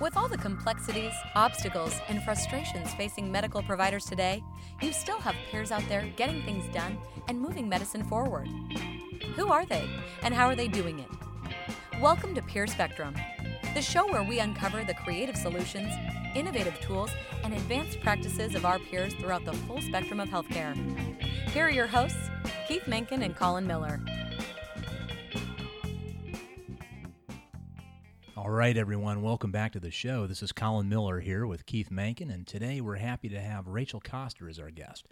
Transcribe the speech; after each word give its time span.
With 0.00 0.16
all 0.16 0.28
the 0.28 0.38
complexities, 0.38 1.12
obstacles, 1.34 2.00
and 2.08 2.22
frustrations 2.22 2.94
facing 2.94 3.30
medical 3.30 3.62
providers 3.62 4.06
today, 4.06 4.42
you 4.80 4.92
still 4.92 5.18
have 5.18 5.34
peers 5.50 5.70
out 5.70 5.86
there 5.90 6.10
getting 6.16 6.42
things 6.42 6.64
done 6.72 6.96
and 7.28 7.38
moving 7.38 7.68
medicine 7.68 8.02
forward. 8.04 8.48
Who 9.36 9.48
are 9.48 9.66
they, 9.66 9.86
and 10.22 10.32
how 10.32 10.46
are 10.46 10.56
they 10.56 10.68
doing 10.68 11.00
it? 11.00 12.00
Welcome 12.00 12.34
to 12.34 12.40
Peer 12.40 12.66
Spectrum, 12.66 13.14
the 13.74 13.82
show 13.82 14.10
where 14.10 14.22
we 14.22 14.38
uncover 14.38 14.84
the 14.84 14.94
creative 14.94 15.36
solutions, 15.36 15.92
innovative 16.34 16.80
tools, 16.80 17.10
and 17.44 17.52
advanced 17.52 18.00
practices 18.00 18.54
of 18.54 18.64
our 18.64 18.78
peers 18.78 19.12
throughout 19.12 19.44
the 19.44 19.52
full 19.52 19.82
spectrum 19.82 20.18
of 20.18 20.30
healthcare. 20.30 20.74
Here 21.50 21.66
are 21.66 21.70
your 21.70 21.86
hosts, 21.86 22.30
Keith 22.66 22.88
Menken 22.88 23.22
and 23.22 23.36
Colin 23.36 23.66
Miller. 23.66 24.00
All 28.50 28.56
right, 28.56 28.76
everyone, 28.76 29.22
welcome 29.22 29.52
back 29.52 29.70
to 29.74 29.80
the 29.80 29.92
show. 29.92 30.26
This 30.26 30.42
is 30.42 30.50
Colin 30.50 30.88
Miller 30.88 31.20
here 31.20 31.46
with 31.46 31.66
Keith 31.66 31.88
Mankin, 31.88 32.34
and 32.34 32.44
today 32.44 32.80
we're 32.80 32.96
happy 32.96 33.28
to 33.28 33.40
have 33.40 33.68
Rachel 33.68 34.00
Koster 34.00 34.48
as 34.48 34.58
our 34.58 34.72
guest. 34.72 35.06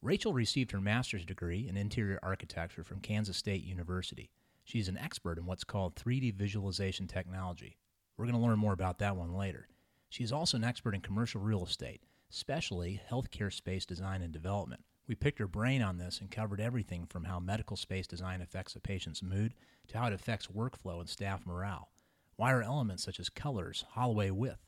Rachel 0.00 0.32
received 0.32 0.70
her 0.70 0.80
master's 0.80 1.24
degree 1.24 1.66
in 1.68 1.76
interior 1.76 2.20
architecture 2.22 2.84
from 2.84 3.00
Kansas 3.00 3.36
State 3.36 3.64
University. 3.64 4.30
She's 4.62 4.86
an 4.86 4.98
expert 4.98 5.36
in 5.36 5.46
what's 5.46 5.64
called 5.64 5.96
3D 5.96 6.34
visualization 6.34 7.08
technology. 7.08 7.76
We're 8.16 8.26
going 8.26 8.36
to 8.36 8.46
learn 8.46 8.60
more 8.60 8.72
about 8.72 9.00
that 9.00 9.16
one 9.16 9.34
later. 9.34 9.66
She's 10.08 10.30
also 10.30 10.56
an 10.56 10.62
expert 10.62 10.94
in 10.94 11.00
commercial 11.00 11.40
real 11.40 11.64
estate, 11.64 12.04
especially 12.30 13.00
healthcare 13.10 13.52
space 13.52 13.84
design 13.84 14.22
and 14.22 14.32
development. 14.32 14.84
We 15.08 15.16
picked 15.16 15.40
her 15.40 15.48
brain 15.48 15.82
on 15.82 15.98
this 15.98 16.20
and 16.20 16.30
covered 16.30 16.60
everything 16.60 17.06
from 17.06 17.24
how 17.24 17.40
medical 17.40 17.76
space 17.76 18.06
design 18.06 18.40
affects 18.40 18.76
a 18.76 18.80
patient's 18.80 19.24
mood 19.24 19.54
to 19.88 19.98
how 19.98 20.06
it 20.06 20.12
affects 20.12 20.46
workflow 20.46 21.00
and 21.00 21.08
staff 21.08 21.44
morale. 21.44 21.88
Why 22.36 22.52
are 22.52 22.62
elements 22.62 23.02
such 23.02 23.18
as 23.18 23.30
colors, 23.30 23.84
hallway 23.92 24.30
width, 24.30 24.66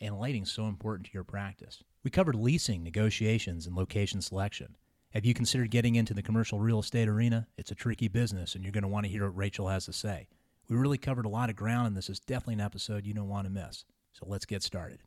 and 0.00 0.18
lighting 0.18 0.46
so 0.46 0.66
important 0.66 1.06
to 1.06 1.12
your 1.12 1.24
practice? 1.24 1.82
We 2.02 2.10
covered 2.10 2.34
leasing, 2.34 2.82
negotiations, 2.82 3.66
and 3.66 3.76
location 3.76 4.22
selection. 4.22 4.76
Have 5.10 5.26
you 5.26 5.34
considered 5.34 5.70
getting 5.70 5.96
into 5.96 6.14
the 6.14 6.22
commercial 6.22 6.60
real 6.60 6.80
estate 6.80 7.08
arena? 7.08 7.46
It's 7.58 7.70
a 7.70 7.74
tricky 7.74 8.08
business, 8.08 8.54
and 8.54 8.64
you're 8.64 8.72
going 8.72 8.82
to 8.82 8.88
want 8.88 9.04
to 9.04 9.12
hear 9.12 9.24
what 9.24 9.36
Rachel 9.36 9.68
has 9.68 9.84
to 9.84 9.92
say. 9.92 10.28
We 10.68 10.76
really 10.76 10.98
covered 10.98 11.26
a 11.26 11.30
lot 11.30 11.50
of 11.50 11.56
ground, 11.56 11.88
and 11.88 11.96
this 11.96 12.08
is 12.08 12.20
definitely 12.20 12.54
an 12.54 12.60
episode 12.60 13.04
you 13.04 13.12
don't 13.12 13.28
want 13.28 13.46
to 13.46 13.52
miss. 13.52 13.84
So 14.12 14.24
let's 14.26 14.46
get 14.46 14.62
started. 14.62 15.00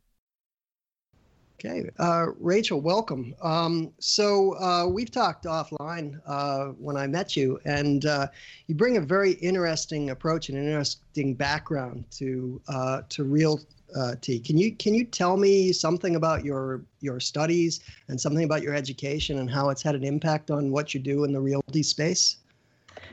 Okay, 1.58 1.88
uh, 1.98 2.26
Rachel, 2.40 2.80
welcome. 2.80 3.34
Um, 3.40 3.92
so 3.98 4.54
uh, 4.58 4.86
we've 4.86 5.10
talked 5.10 5.44
offline 5.44 6.20
uh, 6.26 6.66
when 6.78 6.96
I 6.96 7.06
met 7.06 7.36
you, 7.36 7.60
and 7.64 8.04
uh, 8.04 8.26
you 8.66 8.74
bring 8.74 8.96
a 8.96 9.00
very 9.00 9.32
interesting 9.32 10.10
approach 10.10 10.48
and 10.48 10.58
interesting 10.58 11.34
background 11.34 12.04
to 12.12 12.60
uh, 12.68 13.02
to 13.10 13.24
realty. 13.24 14.40
Can 14.40 14.58
you 14.58 14.74
can 14.74 14.94
you 14.94 15.04
tell 15.04 15.36
me 15.36 15.72
something 15.72 16.16
about 16.16 16.44
your 16.44 16.84
your 17.00 17.20
studies 17.20 17.80
and 18.08 18.20
something 18.20 18.44
about 18.44 18.62
your 18.62 18.74
education 18.74 19.38
and 19.38 19.48
how 19.48 19.70
it's 19.70 19.82
had 19.82 19.94
an 19.94 20.04
impact 20.04 20.50
on 20.50 20.70
what 20.70 20.92
you 20.92 21.00
do 21.00 21.22
in 21.24 21.32
the 21.32 21.40
realty 21.40 21.84
space? 21.84 22.38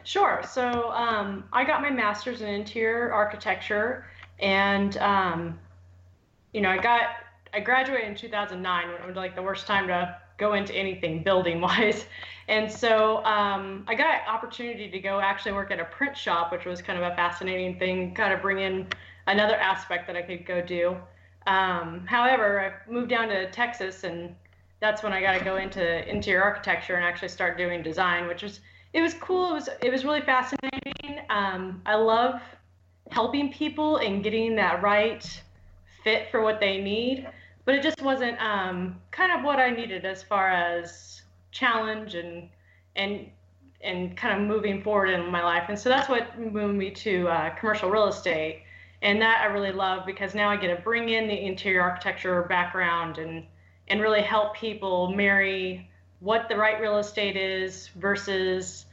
Sure. 0.04 0.42
So 0.50 0.92
um, 0.92 1.44
I 1.54 1.64
got 1.64 1.82
my 1.82 1.92
master's 1.92 2.42
in 2.42 2.50
interior 2.50 3.14
architecture, 3.14 4.08
and 4.40 4.98
um, 4.98 5.60
you 6.54 6.62
know 6.62 6.70
I 6.70 6.78
got 6.78 7.21
I 7.54 7.60
graduated 7.60 8.08
in 8.08 8.16
2009 8.16 8.88
when 8.88 9.02
it 9.02 9.06
was 9.06 9.16
like 9.16 9.36
the 9.36 9.42
worst 9.42 9.68
time 9.68 9.88
to 9.88 10.18
go 10.38 10.54
into 10.54 10.74
anything 10.74 11.24
building 11.24 11.62
wise. 11.62 12.06
And 12.48 12.70
so 12.70 13.24
um, 13.24 13.86
I 13.88 13.96
got 13.96 14.08
an 14.08 14.28
opportunity 14.28 14.90
to 14.90 15.00
go 15.00 15.22
actually 15.22 15.54
work 15.54 15.72
at 15.72 15.80
a 15.80 15.86
print 15.86 16.18
shop, 16.18 16.52
which 16.52 16.66
was 16.66 16.82
kind 16.82 17.02
of 17.02 17.10
a 17.10 17.16
fascinating 17.16 17.80
thing, 17.80 18.14
kind 18.14 18.34
of 18.34 18.42
bring 18.42 18.60
in 18.60 18.88
another 19.28 19.56
aspect 19.56 20.06
that 20.08 20.18
I 20.18 20.22
could 20.22 20.46
go 20.46 20.60
do. 20.62 20.98
Um, 21.48 22.06
however, 22.08 22.60
I 22.60 22.92
moved 22.92 23.10
down 23.10 23.30
to 23.30 23.50
Texas 23.52 24.04
and 24.04 24.36
that's 24.82 25.02
when 25.02 25.14
I 25.14 25.22
got 25.22 25.38
to 25.38 25.46
go 25.46 25.58
into 25.58 26.10
interior 26.10 26.44
architecture 26.44 26.96
and 26.96 27.06
actually 27.06 27.30
start 27.30 27.58
doing 27.58 27.82
design, 27.84 28.28
which 28.28 28.44
was 28.44 28.60
it 28.92 29.02
was 29.02 29.14
cool. 29.14 29.52
It 29.52 29.54
was 29.54 29.70
it 29.82 29.90
was 29.90 30.04
really 30.04 30.22
fascinating. 30.22 31.22
Um, 31.30 31.82
I 31.86 31.96
love 31.96 32.42
helping 33.12 33.54
people 33.54 33.98
and 33.98 34.22
getting 34.22 34.56
that 34.58 34.82
right 34.82 35.24
fit 36.04 36.30
for 36.32 36.42
what 36.42 36.60
they 36.60 36.82
need 36.82 37.28
but 37.66 37.76
it 37.76 37.84
just 37.84 38.02
wasn't 38.02 38.42
um, 38.42 39.00
kind 39.12 39.32
of 39.32 39.44
what 39.44 39.60
I 39.60 39.70
needed 39.70 40.06
as 40.06 40.24
far 40.24 40.50
as 40.50 41.22
challenge 41.52 42.16
and 42.16 42.50
and 42.96 43.30
and 43.84 44.16
kind 44.16 44.40
of 44.40 44.48
moving 44.48 44.84
forward 44.84 45.10
in 45.10 45.32
my 45.32 45.44
life. 45.44 45.64
And 45.68 45.78
so 45.78 45.90
that's 45.90 46.08
what 46.08 46.40
moved 46.40 46.76
me 46.76 46.92
to 46.92 47.28
uh, 47.28 47.50
commercial 47.56 47.90
real 47.90 48.08
estate, 48.08 48.64
and 49.02 49.22
that 49.22 49.42
I 49.42 49.46
really 49.46 49.72
love 49.72 50.06
because 50.06 50.36
now 50.36 50.50
I 50.50 50.58
get 50.58 50.76
to 50.76 50.82
bring 50.82 51.10
in 51.10 51.28
the 51.28 51.46
interior 51.46 51.82
architecture 51.82 52.44
background 52.44 53.18
and 53.18 53.46
and 53.88 54.02
really 54.02 54.22
help 54.22 54.56
people 54.56 55.12
marry 55.12 55.90
what 56.20 56.48
the 56.48 56.56
right 56.56 56.80
real 56.80 56.98
estate 57.00 57.36
is 57.36 57.90
versus 57.96 58.86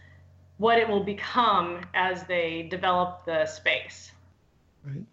what 0.57 0.79
it 0.79 0.89
will 0.89 1.05
become 1.05 1.81
as 1.95 2.25
they 2.25 2.67
develop 2.71 3.25
the 3.25 3.47
space. 3.47 4.11
Right. 4.85 5.05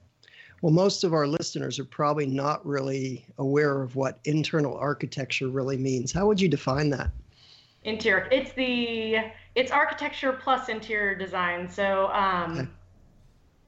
Well, 0.65 0.73
most 0.73 1.03
of 1.03 1.13
our 1.13 1.27
listeners 1.27 1.77
are 1.77 1.85
probably 1.85 2.25
not 2.25 2.65
really 2.65 3.23
aware 3.37 3.83
of 3.83 3.95
what 3.95 4.17
internal 4.23 4.75
architecture 4.75 5.47
really 5.47 5.77
means. 5.77 6.11
How 6.11 6.25
would 6.25 6.41
you 6.41 6.49
define 6.49 6.89
that? 6.89 7.11
Interior. 7.83 8.27
It's 8.31 8.51
the 8.53 9.17
it's 9.53 9.71
architecture 9.71 10.33
plus 10.33 10.67
interior 10.67 11.13
design. 11.13 11.69
So, 11.69 12.07
um, 12.07 12.57
okay. 12.57 12.67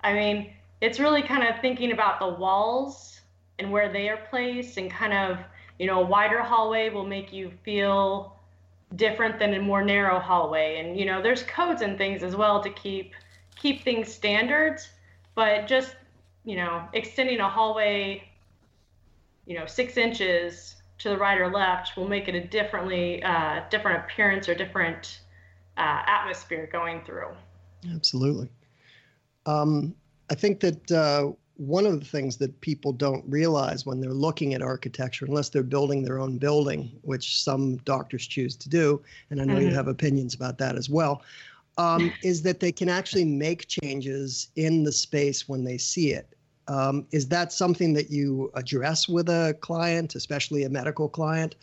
I 0.02 0.13
mean, 0.13 0.53
it's 0.81 1.00
really 1.00 1.22
kind 1.22 1.47
of 1.47 1.62
thinking 1.62 1.91
about 1.91 2.19
the 2.19 2.30
walls 2.30 3.22
and 3.59 3.72
where 3.72 3.94
they 3.94 4.09
are 4.09 4.18
placed, 4.31 4.78
and 4.78 4.90
kind 4.90 5.14
of 5.14 5.38
you 5.78 5.85
know, 5.85 6.02
a 6.02 6.06
wider 6.06 6.41
hallway 6.41 6.90
will 6.90 7.06
make 7.06 7.31
you 7.31 7.52
feel 7.64 8.40
different 8.96 9.38
than 9.38 9.53
a 9.53 9.62
more 9.62 9.84
narrow 9.85 10.18
hallway. 10.18 10.79
And 10.79 11.00
you 11.00 11.06
know, 11.06 11.22
there's 11.22 11.44
codes 11.44 11.84
and 11.84 11.96
things 11.96 12.24
as 12.24 12.35
well 12.35 12.64
to 12.64 12.72
keep 12.72 13.14
keep 13.56 13.84
things 13.84 14.12
standards, 14.12 14.90
but 15.35 15.68
just 15.68 15.96
you 16.47 16.56
know, 16.56 16.88
extending 16.94 17.41
a 17.41 17.50
hallway, 17.50 18.24
you 19.46 19.59
know, 19.59 19.66
six 19.66 19.97
inches 19.97 20.78
to 20.97 21.09
the 21.09 21.18
right 21.18 21.38
or 21.41 21.52
left 21.52 21.97
will 21.97 22.08
make 22.08 22.30
it 22.30 22.35
a 22.35 22.47
differently 22.47 23.22
uh, 23.22 23.63
different 23.69 24.00
appearance 24.06 24.47
or 24.47 24.56
different 24.56 25.19
uh, 25.75 26.03
atmosphere 26.08 26.69
going 26.72 27.03
through. 27.03 27.28
Absolutely. 27.94 28.47
Um, 29.46 29.94
I 30.30 30.35
think 30.35 30.62
that 30.62 30.90
uh, 30.90 31.34
one 31.58 31.85
of 31.85 32.00
the 32.00 32.06
things 32.06 32.38
that 32.38 32.62
people 32.62 32.94
don't 32.94 33.25
realize 33.28 33.85
when 33.85 34.00
they're 34.00 34.14
looking 34.14 34.53
at 34.53 34.62
architecture, 34.62 35.25
unless 35.25 35.50
they're 35.50 35.64
building 35.64 36.02
their 36.02 36.18
own 36.18 36.38
building, 36.38 36.97
which 37.02 37.44
some 37.44 37.75
doctors 37.78 38.25
choose 38.25 38.56
to 38.56 38.69
do, 38.69 39.02
and 39.31 39.41
I 39.41 39.44
know 39.44 39.56
mm-hmm. 39.56 39.68
you 39.68 39.75
have 39.75 39.90
opinions 39.90 40.34
about 40.34 40.58
that 40.59 40.78
as 40.78 40.90
well, 40.90 41.24
um, 41.78 42.14
is 42.24 42.41
that 42.44 42.62
they 42.62 42.72
can 42.72 42.88
actually 42.88 43.25
make 43.25 43.68
changes 43.68 44.47
in 44.56 44.85
the 44.85 44.94
space 44.94 45.50
when 45.50 45.66
they 45.66 45.78
see 45.78 46.14
it. 46.14 46.34
Um, 46.67 47.05
is 47.11 47.28
that 47.29 47.53
something 47.53 47.94
that 47.94 48.09
you 48.09 48.51
address 48.55 49.07
with 49.07 49.29
a 49.29 49.55
client, 49.61 50.16
especially 50.16 50.63
a 50.63 50.69
medical 50.69 51.07
client? 51.07 51.55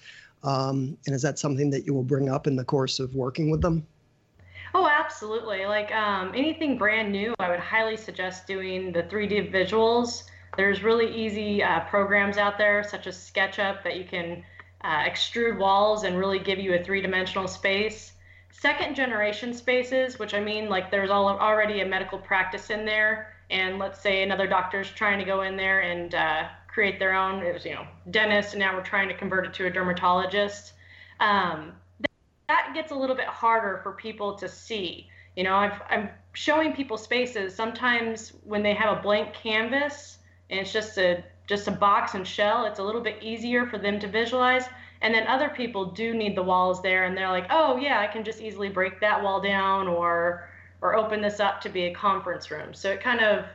Um, 0.42 0.96
and 1.06 1.14
is 1.14 1.22
that 1.22 1.38
something 1.38 1.70
that 1.70 1.86
you 1.86 1.94
will 1.94 2.02
bring 2.02 2.28
up 2.28 2.46
in 2.46 2.56
the 2.56 2.64
course 2.64 3.00
of 3.00 3.14
working 3.14 3.50
with 3.50 3.60
them? 3.60 3.86
Oh, 4.74 4.88
absolutely. 4.88 5.66
Like 5.66 5.92
um, 5.92 6.32
anything 6.34 6.76
brand 6.76 7.12
new, 7.12 7.34
I 7.38 7.48
would 7.48 7.60
highly 7.60 7.96
suggest 7.96 8.46
doing 8.46 8.92
the 8.92 9.04
3D 9.04 9.52
visuals. 9.52 10.24
There's 10.56 10.82
really 10.82 11.14
easy 11.14 11.62
uh, 11.62 11.80
programs 11.80 12.38
out 12.38 12.58
there, 12.58 12.82
such 12.82 13.06
as 13.06 13.16
SketchUp, 13.16 13.82
that 13.84 13.96
you 13.96 14.04
can 14.04 14.42
uh, 14.82 15.04
extrude 15.04 15.58
walls 15.58 16.04
and 16.04 16.18
really 16.18 16.38
give 16.38 16.58
you 16.58 16.74
a 16.74 16.82
three 16.82 17.00
dimensional 17.00 17.48
space. 17.48 18.12
Second 18.50 18.94
generation 18.94 19.52
spaces, 19.52 20.18
which 20.18 20.34
I 20.34 20.40
mean, 20.40 20.68
like 20.68 20.90
there's 20.90 21.10
all, 21.10 21.28
already 21.28 21.80
a 21.80 21.86
medical 21.86 22.18
practice 22.18 22.70
in 22.70 22.84
there 22.84 23.33
and 23.54 23.78
let's 23.78 24.00
say 24.00 24.24
another 24.24 24.48
doctor's 24.48 24.90
trying 24.90 25.20
to 25.20 25.24
go 25.24 25.42
in 25.42 25.56
there 25.56 25.80
and 25.82 26.12
uh, 26.14 26.48
create 26.66 26.98
their 26.98 27.14
own, 27.14 27.40
it 27.40 27.54
was, 27.54 27.64
you 27.64 27.72
know, 27.72 27.86
dentist, 28.10 28.54
and 28.54 28.60
now 28.60 28.74
we're 28.74 28.82
trying 28.82 29.06
to 29.08 29.16
convert 29.16 29.46
it 29.46 29.54
to 29.54 29.66
a 29.66 29.70
dermatologist. 29.70 30.72
Um, 31.20 31.72
that 32.48 32.72
gets 32.74 32.90
a 32.90 32.96
little 32.96 33.14
bit 33.14 33.28
harder 33.28 33.78
for 33.84 33.92
people 33.92 34.34
to 34.34 34.48
see. 34.48 35.08
You 35.36 35.44
know, 35.44 35.54
I've, 35.54 35.80
I'm 35.88 36.10
showing 36.32 36.72
people 36.72 36.98
spaces 36.98 37.54
sometimes 37.54 38.32
when 38.42 38.64
they 38.64 38.74
have 38.74 38.98
a 38.98 39.00
blank 39.00 39.32
canvas 39.32 40.18
and 40.50 40.58
it's 40.58 40.72
just 40.72 40.98
a 40.98 41.22
just 41.46 41.68
a 41.68 41.70
box 41.70 42.14
and 42.14 42.26
shell. 42.26 42.64
It's 42.64 42.80
a 42.80 42.82
little 42.82 43.02
bit 43.02 43.22
easier 43.22 43.66
for 43.66 43.78
them 43.78 44.00
to 44.00 44.08
visualize. 44.08 44.64
And 45.00 45.14
then 45.14 45.26
other 45.26 45.50
people 45.50 45.84
do 45.92 46.14
need 46.14 46.34
the 46.36 46.42
walls 46.42 46.80
there, 46.82 47.04
and 47.04 47.16
they're 47.16 47.28
like, 47.28 47.46
oh 47.50 47.76
yeah, 47.76 48.00
I 48.00 48.06
can 48.06 48.24
just 48.24 48.40
easily 48.40 48.70
break 48.70 49.00
that 49.00 49.22
wall 49.22 49.40
down, 49.40 49.86
or 49.86 50.48
or 50.84 50.94
open 50.94 51.22
this 51.22 51.40
up 51.40 51.62
to 51.62 51.70
be 51.70 51.84
a 51.84 51.94
conference 51.94 52.50
room. 52.50 52.74
So 52.74 52.90
it 52.92 53.00
kind 53.00 53.20
of 53.20 53.46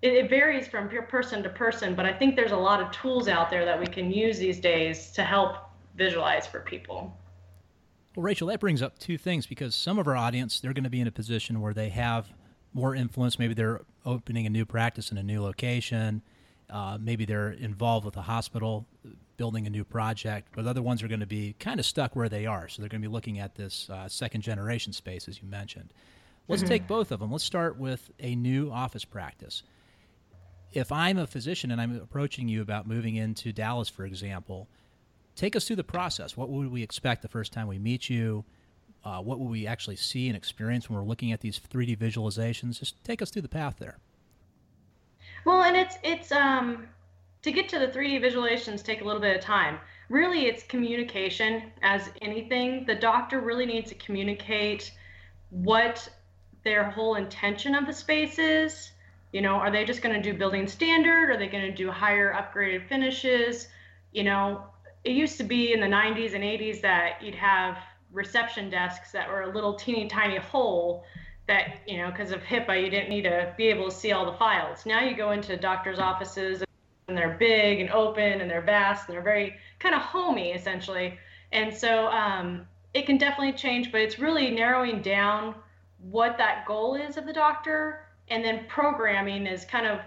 it, 0.00 0.14
it 0.14 0.30
varies 0.30 0.66
from 0.66 0.88
person 0.88 1.42
to 1.42 1.48
person, 1.50 1.94
but 1.94 2.06
I 2.06 2.12
think 2.12 2.34
there's 2.34 2.52
a 2.52 2.56
lot 2.56 2.80
of 2.80 2.90
tools 2.90 3.28
out 3.28 3.50
there 3.50 3.64
that 3.64 3.78
we 3.78 3.86
can 3.86 4.10
use 4.10 4.38
these 4.38 4.58
days 4.58 5.10
to 5.12 5.22
help 5.22 5.56
visualize 5.96 6.46
for 6.46 6.60
people. 6.60 7.14
Well, 8.16 8.22
Rachel, 8.22 8.48
that 8.48 8.58
brings 8.58 8.80
up 8.80 8.98
two 8.98 9.18
things 9.18 9.46
because 9.46 9.74
some 9.74 9.98
of 9.98 10.08
our 10.08 10.16
audience 10.16 10.60
they're 10.60 10.72
going 10.72 10.84
to 10.84 10.90
be 10.90 11.00
in 11.00 11.06
a 11.06 11.12
position 11.12 11.60
where 11.60 11.74
they 11.74 11.90
have 11.90 12.32
more 12.72 12.94
influence. 12.94 13.38
Maybe 13.38 13.54
they're 13.54 13.82
opening 14.06 14.46
a 14.46 14.50
new 14.50 14.64
practice 14.64 15.12
in 15.12 15.18
a 15.18 15.22
new 15.22 15.42
location. 15.42 16.22
Uh, 16.70 16.96
maybe 16.98 17.26
they're 17.26 17.50
involved 17.50 18.06
with 18.06 18.16
a 18.16 18.22
hospital 18.22 18.86
building 19.36 19.66
a 19.66 19.70
new 19.70 19.84
project, 19.84 20.48
but 20.54 20.66
other 20.66 20.82
ones 20.82 21.02
are 21.02 21.08
going 21.08 21.20
to 21.20 21.26
be 21.26 21.54
kind 21.60 21.78
of 21.78 21.86
stuck 21.86 22.16
where 22.16 22.28
they 22.28 22.46
are. 22.46 22.68
So 22.68 22.80
they're 22.80 22.88
going 22.88 23.02
to 23.02 23.08
be 23.08 23.12
looking 23.12 23.38
at 23.38 23.54
this 23.54 23.88
uh, 23.90 24.08
second 24.08 24.40
generation 24.40 24.92
space, 24.92 25.28
as 25.28 25.40
you 25.42 25.48
mentioned. 25.48 25.92
Let's 26.48 26.62
mm-hmm. 26.62 26.70
take 26.70 26.86
both 26.86 27.12
of 27.12 27.20
them. 27.20 27.30
Let's 27.30 27.44
start 27.44 27.78
with 27.78 28.10
a 28.18 28.34
new 28.34 28.70
office 28.70 29.04
practice. 29.04 29.62
If 30.72 30.90
I'm 30.90 31.18
a 31.18 31.26
physician 31.26 31.70
and 31.70 31.80
I'm 31.80 31.96
approaching 31.96 32.48
you 32.48 32.62
about 32.62 32.86
moving 32.86 33.16
into 33.16 33.52
Dallas, 33.52 33.88
for 33.88 34.04
example, 34.04 34.68
take 35.34 35.54
us 35.54 35.66
through 35.66 35.76
the 35.76 35.84
process. 35.84 36.36
What 36.36 36.48
would 36.48 36.70
we 36.70 36.82
expect 36.82 37.22
the 37.22 37.28
first 37.28 37.52
time 37.52 37.68
we 37.68 37.78
meet 37.78 38.10
you? 38.10 38.44
Uh, 39.04 39.20
what 39.20 39.38
will 39.38 39.46
we 39.46 39.66
actually 39.66 39.96
see 39.96 40.28
and 40.28 40.36
experience 40.36 40.88
when 40.88 40.98
we're 40.98 41.04
looking 41.04 41.32
at 41.32 41.40
these 41.40 41.60
3D 41.60 41.96
visualizations? 41.96 42.80
Just 42.80 43.02
take 43.04 43.22
us 43.22 43.30
through 43.30 43.42
the 43.42 43.48
path 43.48 43.76
there. 43.78 43.98
Well, 45.44 45.62
and 45.62 45.76
it's 45.76 45.96
it's 46.02 46.32
um 46.32 46.88
to 47.42 47.52
get 47.52 47.68
to 47.68 47.78
the 47.78 47.88
3D 47.88 48.20
visualizations 48.20 48.82
take 48.82 49.00
a 49.00 49.04
little 49.04 49.20
bit 49.20 49.36
of 49.36 49.42
time. 49.42 49.78
Really, 50.08 50.46
it's 50.46 50.64
communication 50.64 51.70
as 51.82 52.10
anything. 52.22 52.84
The 52.86 52.94
doctor 52.94 53.40
really 53.40 53.66
needs 53.66 53.88
to 53.90 53.94
communicate 53.94 54.92
what 55.50 56.08
their 56.68 56.84
whole 56.84 57.14
intention 57.14 57.74
of 57.74 57.86
the 57.86 57.92
space 57.94 58.38
is. 58.38 58.92
You 59.32 59.40
know, 59.40 59.54
are 59.54 59.70
they 59.70 59.84
just 59.86 60.02
going 60.02 60.14
to 60.14 60.32
do 60.32 60.36
building 60.36 60.66
standard? 60.66 61.30
Are 61.30 61.38
they 61.38 61.48
going 61.48 61.64
to 61.64 61.74
do 61.74 61.90
higher 61.90 62.32
upgraded 62.32 62.86
finishes? 62.88 63.68
You 64.12 64.24
know, 64.24 64.64
it 65.02 65.12
used 65.12 65.38
to 65.38 65.44
be 65.44 65.72
in 65.72 65.80
the 65.80 65.86
90s 65.86 66.34
and 66.34 66.44
80s 66.44 66.82
that 66.82 67.22
you'd 67.22 67.34
have 67.34 67.78
reception 68.12 68.68
desks 68.68 69.12
that 69.12 69.28
were 69.28 69.42
a 69.42 69.52
little 69.52 69.74
teeny 69.74 70.08
tiny 70.08 70.36
hole 70.36 71.04
that 71.46 71.78
you 71.86 71.96
know 71.98 72.10
because 72.10 72.32
of 72.32 72.40
HIPAA 72.42 72.84
you 72.84 72.90
didn't 72.90 73.08
need 73.08 73.22
to 73.22 73.54
be 73.56 73.68
able 73.68 73.88
to 73.90 73.94
see 73.94 74.12
all 74.12 74.26
the 74.30 74.36
files. 74.36 74.84
Now 74.84 75.00
you 75.00 75.16
go 75.16 75.30
into 75.30 75.56
doctors' 75.56 75.98
offices 75.98 76.62
and 77.08 77.16
they're 77.16 77.36
big 77.38 77.80
and 77.80 77.90
open 77.90 78.40
and 78.40 78.50
they're 78.50 78.60
vast 78.60 79.08
and 79.08 79.14
they're 79.14 79.22
very 79.22 79.56
kind 79.78 79.94
of 79.94 80.02
homey 80.02 80.52
essentially. 80.52 81.18
And 81.52 81.74
so 81.74 82.08
um, 82.08 82.66
it 82.92 83.06
can 83.06 83.16
definitely 83.16 83.54
change, 83.54 83.92
but 83.92 84.00
it's 84.02 84.18
really 84.18 84.50
narrowing 84.50 85.00
down 85.00 85.54
what 85.98 86.38
that 86.38 86.66
goal 86.66 86.94
is 86.94 87.16
of 87.16 87.26
the 87.26 87.32
doctor, 87.32 88.06
and 88.28 88.44
then 88.44 88.66
programming 88.68 89.46
is 89.46 89.64
kind 89.64 89.86
of 89.86 90.00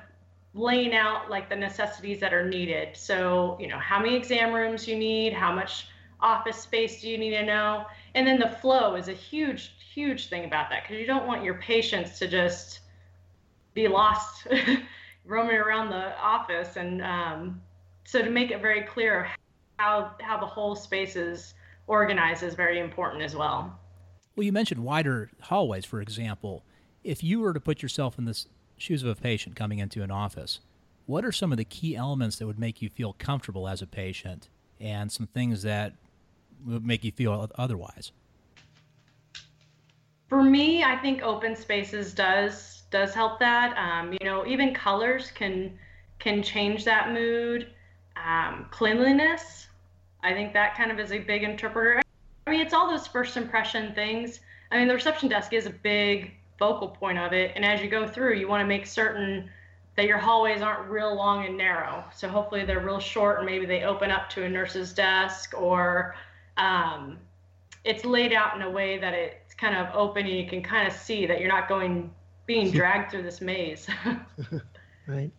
laying 0.53 0.93
out 0.93 1.29
like 1.29 1.49
the 1.49 1.55
necessities 1.55 2.19
that 2.19 2.33
are 2.33 2.47
needed. 2.47 2.95
So 2.95 3.57
you 3.59 3.67
know 3.67 3.79
how 3.79 3.99
many 3.99 4.15
exam 4.15 4.53
rooms 4.53 4.87
you 4.87 4.97
need, 4.97 5.33
how 5.33 5.53
much 5.53 5.87
office 6.21 6.57
space 6.57 7.01
do 7.01 7.09
you 7.09 7.17
need 7.17 7.31
to 7.31 7.45
know? 7.45 7.85
And 8.15 8.27
then 8.27 8.39
the 8.39 8.49
flow 8.49 8.95
is 8.95 9.07
a 9.07 9.13
huge, 9.13 9.71
huge 9.93 10.27
thing 10.27 10.45
about 10.45 10.69
that 10.69 10.83
because 10.83 10.99
you 10.99 11.07
don't 11.07 11.27
want 11.27 11.43
your 11.43 11.55
patients 11.55 12.19
to 12.19 12.27
just 12.27 12.81
be 13.73 13.87
lost 13.87 14.47
roaming 15.25 15.55
around 15.55 15.89
the 15.89 16.17
office. 16.19 16.75
And 16.75 17.01
um, 17.01 17.61
so 18.03 18.21
to 18.21 18.29
make 18.29 18.51
it 18.51 18.61
very 18.61 18.83
clear 18.83 19.29
how, 19.77 20.15
how 20.21 20.39
the 20.39 20.45
whole 20.45 20.75
space 20.75 21.15
is 21.15 21.53
organized 21.87 22.43
is 22.43 22.53
very 22.53 22.79
important 22.79 23.23
as 23.23 23.35
well. 23.35 23.79
Well, 24.35 24.45
you 24.45 24.51
mentioned 24.51 24.83
wider 24.83 25.29
hallways, 25.41 25.85
for 25.85 26.01
example. 26.01 26.63
If 27.03 27.23
you 27.23 27.39
were 27.39 27.53
to 27.53 27.59
put 27.59 27.81
yourself 27.81 28.17
in 28.17 28.25
the 28.25 28.45
shoes 28.77 29.03
of 29.03 29.09
a 29.09 29.15
patient 29.15 29.55
coming 29.55 29.79
into 29.79 30.03
an 30.03 30.11
office, 30.11 30.59
what 31.05 31.25
are 31.25 31.31
some 31.31 31.51
of 31.51 31.57
the 31.57 31.65
key 31.65 31.95
elements 31.95 32.37
that 32.37 32.47
would 32.47 32.59
make 32.59 32.81
you 32.81 32.89
feel 32.89 33.13
comfortable 33.13 33.67
as 33.67 33.81
a 33.81 33.87
patient 33.87 34.49
and 34.79 35.11
some 35.11 35.27
things 35.27 35.63
that 35.63 35.93
would 36.65 36.85
make 36.85 37.03
you 37.03 37.11
feel 37.11 37.49
otherwise? 37.55 38.11
For 40.29 40.41
me, 40.41 40.83
I 40.83 40.95
think 40.95 41.21
open 41.21 41.55
spaces 41.55 42.13
does 42.13 42.83
does 42.89 43.13
help 43.13 43.39
that. 43.39 43.75
Um, 43.77 44.13
you 44.13 44.19
know, 44.23 44.45
even 44.45 44.73
colors 44.73 45.31
can 45.31 45.77
can 46.19 46.41
change 46.41 46.85
that 46.85 47.11
mood. 47.11 47.73
Um, 48.15 48.67
cleanliness, 48.71 49.67
I 50.23 50.33
think 50.33 50.53
that 50.53 50.77
kind 50.77 50.91
of 50.91 50.99
is 50.99 51.11
a 51.11 51.19
big 51.19 51.43
interpreter. 51.43 52.01
I 52.47 52.51
mean, 52.51 52.61
it's 52.61 52.73
all 52.73 52.89
those 52.89 53.07
first 53.07 53.37
impression 53.37 53.93
things. 53.93 54.39
I 54.71 54.77
mean, 54.77 54.87
the 54.87 54.93
reception 54.93 55.29
desk 55.29 55.53
is 55.53 55.65
a 55.65 55.69
big 55.69 56.33
focal 56.57 56.89
point 56.89 57.17
of 57.17 57.33
it, 57.33 57.51
and 57.55 57.65
as 57.65 57.81
you 57.81 57.89
go 57.89 58.07
through, 58.07 58.35
you 58.35 58.47
want 58.47 58.61
to 58.61 58.67
make 58.67 58.85
certain 58.85 59.49
that 59.95 60.05
your 60.05 60.17
hallways 60.17 60.61
aren't 60.61 60.89
real 60.89 61.13
long 61.15 61.45
and 61.45 61.57
narrow. 61.57 62.03
So 62.15 62.29
hopefully 62.29 62.65
they're 62.65 62.79
real 62.79 62.99
short, 62.99 63.39
and 63.39 63.45
maybe 63.45 63.65
they 63.65 63.83
open 63.83 64.09
up 64.09 64.29
to 64.31 64.43
a 64.43 64.49
nurse's 64.49 64.93
desk 64.93 65.53
or 65.57 66.15
um, 66.57 67.17
it's 67.83 68.05
laid 68.05 68.33
out 68.33 68.55
in 68.55 68.61
a 68.61 68.69
way 68.69 68.97
that 68.99 69.13
it's 69.13 69.53
kind 69.53 69.75
of 69.75 69.93
open 69.95 70.25
and 70.25 70.35
you 70.35 70.47
can 70.47 70.61
kind 70.61 70.87
of 70.87 70.93
see 70.93 71.25
that 71.25 71.39
you're 71.39 71.49
not 71.49 71.67
going 71.67 72.11
being 72.45 72.71
dragged 72.79 73.11
through 73.11 73.23
this 73.23 73.41
maze. 73.41 73.87
right. 75.07 75.31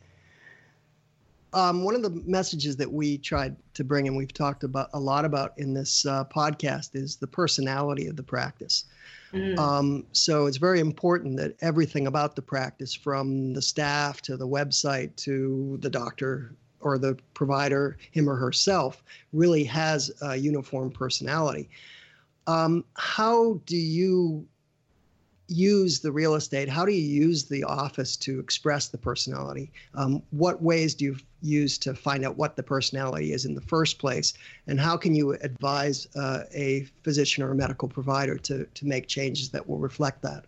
Um, 1.55 1.85
one 1.85 1.95
of 1.95 2.03
the 2.03 2.11
messages 2.25 2.77
that 2.77 2.91
we 2.91 3.19
tried 3.19 3.57
to 3.75 3.85
bring 3.85 4.07
and 4.09 4.17
we've 4.17 4.33
talked 4.33 4.65
about 4.65 4.89
a 4.95 5.01
lot 5.01 5.25
about 5.25 5.53
in 5.59 5.75
this 5.75 6.07
uh, 6.07 6.25
podcast 6.25 6.95
is 6.95 7.17
the 7.17 7.27
personality 7.27 8.07
of 8.07 8.17
the 8.17 8.23
practice. 8.23 8.85
Mm. 9.33 9.59
Um, 9.59 10.07
so 10.13 10.47
it's 10.47 10.57
very 10.57 10.81
important 10.81 11.37
that 11.39 11.57
everything 11.61 12.07
about 12.07 12.37
the 12.37 12.43
practice, 12.43 12.95
from 12.95 13.53
the 13.53 13.63
staff 13.63 14.21
to 14.23 14.37
the 14.37 14.47
website 14.47 15.15
to 15.17 15.79
the 15.81 15.91
doctor 15.91 16.55
or 16.81 16.99
the 16.99 17.17
provider, 17.35 17.97
him 18.11 18.29
or 18.29 18.37
herself, 18.37 19.03
really 19.33 19.65
has 19.65 20.11
a 20.23 20.37
uniform 20.37 20.91
personality. 20.91 21.69
Um, 22.47 22.85
how 22.95 23.61
do 23.67 23.77
you 23.77 24.47
use 25.53 26.01
the 26.01 26.11
real 26.11 26.35
estate? 26.35 26.69
How 26.69 26.85
do 26.85 26.93
you 26.93 27.03
use 27.03 27.45
the 27.45 27.65
office 27.65 28.17
to 28.19 28.41
express 28.41 28.89
the 28.89 28.99
personality? 28.99 29.71
Um, 29.95 30.23
what 30.31 30.63
ways 30.63 30.95
do 30.95 31.05
you 31.05 31.17
use 31.43 31.79
to 31.79 31.95
find 31.95 32.25
out 32.25 32.37
what 32.37 32.57
the 32.57 32.63
personality 32.63 33.33
is 33.33 33.45
in 33.45 33.55
the 33.55 33.61
first 33.61 33.99
place? 33.99 34.35
And 34.67 34.81
how 34.81 34.97
can 34.97 35.15
you 35.15 35.33
advise 35.33 36.09
uh, 36.17 36.45
a 36.55 36.87
physician 37.05 37.43
or 37.45 37.53
a 37.53 37.55
medical 37.55 37.89
provider 37.89 38.39
to, 38.39 38.65
to 38.65 38.87
make 38.87 39.07
changes 39.07 39.51
that 39.51 39.69
will 39.69 39.79
reflect 39.79 40.23
that? 40.23 40.45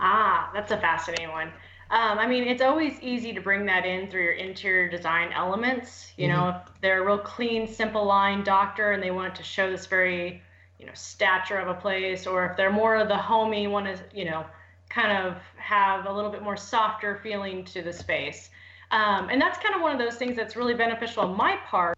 Ah, 0.00 0.50
that's 0.54 0.70
a 0.70 0.78
fascinating 0.78 1.30
one. 1.30 1.48
Um, 1.90 2.18
I 2.18 2.26
mean, 2.26 2.44
it's 2.44 2.60
always 2.60 3.00
easy 3.00 3.32
to 3.32 3.40
bring 3.40 3.64
that 3.66 3.86
in 3.86 4.10
through 4.10 4.22
your 4.22 4.32
interior 4.32 4.90
design 4.90 5.32
elements. 5.32 6.12
You 6.18 6.28
mm-hmm. 6.28 6.36
know, 6.36 6.48
if 6.50 6.80
they're 6.82 7.02
a 7.02 7.06
real 7.06 7.18
clean, 7.18 7.66
simple 7.66 8.04
line 8.04 8.44
doctor 8.44 8.92
and 8.92 9.02
they 9.02 9.10
want 9.10 9.34
to 9.36 9.42
show 9.42 9.70
this 9.70 9.86
very, 9.86 10.42
you 10.78 10.86
know, 10.86 10.92
stature 10.94 11.58
of 11.58 11.68
a 11.68 11.74
place, 11.74 12.26
or 12.26 12.46
if 12.46 12.56
they're 12.56 12.72
more 12.72 12.96
of 12.96 13.08
the 13.08 13.16
homey, 13.16 13.66
want 13.66 13.86
to, 13.86 13.98
you 14.14 14.24
know, 14.24 14.44
kind 14.88 15.26
of 15.26 15.36
have 15.56 16.06
a 16.06 16.12
little 16.12 16.30
bit 16.30 16.42
more 16.42 16.56
softer 16.56 17.20
feeling 17.22 17.64
to 17.64 17.82
the 17.82 17.92
space. 17.92 18.50
Um, 18.90 19.28
and 19.28 19.40
that's 19.40 19.58
kind 19.58 19.74
of 19.74 19.82
one 19.82 19.92
of 19.92 19.98
those 19.98 20.16
things 20.16 20.36
that's 20.36 20.56
really 20.56 20.74
beneficial 20.74 21.24
on 21.24 21.36
my 21.36 21.58
part 21.66 21.96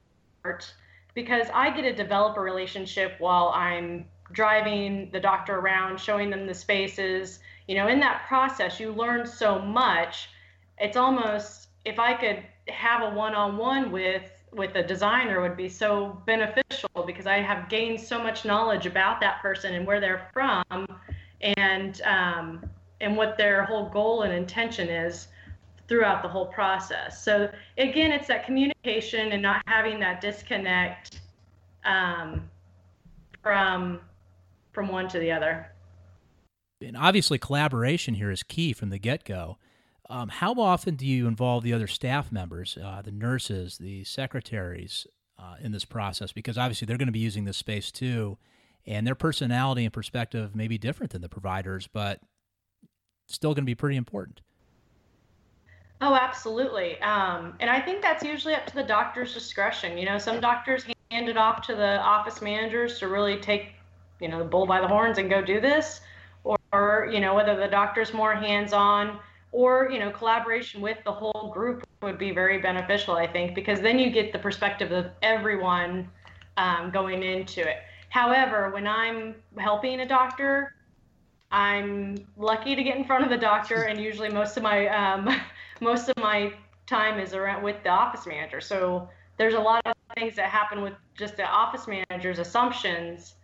because 1.15 1.47
I 1.55 1.71
get 1.71 1.83
to 1.83 1.95
develop 1.95 2.37
a 2.37 2.41
relationship 2.41 3.15
while 3.19 3.53
I'm 3.55 4.07
driving 4.33 5.11
the 5.13 5.21
doctor 5.21 5.59
around, 5.59 6.01
showing 6.01 6.31
them 6.31 6.47
the 6.47 6.55
spaces 6.55 7.41
you 7.71 7.77
know 7.77 7.87
in 7.87 8.01
that 8.01 8.27
process 8.27 8.81
you 8.81 8.91
learn 8.91 9.25
so 9.25 9.61
much 9.61 10.31
it's 10.79 10.97
almost 10.97 11.69
if 11.85 12.01
i 12.01 12.13
could 12.13 12.43
have 12.67 13.01
a 13.03 13.15
one-on-one 13.15 13.93
with 13.93 14.40
with 14.53 14.75
a 14.75 14.83
designer 14.83 15.41
would 15.41 15.57
be 15.57 15.69
so 15.69 16.21
beneficial 16.27 16.89
because 17.07 17.27
i 17.27 17.37
have 17.37 17.69
gained 17.69 18.01
so 18.01 18.19
much 18.23 18.45
knowledge 18.45 18.87
about 18.87 19.21
that 19.21 19.41
person 19.41 19.75
and 19.75 19.87
where 19.87 20.01
they're 20.01 20.29
from 20.33 20.65
and 21.41 22.03
um, 22.03 22.65
and 23.01 23.17
what 23.17 23.39
their 23.39 23.65
whole 23.65 23.89
goal 23.89 24.23
and 24.23 24.33
intention 24.33 24.89
is 24.89 25.29
throughout 25.89 26.23
the 26.23 26.29
whole 26.29 26.47
process 26.47 27.25
so 27.25 27.51
again 27.79 28.13
it's 28.13 28.29
that 28.29 28.45
communication 28.45 29.33
and 29.33 29.43
not 29.43 29.63
having 29.67 29.99
that 30.01 30.21
disconnect 30.21 31.21
um, 31.85 32.49
from 33.43 34.01
from 34.73 34.89
one 34.89 35.09
to 35.09 35.19
the 35.19 35.31
other 35.31 35.71
and 36.83 36.97
obviously 36.97 37.39
collaboration 37.39 38.15
here 38.15 38.31
is 38.31 38.43
key 38.43 38.73
from 38.73 38.89
the 38.89 38.99
get-go. 38.99 39.59
Um, 40.11 40.29
how 40.29 40.55
often 40.55 40.97
do 40.97 41.07
you 41.07 41.29
involve 41.29 41.63
the 41.63 41.73
other 41.73 41.87
staff 41.87 42.33
members, 42.33 42.77
uh, 42.83 43.01
the 43.01 43.13
nurses, 43.13 43.79
the 43.79 44.03
secretaries, 44.03 45.07
uh, 45.39 45.55
in 45.63 45.71
this 45.71 45.85
process? 45.85 46.33
Because 46.33 46.59
obviously 46.59 46.87
they're 46.87 46.99
going 46.99 47.07
to 47.07 47.13
be 47.13 47.21
using 47.21 47.45
this 47.45 47.57
space 47.57 47.93
too, 47.93 48.37
and 48.85 49.07
their 49.07 49.15
personality 49.15 49.85
and 49.85 49.93
perspective 49.93 50.57
may 50.57 50.67
be 50.67 50.79
different 50.79 51.13
than 51.13 51.23
the 51.23 51.29
providers, 51.29 51.89
but 51.93 52.21
still 53.29 53.55
going 53.55 53.63
to 53.63 53.71
be 53.71 53.77
pretty 53.77 53.97
important. 53.97 54.41
Oh, 56.01 56.17
absolutely. 56.17 57.01
Um, 57.03 57.55
and 57.61 57.71
I 57.71 57.81
think 57.81 58.03
that's 58.03 58.25
usually 58.25 58.55
up 58.55 58.67
to 58.67 58.75
the 58.75 58.83
doctor's 58.83 59.33
discretion. 59.33 59.97
You 59.97 60.07
know, 60.07 60.19
some 60.19 60.41
doctors 60.41 60.85
hand 61.13 61.29
it 61.29 61.37
off 61.37 61.65
to 61.69 61.77
the 61.77 62.01
office 62.01 62.43
managers 62.43 62.99
to 62.99 63.07
really 63.07 63.37
take, 63.37 63.75
you 64.21 64.27
know, 64.27 64.41
the 64.41 64.45
bull 64.45 64.67
by 64.67 64.81
the 64.81 64.89
horns 64.89 65.19
and 65.19 65.31
go 65.31 65.41
do 65.41 65.61
this 65.61 66.01
or 66.73 67.09
you 67.13 67.21
know 67.21 67.35
whether 67.35 67.57
the 67.57 67.67
doctor's 67.67 68.15
more 68.15 68.35
hands-on 68.35 69.19
or 69.53 69.91
you 69.91 69.99
know 69.99 70.11
collaboration 70.11 70.81
with 70.81 70.99
the 71.05 71.13
whole 71.13 71.51
group 71.53 71.87
would 72.03 72.19
be 72.19 72.31
very 72.31 72.59
beneficial 72.59 73.15
i 73.15 73.27
think 73.27 73.55
because 73.55 73.81
then 73.81 73.99
you 73.99 74.11
get 74.11 74.33
the 74.33 74.39
perspective 74.39 74.93
of 74.93 75.07
everyone 75.23 76.09
um, 76.57 76.91
going 76.91 77.23
into 77.23 77.61
it 77.61 77.79
however 78.11 78.71
when 78.71 78.87
i'm 78.87 79.35
helping 79.59 80.01
a 80.01 80.07
doctor 80.07 80.75
i'm 81.51 82.17
lucky 82.37 82.77
to 82.77 82.83
get 82.83 82.97
in 82.97 83.05
front 83.05 83.25
of 83.25 83.31
the 83.31 83.37
doctor 83.37 83.83
and 83.85 84.01
usually 84.01 84.29
most 84.29 84.57
of 84.57 84.63
my 84.63 84.87
um, 84.89 85.29
most 85.81 86.09
of 86.09 86.17
my 86.19 86.53
time 86.91 87.21
is 87.21 87.33
around 87.33 87.63
with 87.63 87.83
the 87.85 87.89
office 87.89 88.27
manager. 88.27 88.61
So 88.61 89.09
there's 89.39 89.55
a 89.55 89.61
lot 89.61 89.81
of 89.87 89.95
things 90.17 90.35
that 90.37 90.51
happen 90.51 90.83
with 90.83 90.93
just 91.17 91.37
the 91.37 91.47
office 91.47 91.87
manager's 91.87 92.41
assumptions 92.41 93.35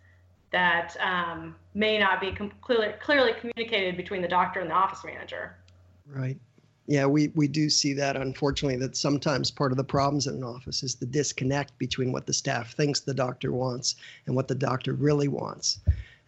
that 0.51 0.95
um, 0.99 1.55
may 1.73 1.97
not 1.97 2.19
be 2.21 2.31
com- 2.33 2.51
clearly, 2.61 2.93
clearly 3.01 3.31
communicated 3.39 3.95
between 3.97 4.21
the 4.21 4.27
doctor 4.27 4.59
and 4.59 4.69
the 4.69 4.75
office 4.75 5.03
manager. 5.03 5.55
Right. 6.09 6.37
Yeah, 6.87 7.05
we, 7.05 7.27
we 7.35 7.49
do 7.49 7.69
see 7.69 7.91
that, 7.93 8.15
unfortunately, 8.15 8.77
that 8.77 8.95
sometimes 8.95 9.51
part 9.51 9.73
of 9.73 9.77
the 9.77 9.83
problems 9.83 10.25
in 10.25 10.35
an 10.35 10.43
office 10.43 10.83
is 10.83 10.95
the 10.95 11.05
disconnect 11.05 11.77
between 11.77 12.13
what 12.13 12.25
the 12.25 12.33
staff 12.33 12.73
thinks 12.73 13.01
the 13.01 13.13
doctor 13.13 13.51
wants 13.51 13.95
and 14.25 14.35
what 14.35 14.47
the 14.47 14.55
doctor 14.55 14.93
really 14.93 15.27
wants. 15.27 15.79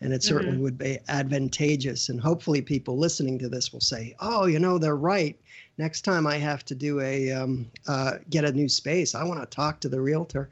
And 0.02 0.14
it 0.14 0.22
certainly 0.22 0.56
mm-hmm. 0.56 0.64
would 0.64 0.78
be 0.78 1.00
advantageous. 1.08 2.10
And 2.10 2.20
hopefully, 2.20 2.62
people 2.62 2.98
listening 2.98 3.40
to 3.40 3.50
this 3.50 3.72
will 3.72 3.82
say, 3.82 4.16
oh, 4.20 4.48
you 4.48 4.60
know, 4.60 4.78
they're 4.78 4.96
right. 4.96 5.38
Next 5.78 6.02
time 6.02 6.28
I 6.28 6.38
have 6.38 6.66
to 6.66 6.76
do 6.76 7.00
a 7.00 7.32
um, 7.32 7.70
uh, 7.88 8.16
get 8.30 8.44
a 8.44 8.52
new 8.52 8.68
space, 8.68 9.16
I 9.16 9.24
want 9.24 9.40
to 9.40 9.46
talk 9.46 9.80
to 9.82 9.90
the 9.90 10.02
realtor. 10.02 10.50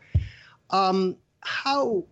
Um, 0.70 1.18
how 1.42 2.04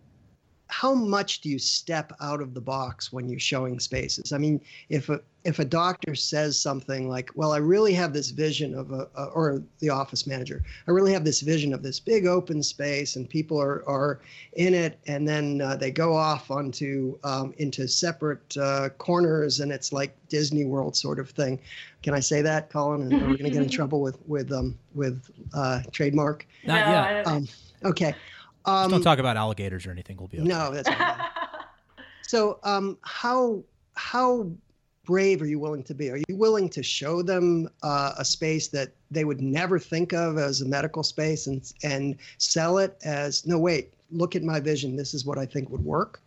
how 0.68 0.94
much 0.94 1.40
do 1.40 1.48
you 1.48 1.58
step 1.58 2.12
out 2.20 2.40
of 2.40 2.52
the 2.52 2.60
box 2.60 3.12
when 3.12 3.28
you're 3.28 3.38
showing 3.38 3.78
spaces? 3.78 4.32
I 4.32 4.38
mean, 4.38 4.60
if 4.88 5.08
a 5.08 5.20
if 5.44 5.60
a 5.60 5.64
doctor 5.64 6.16
says 6.16 6.60
something 6.60 7.08
like, 7.08 7.30
"Well, 7.36 7.52
I 7.52 7.58
really 7.58 7.92
have 7.94 8.12
this 8.12 8.30
vision 8.30 8.74
of 8.74 8.90
a,", 8.90 9.08
a 9.14 9.26
or 9.26 9.62
the 9.78 9.90
office 9.90 10.26
manager, 10.26 10.64
I 10.88 10.90
really 10.90 11.12
have 11.12 11.24
this 11.24 11.40
vision 11.40 11.72
of 11.72 11.84
this 11.84 12.00
big 12.00 12.26
open 12.26 12.64
space, 12.64 13.14
and 13.14 13.28
people 13.28 13.60
are 13.60 13.88
are 13.88 14.20
in 14.54 14.74
it, 14.74 14.98
and 15.06 15.26
then 15.26 15.60
uh, 15.60 15.76
they 15.76 15.92
go 15.92 16.14
off 16.14 16.50
onto 16.50 17.16
um, 17.22 17.54
into 17.58 17.86
separate 17.86 18.56
uh, 18.56 18.88
corners, 18.98 19.60
and 19.60 19.70
it's 19.70 19.92
like 19.92 20.16
Disney 20.28 20.64
World 20.64 20.96
sort 20.96 21.20
of 21.20 21.30
thing. 21.30 21.60
Can 22.02 22.12
I 22.12 22.20
say 22.20 22.42
that, 22.42 22.70
Colin? 22.70 23.02
And 23.02 23.12
are 23.12 23.28
we 23.28 23.36
going 23.38 23.50
to 23.50 23.50
get 23.50 23.62
in 23.62 23.68
trouble 23.70 24.00
with 24.00 24.18
with 24.26 24.50
um, 24.50 24.76
with 24.94 25.30
uh, 25.54 25.82
trademark? 25.92 26.44
Not 26.64 26.88
yet. 26.88 27.26
Um, 27.26 27.46
okay. 27.84 28.16
Um, 28.66 28.90
don't 28.90 29.02
talk 29.02 29.18
about 29.18 29.36
alligators 29.36 29.86
or 29.86 29.90
anything. 29.90 30.16
We'll 30.16 30.28
be 30.28 30.38
okay. 30.38 30.48
No, 30.48 30.72
that's 30.72 30.90
so. 32.22 32.58
Um, 32.64 32.98
how 33.02 33.62
how 33.94 34.50
brave 35.04 35.40
are 35.40 35.46
you 35.46 35.58
willing 35.58 35.84
to 35.84 35.94
be? 35.94 36.10
Are 36.10 36.16
you 36.16 36.36
willing 36.36 36.68
to 36.70 36.82
show 36.82 37.22
them 37.22 37.68
uh, 37.82 38.14
a 38.18 38.24
space 38.24 38.68
that 38.68 38.90
they 39.10 39.24
would 39.24 39.40
never 39.40 39.78
think 39.78 40.12
of 40.12 40.36
as 40.36 40.60
a 40.60 40.66
medical 40.66 41.02
space 41.02 41.46
and 41.46 41.72
and 41.82 42.16
sell 42.38 42.78
it 42.78 42.98
as 43.04 43.46
no 43.46 43.58
wait, 43.58 43.94
look 44.10 44.36
at 44.36 44.42
my 44.42 44.60
vision. 44.60 44.96
This 44.96 45.14
is 45.14 45.24
what 45.24 45.38
I 45.38 45.46
think 45.46 45.70
would 45.70 45.84
work. 45.84 46.20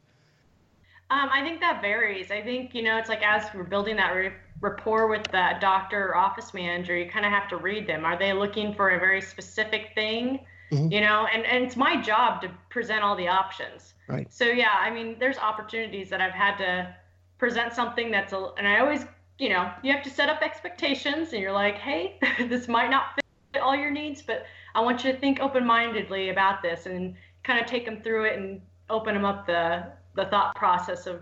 Um, 1.11 1.29
I 1.33 1.41
think 1.41 1.59
that 1.59 1.81
varies. 1.81 2.31
I 2.31 2.41
think 2.41 2.73
you 2.73 2.81
know 2.81 2.97
it's 2.97 3.09
like 3.09 3.21
as 3.21 3.53
we're 3.53 3.63
building 3.63 3.97
that 3.97 4.11
re- 4.11 4.33
rapport 4.61 5.07
with 5.07 5.23
that 5.31 5.59
doctor 5.59 6.09
or 6.09 6.15
office 6.15 6.53
manager, 6.53 6.97
you 6.97 7.09
kind 7.09 7.25
of 7.25 7.31
have 7.31 7.49
to 7.49 7.57
read 7.57 7.87
them. 7.87 8.05
Are 8.05 8.17
they 8.17 8.33
looking 8.33 8.73
for 8.73 8.91
a 8.91 8.99
very 8.99 9.21
specific 9.21 9.91
thing? 9.93 10.39
Mm-hmm. 10.71 10.91
you 10.91 11.01
know 11.01 11.27
and 11.33 11.45
and 11.45 11.63
it's 11.63 11.75
my 11.75 12.01
job 12.01 12.41
to 12.41 12.49
present 12.69 13.03
all 13.03 13.15
the 13.15 13.27
options 13.27 13.93
right 14.07 14.31
so 14.31 14.45
yeah 14.45 14.73
i 14.79 14.89
mean 14.89 15.15
there's 15.19 15.37
opportunities 15.37 16.09
that 16.09 16.21
i've 16.21 16.33
had 16.33 16.57
to 16.57 16.95
present 17.37 17.73
something 17.73 18.11
that's 18.11 18.33
a 18.33 18.51
and 18.57 18.67
i 18.67 18.79
always 18.79 19.05
you 19.37 19.49
know 19.49 19.71
you 19.83 19.93
have 19.93 20.03
to 20.03 20.09
set 20.09 20.29
up 20.29 20.41
expectations 20.41 21.33
and 21.33 21.41
you're 21.41 21.51
like 21.51 21.77
hey 21.77 22.19
this 22.47 22.67
might 22.67 22.89
not 22.89 23.19
fit 23.53 23.61
all 23.61 23.75
your 23.75 23.91
needs 23.91 24.21
but 24.21 24.45
i 24.75 24.81
want 24.81 25.03
you 25.03 25.11
to 25.11 25.19
think 25.19 25.39
open-mindedly 25.39 26.29
about 26.29 26.61
this 26.61 26.85
and 26.85 27.15
kind 27.43 27.59
of 27.59 27.65
take 27.65 27.85
them 27.85 28.01
through 28.01 28.25
it 28.25 28.37
and 28.37 28.61
open 28.89 29.13
them 29.13 29.25
up 29.25 29.45
the 29.45 29.83
the 30.15 30.25
thought 30.25 30.55
process 30.55 31.07
of 31.07 31.21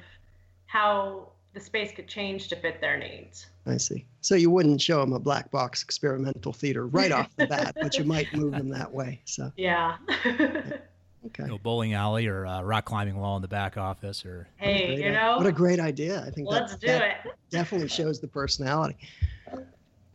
how 0.66 1.30
the 1.54 1.60
space 1.60 1.92
could 1.92 2.08
change 2.08 2.48
to 2.50 2.56
fit 2.56 2.80
their 2.82 2.98
needs. 2.98 3.48
I 3.68 3.78
see. 3.78 4.06
So 4.22 4.36
you 4.36 4.50
wouldn't 4.50 4.82
show 4.82 5.00
them 5.00 5.14
a 5.14 5.20
black 5.20 5.52
box 5.52 5.84
experimental 5.84 6.54
theater 6.54 6.88
right 6.88 7.12
off 7.12 7.36
the 7.36 7.48
bat, 7.48 7.76
but 7.82 7.98
you 7.98 8.04
might 8.04 8.34
move 8.34 8.54
them 8.54 8.70
that 8.70 8.92
way. 8.92 9.22
So 9.26 9.52
yeah. 9.58 9.98
Okay. 11.26 11.44
You 11.44 11.50
know, 11.50 11.58
bowling 11.58 11.94
alley 11.94 12.28
or 12.28 12.46
uh, 12.46 12.62
rock 12.62 12.86
climbing 12.86 13.18
wall 13.18 13.36
in 13.36 13.42
the 13.42 13.50
back 13.50 13.76
office, 13.76 14.26
or 14.26 14.48
hey, 14.56 14.96
you 14.96 15.12
know, 15.12 15.36
what 15.36 15.46
a 15.46 15.52
great 15.52 15.80
idea! 15.80 16.24
I 16.26 16.30
think 16.30 16.48
let's 16.48 16.74
that, 16.74 16.80
do 16.80 16.88
that 16.88 17.26
it. 17.26 17.32
Definitely 17.50 17.90
shows 17.90 18.22
the 18.22 18.28
personality. 18.28 18.96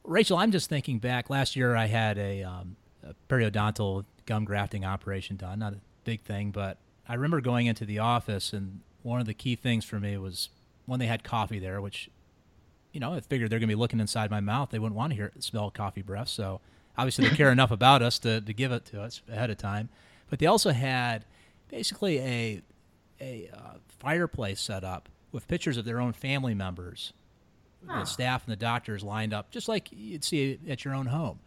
Rachel, 0.05 0.39
I'm 0.39 0.51
just 0.51 0.69
thinking 0.69 0.99
back. 0.99 1.29
Last 1.29 1.55
year, 1.55 1.77
I 1.77 1.87
had 1.87 2.17
a, 2.19 2.43
um, 2.43 2.77
a 3.05 3.15
periodontal 3.29 4.05
gum 4.27 4.45
grafting 4.45 4.85
operation 4.85 5.37
done. 5.37 5.59
Not 5.59 5.75
a 5.75 5.81
big 6.05 6.23
thing, 6.23 6.51
but 6.51 6.79
I 7.09 7.15
remember 7.15 7.41
going 7.41 7.67
into 7.67 7.85
the 7.85 7.99
office, 7.99 8.53
and 8.53 8.81
one 9.03 9.21
of 9.21 9.27
the 9.27 9.35
key 9.35 9.55
things 9.55 9.85
for 9.85 10.01
me 10.01 10.17
was 10.17 10.49
when 10.87 10.99
they 10.99 11.07
had 11.07 11.25
coffee 11.25 11.59
there, 11.59 11.81
which, 11.81 12.11
you 12.93 13.01
know, 13.01 13.15
I 13.15 13.21
figured 13.21 13.51
they're 13.51 13.59
going 13.59 13.69
to 13.69 13.75
be 13.75 13.79
looking 13.79 14.01
inside 14.01 14.31
my 14.31 14.41
mouth. 14.41 14.71
They 14.71 14.79
wouldn't 14.79 14.97
want 14.97 15.11
to 15.11 15.17
hear 15.17 15.33
smell 15.39 15.71
coffee 15.71 16.03
breath. 16.03 16.29
So 16.29 16.61
obviously 16.97 17.29
they 17.29 17.37
care 17.37 17.53
enough 17.53 17.71
about 17.71 18.03
us 18.03 18.19
to, 18.21 18.41
to 18.41 18.53
give 18.53 18.73
it 18.73 18.85
to 18.87 19.01
us 19.01 19.23
ahead 19.31 19.51
of 19.51 19.59
time. 19.59 19.89
But 20.31 20.39
they 20.39 20.47
also 20.47 20.71
had 20.71 21.25
basically 21.69 22.19
a 22.19 22.63
a 23.21 23.51
uh, 23.55 23.75
fireplace 24.01 24.61
set 24.61 24.83
up 24.83 25.09
with 25.31 25.47
pictures 25.47 25.77
of 25.77 25.85
their 25.85 26.01
own 26.01 26.13
family 26.13 26.55
members, 26.55 27.13
huh. 27.87 28.01
the 28.01 28.05
staff 28.05 28.45
and 28.45 28.53
the 28.53 28.57
doctors 28.57 29.03
lined 29.05 29.33
up, 29.33 29.51
just 29.51 29.69
like 29.69 29.89
you'd 29.93 30.25
see 30.25 30.59
at 30.69 30.85
your 30.85 30.95
own 30.95 31.07
home. 31.07 31.39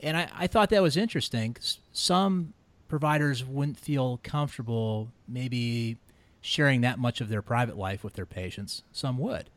And 0.00 0.16
I, 0.16 0.28
I 0.36 0.46
thought 0.48 0.70
that 0.70 0.82
was 0.82 0.96
interesting. 0.96 1.56
Some 1.92 2.54
providers 2.88 3.44
wouldn't 3.44 3.78
feel 3.78 4.18
comfortable 4.22 5.08
maybe 5.28 5.96
sharing 6.40 6.80
that 6.80 6.98
much 6.98 7.20
of 7.20 7.28
their 7.28 7.40
private 7.40 7.76
life 7.76 8.02
with 8.02 8.14
their 8.14 8.26
patients. 8.26 8.82
Some 8.90 9.16
would. 9.18 9.48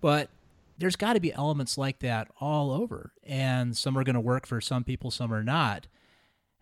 But 0.00 0.28
there's 0.80 0.96
got 0.96 1.12
to 1.12 1.20
be 1.20 1.32
elements 1.32 1.78
like 1.78 2.00
that 2.00 2.28
all 2.40 2.72
over. 2.72 3.12
And 3.22 3.76
some 3.76 3.96
are 3.96 4.04
going 4.04 4.14
to 4.14 4.20
work 4.20 4.46
for 4.46 4.60
some 4.60 4.82
people, 4.82 5.10
some 5.10 5.32
are 5.32 5.44
not. 5.44 5.86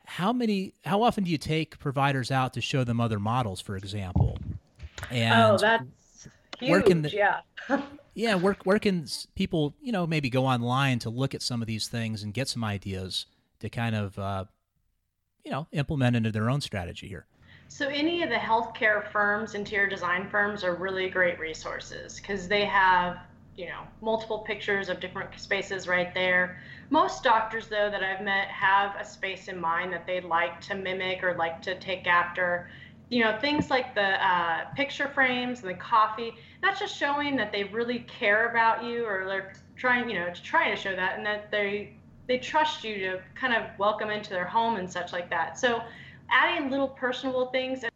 How 0.05 0.33
many 0.33 0.75
how 0.85 1.03
often 1.03 1.25
do 1.25 1.31
you 1.31 1.39
take 1.39 1.79
providers 1.79 2.31
out 2.31 2.55
to 2.55 2.61
show 2.61 2.83
them 2.83 3.01
other 3.01 3.19
models, 3.19 3.61
for 3.61 3.77
example? 3.77 4.39
And 5.11 5.43
oh, 5.43 5.59
that's 5.59 6.29
huge. 6.59 7.03
The, 7.03 7.11
yeah. 7.13 7.41
yeah, 8.15 8.35
where 8.35 8.57
where 8.65 8.79
can 8.79 9.07
people, 9.35 9.75
you 9.81 9.93
know, 9.93 10.07
maybe 10.07 10.31
go 10.31 10.47
online 10.47 10.99
to 11.01 11.11
look 11.11 11.35
at 11.35 11.43
some 11.43 11.61
of 11.61 11.69
these 11.69 11.89
things 11.89 12.23
and 12.23 12.33
get 12.33 12.49
some 12.49 12.65
ideas 12.65 13.27
to 13.61 13.69
kind 13.69 13.95
of 13.95 14.19
uh, 14.19 14.45
you 15.45 15.51
know, 15.51 15.67
implement 15.73 16.17
into 16.17 16.31
their 16.33 16.51
own 16.51 16.61
strategy 16.61 17.07
here? 17.07 17.27
So 17.69 17.87
any 17.89 18.23
of 18.23 18.31
the 18.31 18.37
healthcare 18.37 19.11
firms, 19.13 19.55
interior 19.55 19.89
design 19.89 20.29
firms 20.31 20.65
are 20.65 20.75
really 20.75 21.09
great 21.09 21.39
resources 21.39 22.19
because 22.19 22.49
they 22.49 22.65
have, 22.65 23.19
you 23.59 23.67
know, 23.67 23.81
multiple 24.01 24.39
pictures 24.39 24.89
of 24.89 25.01
different 25.01 25.29
spaces 25.39 25.89
right 25.89 26.15
there. 26.15 26.63
Most 26.91 27.25
doctors 27.25 27.67
though 27.67 27.91
that 27.91 28.05
I've 28.05 28.25
met 28.25 28.47
have 28.49 28.95
a 28.99 29.05
space 29.05 29.49
in 29.49 29.61
mind 29.61 29.93
that 29.93 30.07
they'd 30.07 30.25
like 30.25 30.61
to 30.63 30.77
mimic 30.77 31.25
or 31.25 31.35
like 31.35 31.61
to 31.63 31.79
take 31.81 32.07
after. 32.07 32.71
You 33.11 33.25
know, 33.25 33.37
things 33.41 33.69
like 33.69 33.97
the 33.97 34.25
uh, 34.25 34.67
picture 34.77 35.09
frames 35.09 35.63
and 35.63 35.71
the 35.71 35.75
coffee, 35.75 36.35
that's 36.63 36.79
just 36.79 36.97
showing 36.97 37.35
that 37.37 37.51
they 37.51 37.65
really 37.65 38.01
care 38.01 38.49
about 38.49 38.85
you 38.85 39.05
or 39.05 39.25
they're 39.27 39.55
trying, 39.77 40.09
you 40.09 40.21
know, 40.21 40.33
to 40.33 40.43
try 40.43 40.71
to 40.71 40.77
show 40.77 40.95
that 40.95 41.17
and 41.17 41.27
that 41.27 41.51
they 41.51 41.95
they 42.29 42.39
trust 42.39 42.85
you 42.85 42.99
to 42.99 43.21
kind 43.35 43.55
of 43.55 43.65
welcome 43.79 44.11
into 44.11 44.31
their 44.31 44.47
home 44.47 44.77
and 44.77 44.89
such 44.89 45.13
like 45.13 45.31
that. 45.31 45.59
So 45.59 45.83
adding 46.31 46.71
little 46.71 46.89
personable 46.89 47.47
things 47.47 47.83
and 47.83 47.93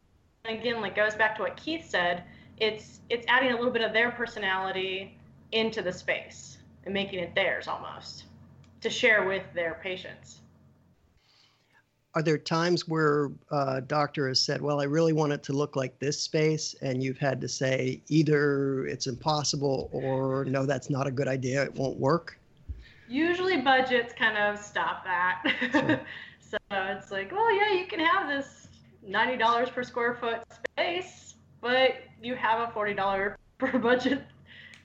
again 0.58 0.80
like 0.80 0.96
goes 0.96 1.14
back 1.14 1.36
to 1.36 1.42
what 1.42 1.56
keith 1.56 1.88
said 1.88 2.24
it's 2.56 3.00
it's 3.10 3.24
adding 3.28 3.52
a 3.52 3.54
little 3.54 3.70
bit 3.70 3.82
of 3.82 3.92
their 3.92 4.10
personality 4.10 5.16
into 5.52 5.82
the 5.82 5.92
space 5.92 6.58
and 6.84 6.92
making 6.94 7.18
it 7.18 7.34
theirs 7.34 7.68
almost 7.68 8.24
to 8.80 8.90
share 8.90 9.24
with 9.26 9.44
their 9.54 9.78
patients. 9.82 10.40
Are 12.14 12.22
there 12.22 12.36
times 12.36 12.86
where 12.86 13.30
a 13.50 13.54
uh, 13.54 13.80
doctor 13.80 14.28
has 14.28 14.38
said 14.38 14.60
well 14.60 14.82
i 14.82 14.84
really 14.84 15.14
want 15.14 15.32
it 15.32 15.42
to 15.44 15.54
look 15.54 15.76
like 15.76 15.98
this 15.98 16.20
space 16.20 16.74
and 16.82 17.02
you've 17.02 17.16
had 17.16 17.40
to 17.40 17.48
say 17.48 18.02
either 18.08 18.86
it's 18.86 19.06
impossible 19.06 19.88
or 19.92 20.44
no 20.44 20.66
that's 20.66 20.90
not 20.90 21.06
a 21.06 21.10
good 21.10 21.26
idea 21.26 21.62
it 21.62 21.74
won't 21.74 21.96
work 21.96 22.36
usually 23.12 23.60
budgets 23.60 24.12
kind 24.14 24.38
of 24.38 24.58
stop 24.58 25.04
that. 25.04 25.42
Sure. 25.70 26.00
So 26.52 26.58
it's 26.70 27.10
like, 27.10 27.32
well, 27.32 27.50
yeah, 27.50 27.72
you 27.72 27.86
can 27.86 27.98
have 27.98 28.28
this 28.28 28.68
ninety 29.02 29.38
dollars 29.38 29.70
per 29.70 29.82
square 29.82 30.12
foot 30.12 30.42
space, 30.50 31.36
but 31.62 31.92
you 32.22 32.34
have 32.34 32.68
a 32.68 32.70
forty 32.74 32.92
dollar 32.92 33.38
per 33.58 33.78
budget, 33.78 34.22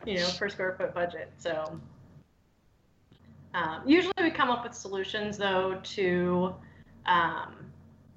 you 0.05 0.15
know, 0.15 0.29
per 0.37 0.49
square 0.49 0.75
foot 0.77 0.93
budget. 0.93 1.31
So 1.37 1.79
um, 3.53 3.81
usually 3.85 4.13
we 4.19 4.31
come 4.31 4.49
up 4.49 4.63
with 4.63 4.73
solutions 4.73 5.37
though 5.37 5.79
to, 5.83 6.53
um, 7.05 7.55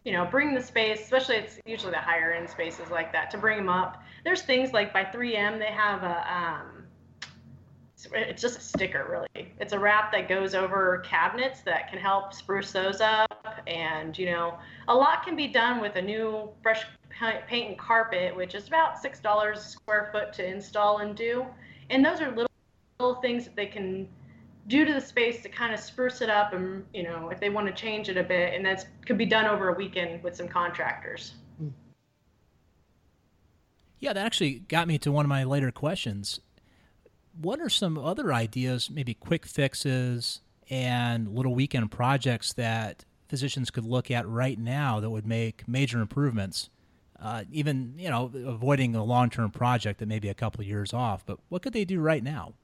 you 0.05 0.13
know, 0.13 0.27
bring 0.27 0.55
the 0.55 0.63
space, 0.63 1.01
especially 1.01 1.37
it's 1.37 1.59
usually 1.67 1.93
the 1.93 1.99
higher 1.99 2.33
end 2.33 2.49
spaces 2.49 2.91
like 2.91 3.13
that, 3.13 3.31
to 3.31 3.39
bring 3.39 3.59
them 3.59 3.69
up. 3.69 4.03
There's 4.25 4.43
things 4.43 4.73
like 4.73 4.93
by 4.93 5.05
3M, 5.05 5.59
they 5.59 5.67
have 5.67 6.03
a 6.03 6.35
um, 6.35 6.81
it's 8.13 8.41
just 8.41 8.59
a 8.59 8.61
sticker 8.61 9.07
really 9.11 9.53
it's 9.59 9.73
a 9.73 9.79
wrap 9.79 10.13
that 10.13 10.29
goes 10.29 10.55
over 10.55 11.03
cabinets 11.05 11.61
that 11.63 11.89
can 11.91 11.99
help 11.99 12.33
spruce 12.33 12.73
those 12.73 13.01
up 13.01 13.61
and 13.67 14.17
you 14.19 14.27
know 14.27 14.59
a 14.89 14.95
lot 14.95 15.25
can 15.25 15.37
be 15.37 15.47
done 15.47 15.81
with 15.81 15.97
a 15.97 16.03
new 16.03 16.49
fresh 16.63 16.85
paint 17.47 17.69
and 17.69 17.79
carpet 17.79 18.35
which 18.35 18.55
is 18.55 18.69
about 18.69 18.99
six 18.99 19.21
dollars 19.21 19.61
square 19.61 20.09
foot 20.13 20.33
to 20.33 20.47
install 20.47 20.99
and 20.99 21.17
do 21.17 21.45
and 21.91 22.05
those 22.05 22.21
are 22.21 22.31
little, 22.31 22.51
little 22.99 23.21
things 23.21 23.45
that 23.45 23.57
they 23.57 23.67
can 23.67 24.09
do 24.69 24.85
to 24.85 24.93
the 24.93 25.01
space 25.01 25.43
to 25.43 25.49
kind 25.49 25.75
of 25.75 25.81
spruce 25.81 26.21
it 26.21 26.31
up 26.31 26.53
and 26.53 26.85
you 26.95 27.03
know 27.03 27.29
if 27.31 27.41
they 27.41 27.51
want 27.51 27.67
to 27.67 27.73
change 27.73 28.09
it 28.09 28.17
a 28.17 28.23
bit 28.23 28.55
and 28.55 28.65
that 28.65 28.87
could 29.05 29.19
be 29.19 29.27
done 29.27 29.47
over 29.47 29.69
a 29.69 29.75
weekend 29.75 30.23
with 30.23 30.35
some 30.37 30.49
contractors. 30.49 31.35
Yeah 33.99 34.13
that 34.13 34.25
actually 34.25 34.61
got 34.61 34.89
me 34.89 34.97
to 34.99 35.13
one 35.13 35.25
of 35.25 35.29
my 35.29 35.45
later 35.45 35.71
questions. 35.71 36.41
What 37.39 37.61
are 37.61 37.69
some 37.69 37.99
other 37.99 38.33
ideas 38.33 38.89
maybe 38.91 39.15
quick 39.15 39.45
fixes 39.45 40.41
and 40.69 41.29
little 41.29 41.55
weekend 41.55 41.91
projects 41.91 42.53
that 42.53 43.05
physicians 43.29 43.71
could 43.71 43.85
look 43.85 44.11
at 44.11 44.27
right 44.29 44.59
now 44.59 45.01
that 45.01 45.11
would 45.11 45.27
make 45.27 45.67
major 45.67 46.01
improvements 46.01 46.71
uh, 47.21 47.45
even 47.53 47.95
you 47.99 48.09
know 48.09 48.31
avoiding 48.47 48.95
a 48.95 49.05
long-term 49.05 49.51
project 49.51 49.99
that 49.99 50.07
may 50.07 50.19
be 50.19 50.29
a 50.29 50.35
couple 50.35 50.61
of 50.61 50.67
years 50.67 50.93
off 50.93 51.25
but 51.27 51.39
what 51.49 51.63
could 51.63 51.73
they 51.73 51.85
do 51.85 52.01
right 52.01 52.23
now 52.23 52.55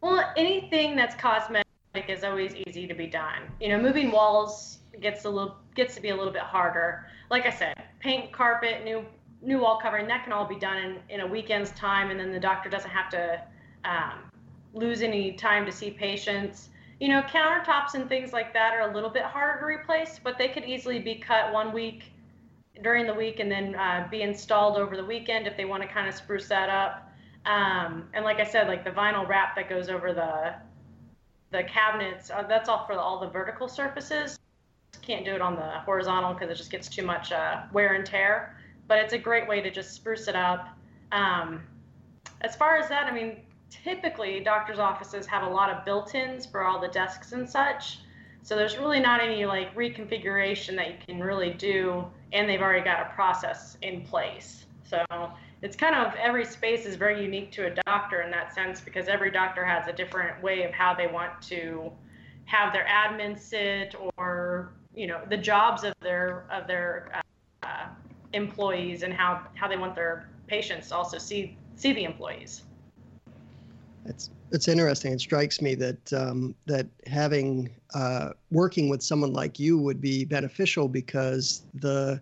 well, 0.00 0.32
anything 0.36 0.96
that's 0.96 1.14
cosmetic 1.14 1.66
is 2.08 2.24
always 2.24 2.54
easy 2.54 2.86
to 2.86 2.94
be 2.94 3.06
done. 3.06 3.42
You 3.60 3.68
know, 3.68 3.80
moving 3.80 4.10
walls 4.10 4.78
gets 5.00 5.24
a 5.24 5.30
little 5.30 5.56
gets 5.74 5.94
to 5.94 6.00
be 6.00 6.08
a 6.08 6.16
little 6.16 6.32
bit 6.32 6.42
harder. 6.42 7.06
Like 7.30 7.46
I 7.46 7.50
said, 7.50 7.82
paint, 8.00 8.32
carpet, 8.32 8.84
new 8.84 9.04
new 9.42 9.58
wall 9.58 9.78
covering, 9.80 10.06
that 10.08 10.24
can 10.24 10.32
all 10.32 10.46
be 10.46 10.58
done 10.58 10.76
in, 10.78 10.98
in 11.08 11.20
a 11.20 11.26
weekend's 11.26 11.70
time, 11.72 12.10
and 12.10 12.18
then 12.18 12.32
the 12.32 12.40
doctor 12.40 12.68
doesn't 12.68 12.90
have 12.90 13.10
to 13.10 13.42
um, 13.84 14.30
lose 14.74 15.02
any 15.02 15.32
time 15.32 15.66
to 15.66 15.72
see 15.72 15.90
patients. 15.90 16.68
You 16.98 17.08
know, 17.08 17.22
countertops 17.22 17.94
and 17.94 18.08
things 18.08 18.32
like 18.32 18.52
that 18.52 18.74
are 18.74 18.90
a 18.90 18.94
little 18.94 19.08
bit 19.08 19.22
harder 19.22 19.60
to 19.60 19.66
replace, 19.66 20.20
but 20.22 20.36
they 20.38 20.48
could 20.48 20.64
easily 20.64 20.98
be 20.98 21.14
cut 21.14 21.52
one 21.52 21.72
week 21.72 22.12
during 22.82 23.06
the 23.06 23.14
week 23.14 23.40
and 23.40 23.50
then 23.50 23.74
uh, 23.74 24.06
be 24.10 24.22
installed 24.22 24.76
over 24.76 24.96
the 24.96 25.04
weekend 25.04 25.46
if 25.46 25.56
they 25.56 25.64
want 25.64 25.82
to 25.82 25.88
kind 25.88 26.08
of 26.08 26.14
spruce 26.14 26.48
that 26.48 26.68
up. 26.68 27.10
Um, 27.46 28.08
and 28.12 28.24
like 28.24 28.40
I 28.40 28.44
said, 28.44 28.68
like 28.68 28.84
the 28.84 28.90
vinyl 28.90 29.26
wrap 29.26 29.56
that 29.56 29.68
goes 29.68 29.88
over 29.88 30.12
the 30.12 30.54
the 31.52 31.64
cabinets, 31.64 32.30
uh, 32.30 32.44
that's 32.48 32.68
all 32.68 32.86
for 32.86 32.94
all 32.94 33.18
the 33.18 33.28
vertical 33.28 33.66
surfaces. 33.66 34.38
Can't 35.02 35.24
do 35.24 35.34
it 35.34 35.40
on 35.40 35.56
the 35.56 35.80
horizontal 35.80 36.32
because 36.32 36.48
it 36.48 36.54
just 36.54 36.70
gets 36.70 36.88
too 36.88 37.02
much 37.04 37.32
uh, 37.32 37.62
wear 37.72 37.94
and 37.94 38.06
tear. 38.06 38.56
But 38.86 38.98
it's 38.98 39.14
a 39.14 39.18
great 39.18 39.48
way 39.48 39.60
to 39.60 39.70
just 39.70 39.92
spruce 39.92 40.28
it 40.28 40.36
up. 40.36 40.68
Um, 41.10 41.62
as 42.42 42.54
far 42.54 42.76
as 42.76 42.88
that, 42.88 43.06
I 43.06 43.12
mean, 43.12 43.38
typically 43.68 44.40
doctors' 44.40 44.78
offices 44.78 45.26
have 45.26 45.42
a 45.42 45.48
lot 45.48 45.70
of 45.70 45.84
built-ins 45.84 46.46
for 46.46 46.64
all 46.64 46.80
the 46.80 46.88
desks 46.88 47.32
and 47.32 47.48
such. 47.48 47.98
So 48.42 48.56
there's 48.56 48.78
really 48.78 49.00
not 49.00 49.20
any 49.20 49.44
like 49.44 49.74
reconfiguration 49.74 50.76
that 50.76 50.88
you 50.88 50.96
can 51.06 51.20
really 51.20 51.50
do, 51.50 52.06
and 52.32 52.48
they've 52.48 52.60
already 52.60 52.84
got 52.84 53.06
a 53.06 53.14
process 53.14 53.76
in 53.82 54.02
place. 54.02 54.66
So 54.84 55.04
it's 55.62 55.76
kind 55.76 55.94
of 55.94 56.14
every 56.14 56.44
space 56.44 56.86
is 56.86 56.96
very 56.96 57.22
unique 57.22 57.52
to 57.52 57.66
a 57.66 57.74
doctor 57.86 58.22
in 58.22 58.30
that 58.30 58.54
sense 58.54 58.80
because 58.80 59.08
every 59.08 59.30
doctor 59.30 59.64
has 59.64 59.88
a 59.88 59.92
different 59.92 60.42
way 60.42 60.64
of 60.64 60.72
how 60.72 60.94
they 60.94 61.06
want 61.06 61.40
to 61.42 61.92
have 62.46 62.72
their 62.72 62.86
admin 62.86 63.38
sit 63.38 63.94
or 64.16 64.72
you 64.94 65.06
know 65.06 65.20
the 65.28 65.36
jobs 65.36 65.84
of 65.84 65.94
their 66.00 66.46
of 66.50 66.66
their 66.66 67.22
uh, 67.62 67.86
employees 68.32 69.02
and 69.02 69.12
how 69.12 69.46
how 69.54 69.68
they 69.68 69.76
want 69.76 69.94
their 69.94 70.28
patients 70.46 70.88
to 70.88 70.96
also 70.96 71.18
see 71.18 71.56
see 71.76 71.92
the 71.92 72.04
employees. 72.04 72.62
It's 74.06 74.30
it's 74.52 74.66
interesting. 74.68 75.12
It 75.12 75.20
strikes 75.20 75.60
me 75.60 75.74
that 75.76 76.12
um, 76.12 76.54
that 76.66 76.86
having 77.06 77.70
uh, 77.94 78.30
working 78.50 78.88
with 78.88 79.02
someone 79.02 79.32
like 79.32 79.58
you 79.58 79.78
would 79.78 80.00
be 80.00 80.24
beneficial 80.24 80.88
because 80.88 81.62
the 81.74 82.20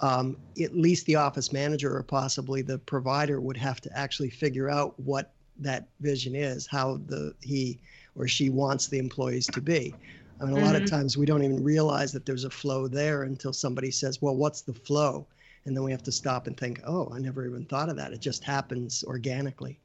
um, 0.00 0.36
at 0.62 0.76
least 0.76 1.06
the 1.06 1.16
office 1.16 1.52
manager 1.52 1.96
or 1.96 2.02
possibly 2.02 2.62
the 2.62 2.78
provider 2.78 3.40
would 3.40 3.56
have 3.56 3.80
to 3.82 3.98
actually 3.98 4.30
figure 4.30 4.68
out 4.68 4.98
what 5.00 5.32
that 5.58 5.88
vision 6.00 6.34
is, 6.34 6.66
how 6.66 7.00
the 7.06 7.34
he 7.40 7.78
or 8.16 8.28
she 8.28 8.50
wants 8.50 8.88
the 8.88 8.98
employees 8.98 9.46
to 9.46 9.60
be. 9.60 9.94
I 10.40 10.44
mean, 10.44 10.54
a 10.54 10.56
mm-hmm. 10.56 10.66
lot 10.66 10.76
of 10.76 10.82
mm-hmm. 10.82 10.94
times 10.94 11.16
we 11.16 11.26
don't 11.26 11.42
even 11.42 11.62
realize 11.62 12.12
that 12.12 12.26
there's 12.26 12.44
a 12.44 12.50
flow 12.50 12.88
there 12.88 13.22
until 13.22 13.52
somebody 13.52 13.90
says, 13.90 14.20
"Well, 14.20 14.36
what's 14.36 14.62
the 14.62 14.74
flow?" 14.74 15.26
And 15.64 15.74
then 15.76 15.84
we 15.84 15.92
have 15.92 16.02
to 16.02 16.12
stop 16.12 16.46
and 16.46 16.56
think, 16.56 16.80
"Oh, 16.84 17.10
I 17.12 17.18
never 17.18 17.46
even 17.46 17.64
thought 17.64 17.88
of 17.88 17.96
that. 17.96 18.12
It 18.12 18.20
just 18.20 18.44
happens 18.44 19.04
organically." 19.04 19.78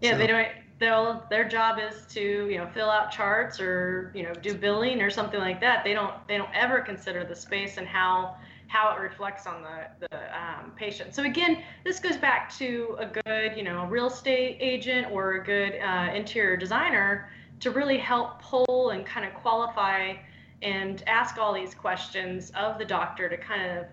Yeah, 0.00 0.12
so. 0.12 0.18
they 0.18 0.26
don't. 0.26 0.48
They'll 0.78 1.24
their 1.30 1.48
job 1.48 1.78
is 1.78 2.04
to 2.14 2.20
you 2.20 2.58
know 2.58 2.68
fill 2.74 2.90
out 2.90 3.10
charts 3.10 3.60
or 3.60 4.12
you 4.14 4.22
know 4.22 4.34
do 4.34 4.54
billing 4.54 5.00
or 5.00 5.10
something 5.10 5.40
like 5.40 5.60
that. 5.60 5.84
They 5.84 5.94
don't 5.94 6.14
they 6.28 6.36
don't 6.36 6.54
ever 6.54 6.80
consider 6.80 7.24
the 7.24 7.34
space 7.34 7.78
and 7.78 7.86
how 7.86 8.36
how 8.68 8.94
it 8.94 9.00
reflects 9.00 9.46
on 9.46 9.62
the, 9.62 10.08
the 10.08 10.16
um, 10.36 10.72
patient. 10.76 11.14
So 11.14 11.22
again, 11.22 11.62
this 11.84 12.00
goes 12.00 12.16
back 12.16 12.54
to 12.58 12.96
a 12.98 13.06
good, 13.06 13.56
you 13.56 13.62
know, 13.62 13.86
real 13.86 14.08
estate 14.08 14.58
agent 14.60 15.08
or 15.12 15.34
a 15.34 15.44
good 15.44 15.78
uh, 15.80 16.12
interior 16.12 16.56
designer 16.56 17.30
to 17.60 17.70
really 17.70 17.98
help 17.98 18.42
pull 18.42 18.90
and 18.90 19.06
kind 19.06 19.26
of 19.26 19.34
qualify 19.34 20.14
and 20.62 21.02
ask 21.06 21.38
all 21.38 21.54
these 21.54 21.74
questions 21.74 22.50
of 22.56 22.78
the 22.78 22.84
doctor 22.84 23.28
to 23.28 23.36
kind 23.36 23.78
of 23.78 23.86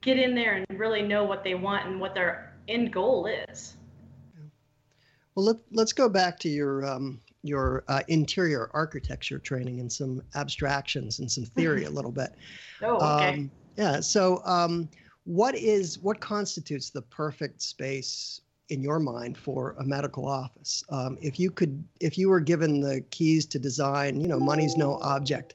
get 0.00 0.18
in 0.18 0.34
there 0.34 0.62
and 0.68 0.78
really 0.78 1.02
know 1.02 1.24
what 1.24 1.42
they 1.42 1.54
want 1.54 1.86
and 1.86 2.00
what 2.00 2.14
their 2.14 2.54
end 2.68 2.92
goal 2.92 3.26
is. 3.26 3.76
Well, 5.36 5.44
let, 5.44 5.56
let's 5.70 5.92
go 5.92 6.08
back 6.08 6.38
to 6.40 6.48
your 6.48 6.84
um, 6.84 7.20
your 7.42 7.84
uh, 7.88 8.00
interior 8.08 8.70
architecture 8.72 9.38
training 9.38 9.80
and 9.80 9.92
some 9.92 10.22
abstractions 10.34 11.18
and 11.20 11.30
some 11.30 11.44
theory 11.44 11.84
a 11.90 11.90
little 11.90 12.10
bit. 12.10 12.34
Oh, 12.82 12.96
okay. 12.96 13.34
Um, 13.34 13.50
yeah. 13.76 14.00
So, 14.00 14.42
um, 14.44 14.88
what 15.24 15.54
is 15.54 15.98
what 15.98 16.20
constitutes 16.20 16.90
the 16.90 17.02
perfect 17.02 17.60
space 17.60 18.40
in 18.70 18.82
your 18.82 18.98
mind 18.98 19.36
for 19.36 19.76
a 19.78 19.84
medical 19.84 20.26
office? 20.26 20.82
Um, 20.88 21.18
if 21.20 21.38
you 21.38 21.50
could, 21.50 21.84
if 22.00 22.16
you 22.16 22.30
were 22.30 22.40
given 22.40 22.80
the 22.80 23.02
keys 23.10 23.44
to 23.46 23.58
design, 23.58 24.18
you 24.18 24.28
know, 24.28 24.40
money's 24.40 24.76
no 24.76 24.94
object, 25.02 25.54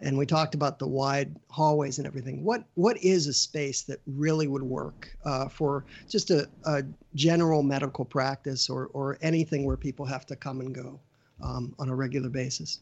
and 0.00 0.16
we 0.16 0.26
talked 0.26 0.54
about 0.54 0.78
the 0.78 0.86
wide 0.86 1.34
hallways 1.50 1.98
and 1.98 2.06
everything. 2.06 2.44
What 2.44 2.64
what 2.74 2.96
is 2.98 3.26
a 3.26 3.32
space 3.32 3.82
that 3.82 4.00
really 4.06 4.46
would 4.46 4.62
work 4.62 5.16
uh, 5.24 5.48
for 5.48 5.84
just 6.08 6.30
a, 6.30 6.48
a, 6.66 6.82
general 7.14 7.62
medical 7.62 8.04
practice 8.04 8.70
or 8.70 8.86
or 8.92 9.18
anything 9.22 9.64
where 9.64 9.76
people 9.76 10.06
have 10.06 10.26
to 10.26 10.36
come 10.36 10.60
and 10.60 10.74
go 10.74 11.00
um, 11.42 11.74
on 11.78 11.88
a 11.88 11.94
regular 11.94 12.28
basis? 12.28 12.80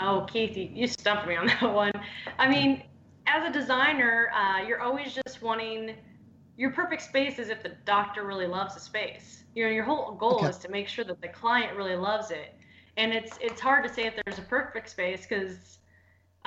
Oh, 0.00 0.26
Keith, 0.30 0.56
you, 0.56 0.70
you 0.72 0.86
stumped 0.86 1.26
me 1.26 1.36
on 1.36 1.46
that 1.60 1.62
one. 1.62 1.92
I 2.38 2.48
mean, 2.48 2.82
as 3.26 3.48
a 3.48 3.52
designer, 3.52 4.30
uh, 4.34 4.62
you're 4.66 4.80
always 4.80 5.14
just 5.14 5.42
wanting 5.42 5.96
your 6.56 6.70
perfect 6.70 7.02
space 7.02 7.38
is 7.38 7.50
if 7.50 7.62
the 7.62 7.72
doctor 7.84 8.24
really 8.24 8.46
loves 8.46 8.74
the 8.74 8.80
space. 8.80 9.44
You 9.54 9.64
know, 9.64 9.70
your 9.70 9.84
whole 9.84 10.12
goal 10.12 10.36
okay. 10.36 10.48
is 10.48 10.58
to 10.58 10.70
make 10.70 10.88
sure 10.88 11.04
that 11.04 11.20
the 11.20 11.28
client 11.28 11.76
really 11.76 11.96
loves 11.96 12.30
it. 12.30 12.54
And 12.96 13.12
it's 13.12 13.38
it's 13.40 13.60
hard 13.60 13.86
to 13.86 13.92
say 13.92 14.06
if 14.06 14.14
there's 14.24 14.38
a 14.38 14.42
perfect 14.42 14.88
space 14.88 15.26
because 15.28 15.78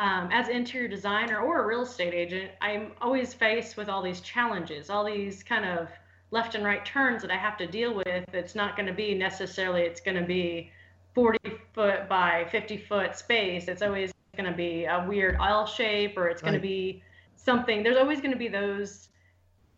um, 0.01 0.29
as 0.31 0.49
an 0.49 0.55
interior 0.55 0.87
designer 0.87 1.37
or 1.37 1.61
a 1.61 1.67
real 1.67 1.83
estate 1.83 2.15
agent, 2.15 2.49
I'm 2.59 2.93
always 2.99 3.35
faced 3.35 3.77
with 3.77 3.87
all 3.87 4.01
these 4.01 4.19
challenges, 4.19 4.89
all 4.89 5.05
these 5.05 5.43
kind 5.43 5.63
of 5.63 5.89
left 6.31 6.55
and 6.55 6.65
right 6.65 6.83
turns 6.83 7.21
that 7.21 7.29
I 7.29 7.37
have 7.37 7.55
to 7.57 7.67
deal 7.67 7.93
with. 7.93 8.25
It's 8.33 8.55
not 8.55 8.75
going 8.75 8.87
to 8.87 8.93
be 8.93 9.13
necessarily 9.13 9.81
it's 9.81 10.01
going 10.01 10.17
to 10.17 10.25
be 10.25 10.71
40 11.13 11.37
foot 11.73 12.09
by 12.09 12.47
50 12.49 12.77
foot 12.77 13.15
space. 13.15 13.67
It's 13.67 13.83
always 13.83 14.11
going 14.35 14.49
to 14.49 14.57
be 14.57 14.85
a 14.85 15.05
weird 15.07 15.37
L 15.39 15.67
shape 15.67 16.17
or 16.17 16.29
it's 16.29 16.41
going 16.41 16.55
right. 16.55 16.61
to 16.61 16.67
be 16.67 17.03
something. 17.35 17.83
There's 17.83 17.97
always 17.97 18.21
going 18.21 18.31
to 18.31 18.39
be 18.39 18.47
those 18.47 19.09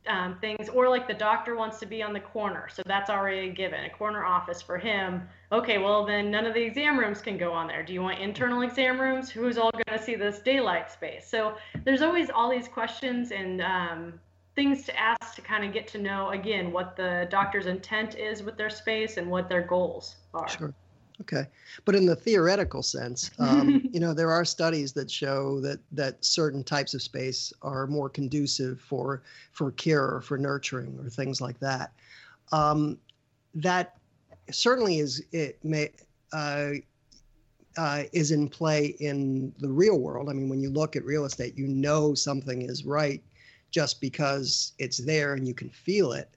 um, 0.08 0.38
things. 0.40 0.70
Or 0.70 0.90
like 0.90 1.08
the 1.08 1.14
doctor 1.14 1.56
wants 1.56 1.80
to 1.80 1.86
be 1.86 2.04
on 2.04 2.14
the 2.14 2.20
corner. 2.20 2.68
So 2.72 2.82
that's 2.86 3.10
already 3.10 3.50
a 3.50 3.52
given, 3.52 3.86
a 3.86 3.90
corner 3.90 4.26
office 4.26 4.62
for 4.62 4.78
him. 4.78 5.28
Okay, 5.52 5.78
well, 5.78 6.06
then 6.06 6.32
none 6.32 6.46
of 6.46 6.54
the 6.54 6.62
exam 6.62 6.98
rooms 7.00 7.22
can 7.22 7.38
go 7.38 7.52
on 7.52 7.68
there. 7.68 7.84
Do 7.84 7.94
you 7.94 8.02
want 8.02 8.20
internal 8.20 8.62
exam 8.62 9.00
rooms? 9.00 9.30
Who's 9.30 9.58
all 9.58 9.72
going 9.72 9.98
to 9.98 10.04
see 10.04 10.16
this 10.16 10.40
daylight 10.40 10.92
space? 10.92 11.28
So 11.28 11.56
there's 11.84 12.02
always 12.02 12.30
all 12.30 12.50
these 12.50 12.68
questions 12.68 13.32
and 13.32 13.62
um, 13.62 14.20
things 14.56 14.84
to 14.86 15.00
ask 15.00 15.36
to 15.36 15.42
kind 15.42 15.64
of 15.64 15.74
get 15.74 15.88
to 15.90 15.98
know, 15.98 16.30
again, 16.30 16.72
what 16.72 16.96
the 16.96 17.28
doctor's 17.30 17.66
intent 17.66 18.16
is 18.16 18.44
with 18.44 18.58
their 18.58 18.70
space 18.70 19.18
and 19.18 19.30
what 19.30 19.50
their 19.50 19.62
goals 19.62 20.16
are. 20.34 20.48
Sure. 20.48 20.74
Okay, 21.22 21.46
but 21.86 21.96
in 21.96 22.06
the 22.06 22.16
theoretical 22.16 22.84
sense, 22.84 23.32
um, 23.40 23.88
you 23.92 24.00
know, 24.00 24.14
there 24.14 24.32
are 24.32 24.46
studies 24.46 24.94
that 24.94 25.10
show 25.10 25.60
that 25.62 25.80
that 25.92 26.24
certain 26.24 26.64
types 26.64 26.94
of 26.94 27.02
space 27.02 27.54
are 27.62 27.88
more 27.88 28.10
conducive 28.10 28.80
for 28.82 29.24
for 29.52 29.72
care 29.72 30.06
or 30.06 30.22
for 30.22 30.38
nurturing 30.38 30.98
or 31.00 31.10
things 31.10 31.40
like 31.42 31.60
that. 31.60 31.92
Um, 32.52 32.98
that 33.56 33.98
certainly 34.52 35.00
is 35.00 35.24
it 35.32 35.64
may 35.64 35.92
uh, 36.34 36.72
uh, 37.78 38.04
is 38.12 38.32
in 38.32 38.50
play 38.50 38.96
in 39.00 39.54
the 39.60 39.70
real 39.70 40.00
world. 40.00 40.30
I 40.30 40.34
mean, 40.34 40.50
when 40.50 40.62
you 40.62 40.70
look 40.70 40.96
at 40.96 41.04
real 41.06 41.26
estate, 41.26 41.58
you 41.58 41.68
know 41.68 42.14
something 42.14 42.64
is 42.64 42.86
right 42.86 43.24
just 43.72 44.00
because 44.00 44.74
it's 44.78 44.98
there 44.98 45.34
and 45.34 45.48
you 45.48 45.54
can 45.54 45.70
feel 45.70 46.12
it. 46.12 46.30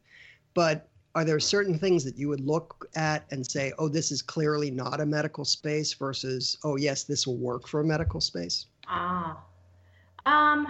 But 0.54 0.88
are 1.16 1.24
there 1.24 1.40
certain 1.40 1.78
things 1.78 2.04
that 2.04 2.18
you 2.18 2.28
would 2.28 2.40
look 2.40 2.90
at 2.94 3.24
and 3.30 3.44
say, 3.44 3.72
oh, 3.78 3.88
this 3.88 4.12
is 4.12 4.20
clearly 4.20 4.70
not 4.70 5.00
a 5.00 5.06
medical 5.06 5.46
space 5.46 5.94
versus, 5.94 6.58
oh, 6.62 6.76
yes, 6.76 7.04
this 7.04 7.26
will 7.26 7.38
work 7.38 7.66
for 7.66 7.80
a 7.80 7.84
medical 7.84 8.20
space? 8.20 8.66
Ah. 8.86 9.42
Um, 10.26 10.66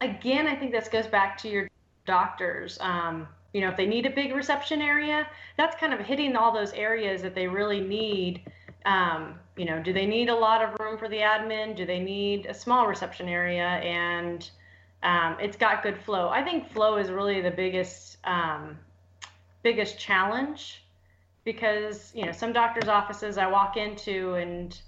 again, 0.00 0.46
I 0.46 0.56
think 0.56 0.72
this 0.72 0.88
goes 0.88 1.06
back 1.06 1.36
to 1.42 1.48
your 1.50 1.68
doctors. 2.06 2.78
Um, 2.80 3.28
you 3.52 3.60
know, 3.60 3.68
if 3.68 3.76
they 3.76 3.86
need 3.86 4.06
a 4.06 4.10
big 4.10 4.34
reception 4.34 4.80
area, 4.80 5.28
that's 5.58 5.76
kind 5.76 5.92
of 5.92 6.00
hitting 6.00 6.36
all 6.36 6.50
those 6.50 6.72
areas 6.72 7.20
that 7.20 7.34
they 7.34 7.46
really 7.46 7.80
need 7.80 8.50
um, 8.86 9.38
you 9.56 9.64
know, 9.64 9.82
do 9.82 9.92
they 9.92 10.04
need 10.04 10.28
a 10.28 10.34
lot 10.34 10.62
of 10.62 10.78
room 10.78 10.98
for 10.98 11.08
the 11.08 11.16
admin? 11.16 11.74
Do 11.74 11.86
they 11.86 12.00
need 12.00 12.44
a 12.46 12.52
small 12.52 12.86
reception 12.86 13.28
area? 13.28 13.64
And 13.64 14.50
um, 15.02 15.36
it's 15.40 15.56
got 15.56 15.82
good 15.82 15.98
flow. 15.98 16.28
I 16.28 16.42
think 16.42 16.70
flow 16.70 16.96
is 16.96 17.10
really 17.10 17.40
the 17.40 17.50
biggest 17.50 18.18
um, 18.24 18.76
biggest 19.64 19.98
challenge 19.98 20.84
because 21.42 22.12
you 22.14 22.24
know 22.24 22.32
some 22.32 22.52
doctors' 22.52 22.88
offices 22.88 23.36
I 23.36 23.48
walk 23.48 23.76
into 23.76 24.34
and 24.34 24.80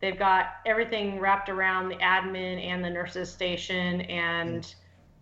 they've 0.00 0.18
got 0.18 0.46
everything 0.66 1.20
wrapped 1.20 1.48
around 1.48 1.88
the 1.88 1.96
admin 1.96 2.60
and 2.60 2.84
the 2.84 2.90
nurses 2.90 3.30
station 3.30 4.00
and 4.02 4.74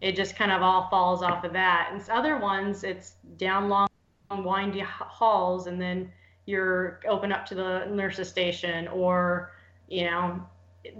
it 0.02 0.16
just 0.16 0.34
kind 0.34 0.50
of 0.50 0.62
all 0.62 0.88
falls 0.90 1.22
off 1.22 1.44
of 1.44 1.52
that. 1.52 1.90
And 1.92 2.10
other 2.10 2.36
ones, 2.36 2.82
it's 2.82 3.14
down 3.36 3.68
long, 3.68 3.88
windy 4.30 4.80
halls, 4.80 5.68
and 5.68 5.80
then 5.80 6.10
you're 6.44 7.00
open 7.08 7.30
up 7.30 7.46
to 7.46 7.54
the 7.54 7.86
nurses 7.86 8.28
station, 8.28 8.88
or 8.88 9.52
you 9.88 10.04
know, 10.04 10.44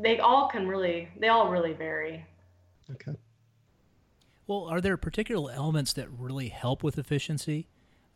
they 0.01 0.21
all 0.21 0.49
can 0.49 0.69
really, 0.69 1.09
they 1.19 1.29
all 1.29 1.51
really 1.51 1.73
vary. 1.73 2.25
Okay. 2.93 3.13
Well, 4.47 4.67
are 4.71 4.81
there 4.81 4.97
particular 4.97 5.53
elements 5.53 5.93
that 5.95 6.09
really 6.11 6.49
help 6.49 6.85
with 6.85 6.97
efficiency? 6.97 7.67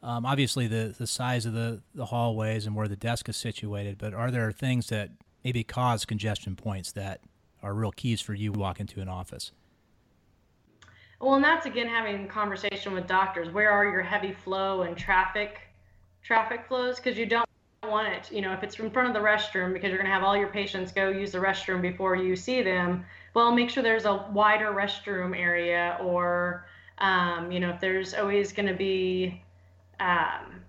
Um, 0.06 0.24
obviously, 0.24 0.68
the 0.68 0.94
the 0.96 1.06
size 1.06 1.46
of 1.46 1.52
the 1.52 1.82
the 1.92 2.06
hallways 2.06 2.64
and 2.64 2.76
where 2.76 2.86
the 2.86 2.94
desk 2.94 3.28
is 3.28 3.36
situated, 3.36 3.98
but 3.98 4.14
are 4.14 4.30
there 4.30 4.52
things 4.52 4.86
that 4.86 5.10
maybe 5.44 5.64
cause 5.64 6.04
congestion 6.04 6.54
points 6.54 6.92
that 6.92 7.22
are 7.60 7.74
real 7.74 7.90
keys 7.90 8.20
for 8.20 8.32
you 8.32 8.52
walk 8.52 8.78
into 8.78 9.00
an 9.00 9.08
office? 9.08 9.50
Well, 11.20 11.34
and 11.34 11.42
that's 11.42 11.66
again 11.66 11.88
having 11.88 12.28
conversation 12.28 12.92
with 12.92 13.08
doctors. 13.08 13.50
Where 13.50 13.68
are 13.68 13.84
your 13.84 14.02
heavy 14.02 14.30
flow 14.30 14.82
and 14.82 14.96
traffic 14.96 15.58
traffic 16.22 16.68
flows? 16.68 16.96
Because 16.96 17.18
you 17.18 17.26
don't 17.26 17.48
want 17.82 18.06
it. 18.06 18.30
You 18.30 18.42
know, 18.42 18.52
if 18.52 18.62
it's 18.62 18.78
in 18.78 18.92
front 18.92 19.08
of 19.08 19.14
the 19.14 19.28
restroom, 19.28 19.72
because 19.72 19.88
you're 19.88 19.98
going 19.98 20.06
to 20.06 20.14
have 20.14 20.22
all 20.22 20.36
your 20.36 20.50
patients 20.50 20.92
go 20.92 21.08
use 21.08 21.32
the 21.32 21.38
restroom 21.38 21.82
before 21.82 22.14
you 22.14 22.36
see 22.36 22.62
them. 22.62 23.04
Well, 23.34 23.50
make 23.50 23.70
sure 23.70 23.82
there's 23.82 24.04
a 24.04 24.24
wider 24.30 24.70
restroom 24.70 25.36
area, 25.36 25.98
or 26.00 26.68
um, 26.98 27.50
you 27.50 27.58
know, 27.58 27.70
if 27.70 27.80
there's 27.80 28.14
always 28.14 28.52
going 28.52 28.68
to 28.68 28.74
be 28.74 29.42
um, 30.00 30.62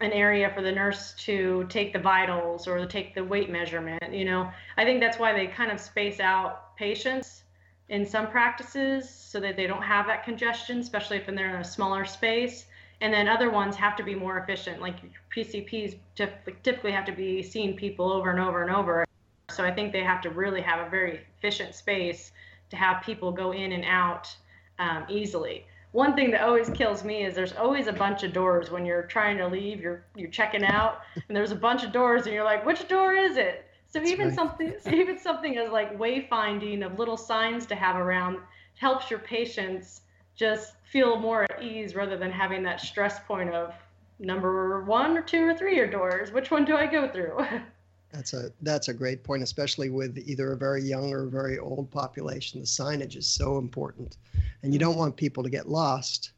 an 0.00 0.12
area 0.12 0.50
for 0.54 0.62
the 0.62 0.72
nurse 0.72 1.14
to 1.14 1.66
take 1.68 1.92
the 1.92 1.98
vitals 1.98 2.66
or 2.66 2.78
to 2.78 2.86
take 2.86 3.14
the 3.14 3.24
weight 3.24 3.50
measurement. 3.50 4.12
You 4.12 4.24
know, 4.24 4.50
I 4.76 4.84
think 4.84 5.00
that's 5.00 5.18
why 5.18 5.32
they 5.32 5.46
kind 5.46 5.70
of 5.70 5.80
space 5.80 6.20
out 6.20 6.76
patients 6.76 7.44
in 7.88 8.06
some 8.06 8.28
practices 8.28 9.08
so 9.08 9.38
that 9.40 9.56
they 9.56 9.66
don't 9.66 9.82
have 9.82 10.06
that 10.06 10.24
congestion, 10.24 10.80
especially 10.80 11.18
if 11.18 11.26
they're 11.26 11.54
in 11.54 11.60
a 11.60 11.64
smaller 11.64 12.04
space. 12.04 12.66
And 13.00 13.12
then 13.12 13.28
other 13.28 13.50
ones 13.50 13.76
have 13.76 13.96
to 13.96 14.02
be 14.02 14.14
more 14.14 14.38
efficient, 14.38 14.80
like 14.80 14.96
PCPs 15.34 15.96
typically 16.14 16.92
have 16.92 17.04
to 17.06 17.12
be 17.12 17.42
seeing 17.42 17.76
people 17.76 18.12
over 18.12 18.30
and 18.30 18.40
over 18.40 18.62
and 18.62 18.74
over. 18.74 19.04
So 19.50 19.64
I 19.64 19.72
think 19.72 19.92
they 19.92 20.04
have 20.04 20.20
to 20.22 20.30
really 20.30 20.60
have 20.60 20.86
a 20.86 20.88
very 20.88 21.20
efficient 21.38 21.74
space 21.74 22.32
to 22.70 22.76
have 22.76 23.02
people 23.02 23.32
go 23.32 23.52
in 23.52 23.72
and 23.72 23.84
out 23.84 24.34
um, 24.78 25.04
easily. 25.08 25.66
One 25.92 26.14
thing 26.14 26.30
that 26.30 26.40
always 26.40 26.70
kills 26.70 27.04
me 27.04 27.24
is 27.24 27.34
there's 27.34 27.52
always 27.52 27.86
a 27.86 27.92
bunch 27.92 28.22
of 28.22 28.32
doors 28.32 28.70
when 28.70 28.86
you're 28.86 29.02
trying 29.02 29.36
to 29.38 29.46
leave, 29.46 29.80
you're 29.80 30.04
you're 30.16 30.30
checking 30.30 30.64
out, 30.64 31.02
and 31.28 31.36
there's 31.36 31.52
a 31.52 31.56
bunch 31.56 31.84
of 31.84 31.92
doors, 31.92 32.24
and 32.24 32.34
you're 32.34 32.44
like, 32.44 32.64
which 32.64 32.88
door 32.88 33.14
is 33.14 33.36
it? 33.36 33.66
So 33.88 33.98
That's 33.98 34.10
even 34.10 34.28
right. 34.28 34.34
something, 34.34 34.74
so 34.80 34.90
even 34.90 35.18
something 35.18 35.58
as 35.58 35.70
like 35.70 35.98
wayfinding 35.98 36.84
of 36.84 36.98
little 36.98 37.18
signs 37.18 37.66
to 37.66 37.74
have 37.74 37.96
around 37.96 38.38
helps 38.78 39.10
your 39.10 39.20
patients 39.20 40.00
just 40.34 40.74
feel 40.90 41.18
more 41.18 41.44
at 41.44 41.62
ease 41.62 41.94
rather 41.94 42.16
than 42.16 42.30
having 42.30 42.62
that 42.62 42.80
stress 42.80 43.20
point 43.20 43.50
of 43.50 43.74
number 44.18 44.82
one 44.84 45.16
or 45.16 45.22
two 45.22 45.44
or 45.46 45.54
three 45.54 45.78
or 45.78 45.86
doors. 45.86 46.32
Which 46.32 46.50
one 46.50 46.64
do 46.64 46.74
I 46.74 46.86
go 46.86 47.06
through? 47.06 47.38
That's 48.12 48.34
a 48.34 48.50
that's 48.60 48.88
a 48.88 48.94
great 48.94 49.24
point, 49.24 49.42
especially 49.42 49.88
with 49.88 50.18
either 50.18 50.52
a 50.52 50.56
very 50.56 50.82
young 50.82 51.12
or 51.12 51.24
a 51.24 51.30
very 51.30 51.58
old 51.58 51.90
population. 51.90 52.60
The 52.60 52.66
signage 52.66 53.16
is 53.16 53.26
so 53.26 53.56
important, 53.56 54.18
and 54.62 54.72
you 54.72 54.78
don't 54.78 54.98
want 54.98 55.16
people 55.16 55.42
to 55.42 55.48
get 55.48 55.68
lost, 55.68 56.32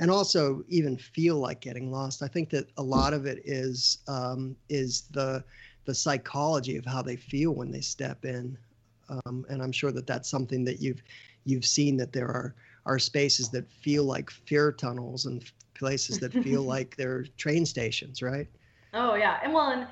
and 0.00 0.10
also 0.10 0.64
even 0.68 0.96
feel 0.96 1.36
like 1.36 1.60
getting 1.60 1.92
lost. 1.92 2.22
I 2.22 2.28
think 2.28 2.50
that 2.50 2.70
a 2.76 2.82
lot 2.82 3.14
of 3.14 3.26
it 3.26 3.40
is 3.44 3.98
um, 4.08 4.56
is 4.68 5.02
the 5.12 5.44
the 5.84 5.94
psychology 5.94 6.76
of 6.76 6.84
how 6.84 7.02
they 7.02 7.16
feel 7.16 7.52
when 7.52 7.70
they 7.70 7.80
step 7.80 8.24
in. 8.24 8.58
Um, 9.08 9.44
and 9.48 9.62
I'm 9.62 9.72
sure 9.72 9.92
that 9.92 10.06
that's 10.06 10.28
something 10.28 10.64
that 10.64 10.80
you've 10.80 11.02
you've 11.44 11.66
seen 11.66 11.96
that 11.98 12.12
there 12.12 12.28
are 12.28 12.54
are 12.84 12.98
spaces 12.98 13.48
that 13.50 13.70
feel 13.70 14.04
like 14.04 14.28
fear 14.28 14.72
tunnels 14.72 15.26
and 15.26 15.44
places 15.74 16.18
that 16.18 16.32
feel 16.32 16.62
like 16.74 16.96
they're 16.96 17.24
train 17.36 17.64
stations, 17.64 18.22
right? 18.22 18.48
Oh 18.92 19.14
yeah, 19.14 19.38
and 19.42 19.52
well, 19.54 19.70
and, 19.70 19.82
and 19.82 19.90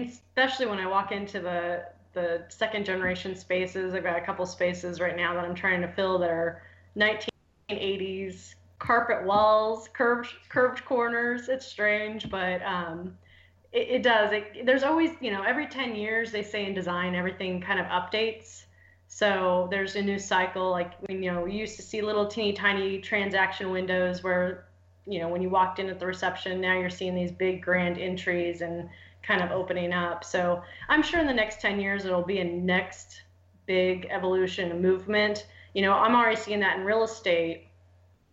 especially 0.00 0.66
when 0.66 0.78
I 0.78 0.86
walk 0.86 1.12
into 1.12 1.40
the 1.40 1.84
the 2.12 2.44
second 2.48 2.84
generation 2.84 3.36
spaces, 3.36 3.94
I've 3.94 4.02
got 4.02 4.18
a 4.18 4.20
couple 4.20 4.44
spaces 4.44 5.00
right 5.00 5.16
now 5.16 5.34
that 5.34 5.44
I'm 5.44 5.54
trying 5.54 5.80
to 5.82 5.88
fill 5.88 6.18
that 6.18 6.30
are 6.30 6.62
1980s 6.96 8.54
carpet 8.80 9.24
walls, 9.24 9.88
curved 9.92 10.32
curved 10.48 10.84
corners. 10.84 11.48
It's 11.48 11.66
strange, 11.66 12.28
but 12.28 12.62
um, 12.62 13.16
it, 13.72 13.88
it 13.88 14.02
does. 14.02 14.32
It, 14.32 14.66
there's 14.66 14.82
always, 14.82 15.12
you 15.20 15.30
know, 15.30 15.42
every 15.42 15.68
10 15.68 15.94
years 15.94 16.32
they 16.32 16.42
say 16.42 16.66
in 16.66 16.74
design 16.74 17.14
everything 17.14 17.60
kind 17.60 17.78
of 17.78 17.86
updates. 17.86 18.64
So 19.06 19.68
there's 19.70 19.96
a 19.96 20.02
new 20.02 20.18
cycle. 20.18 20.70
Like 20.70 20.94
when 21.02 21.22
you 21.22 21.32
know 21.32 21.42
we 21.42 21.52
used 21.52 21.76
to 21.76 21.82
see 21.82 22.02
little 22.02 22.26
teeny 22.26 22.52
tiny 22.52 23.00
transaction 23.00 23.70
windows 23.70 24.22
where, 24.22 24.66
you 25.06 25.20
know, 25.20 25.28
when 25.28 25.42
you 25.42 25.50
walked 25.50 25.78
in 25.78 25.88
at 25.88 26.00
the 26.00 26.06
reception, 26.06 26.60
now 26.60 26.78
you're 26.78 26.90
seeing 26.90 27.14
these 27.14 27.32
big 27.32 27.62
grand 27.62 27.98
entries 27.98 28.62
and 28.62 28.88
kind 29.22 29.42
of 29.42 29.50
opening 29.50 29.92
up. 29.92 30.24
So 30.24 30.62
I'm 30.88 31.02
sure 31.02 31.20
in 31.20 31.26
the 31.26 31.32
next 31.32 31.60
10 31.60 31.80
years 31.80 32.04
it'll 32.04 32.22
be 32.22 32.38
a 32.38 32.44
next 32.44 33.22
big 33.66 34.06
evolution 34.10 34.80
movement. 34.80 35.46
You 35.74 35.82
know, 35.82 35.92
I'm 35.92 36.14
already 36.14 36.36
seeing 36.36 36.60
that 36.60 36.78
in 36.78 36.84
real 36.84 37.04
estate 37.04 37.68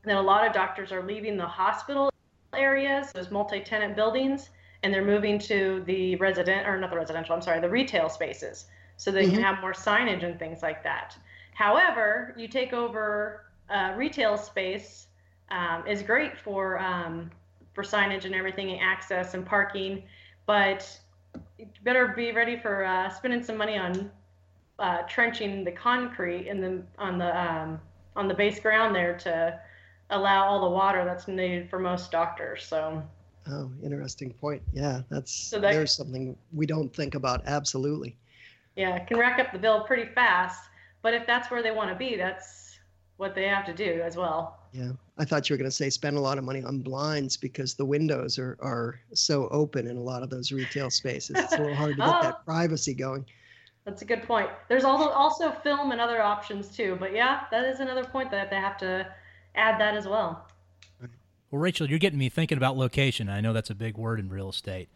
that 0.06 0.15
a 0.15 0.21
lot 0.21 0.47
of 0.47 0.54
doctors 0.54 0.91
are 0.91 1.04
leaving 1.04 1.38
the 1.38 1.45
hospital 1.45 2.10
areas, 2.56 3.12
those 3.12 3.30
multi-tenant 3.30 3.95
buildings, 3.95 4.50
and 4.84 4.93
they're 4.93 5.06
moving 5.06 5.39
to 5.39 5.84
the 5.86 6.15
resident 6.17 6.67
or 6.67 6.78
not 6.80 6.89
the 6.89 6.95
residential 6.95 7.36
i'm 7.36 7.41
sorry 7.41 7.60
the 7.60 7.69
retail 7.69 8.10
spaces 8.10 8.65
so 8.97 9.12
they 9.12 9.23
mm-hmm. 9.23 9.36
can 9.36 9.43
have 9.43 9.62
more 9.62 9.73
signage 9.73 10.23
and 10.23 10.39
things 10.39 10.62
like 10.62 10.84
that 10.84 11.17
however 11.54 12.34
you 12.38 12.47
take 12.47 12.73
over 12.73 13.45
uh, 13.69 13.93
retail 13.95 14.38
space 14.38 15.08
um, 15.50 15.86
is 15.88 16.02
great 16.02 16.38
for 16.38 16.80
um, 16.80 17.30
for 17.73 17.84
signage 17.84 18.26
and 18.26 18.36
everything 18.36 18.71
and 18.71 18.82
access 18.82 19.34
and 19.34 19.45
parking 19.45 20.04
but 20.47 20.99
you 21.60 21.67
better 21.83 22.07
be 22.07 22.31
ready 22.31 22.57
for 22.57 22.83
uh, 22.83 23.10
spending 23.10 23.43
some 23.43 23.57
money 23.57 23.77
on 23.77 24.10
uh, 24.79 25.03
trenching 25.03 25.63
the 25.63 25.71
concrete 25.71 26.47
in 26.47 26.60
the 26.60 26.81
on 26.97 27.19
the 27.19 27.39
um, 27.39 27.79
on 28.15 28.27
the 28.27 28.33
base 28.33 28.60
ground 28.60 28.95
there 28.95 29.15
to 29.17 29.60
allow 30.10 30.45
all 30.45 30.62
the 30.62 30.69
water 30.69 31.05
that's 31.05 31.27
needed 31.27 31.69
for 31.69 31.77
most 31.77 32.12
doctors 32.12 32.65
so 32.65 33.03
Oh, 33.49 33.71
interesting 33.81 34.33
point. 34.33 34.62
Yeah, 34.73 35.01
that's 35.10 35.31
so 35.31 35.60
that, 35.60 35.71
there's 35.71 35.95
something 35.95 36.36
we 36.51 36.65
don't 36.65 36.93
think 36.93 37.15
about. 37.15 37.43
Absolutely. 37.45 38.17
Yeah, 38.75 38.95
it 38.95 39.07
can 39.07 39.17
rack 39.17 39.39
up 39.39 39.51
the 39.51 39.60
bill 39.60 39.83
pretty 39.86 40.12
fast. 40.13 40.69
But 41.01 41.13
if 41.13 41.25
that's 41.25 41.49
where 41.49 41.63
they 41.63 41.71
want 41.71 41.89
to 41.89 41.95
be, 41.95 42.17
that's 42.17 42.79
what 43.17 43.36
they 43.36 43.45
have 43.45 43.65
to 43.65 43.73
do 43.73 44.01
as 44.03 44.17
well. 44.17 44.60
Yeah, 44.73 44.91
I 45.19 45.25
thought 45.25 45.49
you 45.49 45.53
were 45.53 45.58
going 45.58 45.69
to 45.69 45.75
say 45.75 45.89
spend 45.89 46.15
a 46.15 46.21
lot 46.21 46.38
of 46.38 46.43
money 46.43 46.63
on 46.63 46.80
blinds 46.80 47.38
because 47.38 47.73
the 47.73 47.86
windows 47.86 48.38
are 48.38 48.58
are 48.62 48.99
so 49.13 49.47
open 49.49 49.88
in 49.88 49.97
a 49.97 50.01
lot 50.01 50.23
of 50.23 50.30
those 50.30 50.51
retail 50.51 50.89
spaces. 50.89 51.36
It's 51.38 51.53
a 51.53 51.58
little 51.58 51.75
hard 51.75 51.91
to 51.91 51.97
get 51.97 52.08
oh, 52.08 52.21
that 52.21 52.45
privacy 52.45 52.93
going. 52.93 53.25
That's 53.86 54.01
a 54.01 54.06
good 54.06 54.23
point. 54.23 54.49
There's 54.67 54.84
also 54.84 55.10
also 55.10 55.51
film 55.51 55.91
and 55.91 56.01
other 56.01 56.21
options 56.21 56.69
too. 56.69 56.97
But 56.99 57.13
yeah, 57.13 57.45
that 57.51 57.65
is 57.65 57.80
another 57.80 58.03
point 58.03 58.30
that 58.32 58.49
they 58.49 58.58
have 58.58 58.77
to 58.80 59.08
add 59.56 59.80
that 59.80 59.95
as 59.95 60.08
well. 60.08 60.47
Well, 61.49 61.62
Rachel, 61.62 61.89
you're 61.89 61.99
getting 61.99 62.19
me 62.19 62.30
thinking 62.30 62.58
about 62.58 62.77
location. 62.77 63.30
I 63.30 63.39
know 63.39 63.53
that's 63.53 63.69
a 63.69 63.75
big 63.75 63.97
word 63.97 64.19
in 64.19 64.30
real 64.30 64.49
estate. 64.49 64.89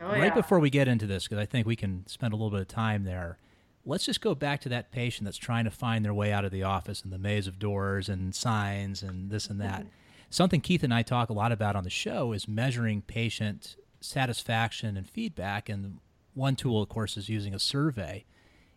Oh, 0.00 0.08
right 0.08 0.24
yeah. 0.24 0.34
before 0.34 0.60
we 0.60 0.70
get 0.70 0.88
into 0.88 1.06
this, 1.06 1.24
because 1.24 1.38
I 1.38 1.46
think 1.46 1.66
we 1.66 1.74
can 1.74 2.06
spend 2.06 2.32
a 2.32 2.36
little 2.36 2.50
bit 2.50 2.60
of 2.60 2.68
time 2.68 3.04
there, 3.04 3.38
let's 3.86 4.04
just 4.04 4.20
go 4.20 4.34
back 4.34 4.60
to 4.62 4.68
that 4.68 4.90
patient 4.90 5.24
that's 5.24 5.38
trying 5.38 5.64
to 5.64 5.70
find 5.70 6.04
their 6.04 6.12
way 6.12 6.32
out 6.32 6.44
of 6.44 6.50
the 6.50 6.64
office 6.64 7.02
and 7.02 7.12
the 7.12 7.18
maze 7.18 7.46
of 7.46 7.58
doors 7.58 8.08
and 8.08 8.34
signs 8.34 9.02
and 9.02 9.30
this 9.30 9.46
and 9.46 9.60
that. 9.60 9.80
Mm-hmm. 9.80 9.88
Something 10.28 10.60
Keith 10.60 10.82
and 10.82 10.92
I 10.92 11.02
talk 11.02 11.30
a 11.30 11.32
lot 11.32 11.52
about 11.52 11.76
on 11.76 11.84
the 11.84 11.90
show 11.90 12.32
is 12.32 12.48
measuring 12.48 13.02
patient 13.02 13.76
satisfaction 14.00 14.96
and 14.96 15.08
feedback. 15.08 15.68
And 15.68 15.98
one 16.34 16.56
tool, 16.56 16.82
of 16.82 16.88
course, 16.88 17.16
is 17.16 17.28
using 17.28 17.54
a 17.54 17.58
survey. 17.58 18.24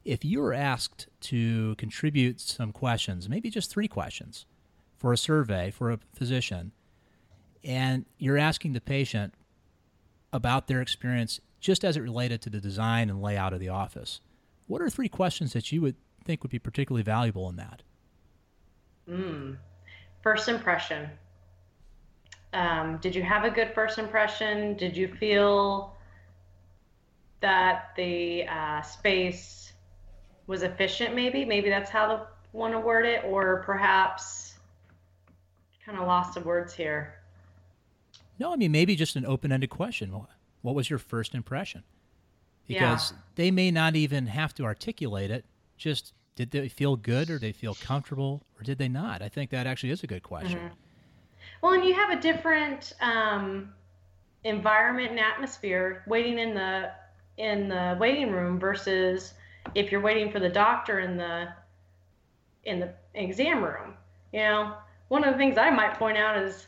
If 0.05 0.23
you 0.23 0.39
were 0.41 0.53
asked 0.53 1.07
to 1.21 1.75
contribute 1.75 2.39
some 2.39 2.71
questions, 2.71 3.27
maybe 3.27 3.49
just 3.49 3.69
three 3.69 3.87
questions, 3.87 4.45
for 4.97 5.13
a 5.13 5.17
survey 5.17 5.71
for 5.71 5.91
a 5.91 5.99
physician, 6.13 6.71
and 7.63 8.05
you're 8.17 8.37
asking 8.37 8.73
the 8.73 8.81
patient 8.81 9.33
about 10.31 10.67
their 10.67 10.81
experience 10.81 11.39
just 11.59 11.83
as 11.83 11.97
it 11.97 12.01
related 12.01 12.41
to 12.41 12.49
the 12.49 12.61
design 12.61 13.09
and 13.09 13.21
layout 13.21 13.53
of 13.53 13.59
the 13.59 13.69
office. 13.69 14.21
What 14.69 14.81
are 14.81 14.89
three 14.89 15.09
questions 15.09 15.51
that 15.51 15.73
you 15.73 15.81
would 15.81 15.97
think 16.23 16.43
would 16.43 16.51
be 16.51 16.59
particularly 16.59 17.03
valuable 17.03 17.49
in 17.49 17.57
that? 17.57 17.83
Mm. 19.09 19.57
First 20.21 20.47
impression. 20.47 21.09
Um, 22.53 22.97
did 23.01 23.13
you 23.13 23.23
have 23.23 23.43
a 23.43 23.49
good 23.49 23.73
first 23.75 23.97
impression? 23.97 24.77
Did 24.77 24.95
you 24.95 25.13
feel 25.15 25.97
that 27.41 27.91
the 27.95 28.45
uh, 28.47 28.81
space 28.81 29.73
was 30.49 30.63
efficient. 30.63 31.15
Maybe, 31.15 31.45
maybe 31.45 31.69
that's 31.69 31.89
how 31.89 32.07
the 32.07 32.27
want 32.51 32.73
to 32.73 32.79
word 32.79 33.05
it, 33.05 33.23
or 33.23 33.61
perhaps 33.65 34.55
kind 35.85 35.97
of 35.97 36.07
lost 36.07 36.33
the 36.33 36.41
words 36.41 36.73
here. 36.73 37.13
No, 38.39 38.51
I 38.51 38.55
mean 38.55 38.71
maybe 38.71 38.95
just 38.95 39.15
an 39.15 39.25
open-ended 39.25 39.69
question. 39.69 40.11
What 40.61 40.75
was 40.75 40.89
your 40.89 40.97
first 40.97 41.35
impression? 41.35 41.83
Because 42.69 43.11
yeah. 43.11 43.17
they 43.33 43.51
may 43.51 43.71
not 43.71 43.95
even 43.95 44.27
have 44.27 44.53
to 44.53 44.63
articulate 44.63 45.31
it. 45.31 45.43
Just 45.75 46.13
did 46.35 46.51
they 46.51 46.69
feel 46.69 46.95
good, 46.95 47.29
or 47.29 47.33
did 47.33 47.41
they 47.41 47.51
feel 47.51 47.73
comfortable, 47.73 48.43
or 48.57 48.63
did 48.63 48.77
they 48.77 48.87
not? 48.87 49.23
I 49.23 49.27
think 49.27 49.49
that 49.49 49.65
actually 49.65 49.89
is 49.89 50.03
a 50.03 50.07
good 50.07 50.21
question. 50.21 50.59
Mm-hmm. 50.59 50.75
Well, 51.61 51.73
and 51.73 51.83
you 51.83 51.95
have 51.95 52.11
a 52.11 52.21
different 52.21 52.93
um, 53.01 53.73
environment 54.43 55.09
and 55.09 55.19
atmosphere 55.19 56.03
waiting 56.07 56.37
in 56.37 56.53
the 56.53 56.91
in 57.37 57.69
the 57.69 57.97
waiting 57.99 58.31
room 58.31 58.59
versus 58.59 59.33
if 59.73 59.91
you're 59.91 60.01
waiting 60.01 60.31
for 60.31 60.39
the 60.39 60.49
doctor 60.49 60.99
in 60.99 61.17
the 61.17 61.47
in 62.65 62.79
the 62.79 62.93
exam 63.15 63.63
room. 63.63 63.95
You 64.31 64.41
know, 64.41 64.75
one 65.07 65.23
of 65.23 65.33
the 65.33 65.39
things 65.39 65.57
I 65.57 65.71
might 65.71 65.95
point 65.95 66.17
out 66.19 66.37
is 66.37 66.67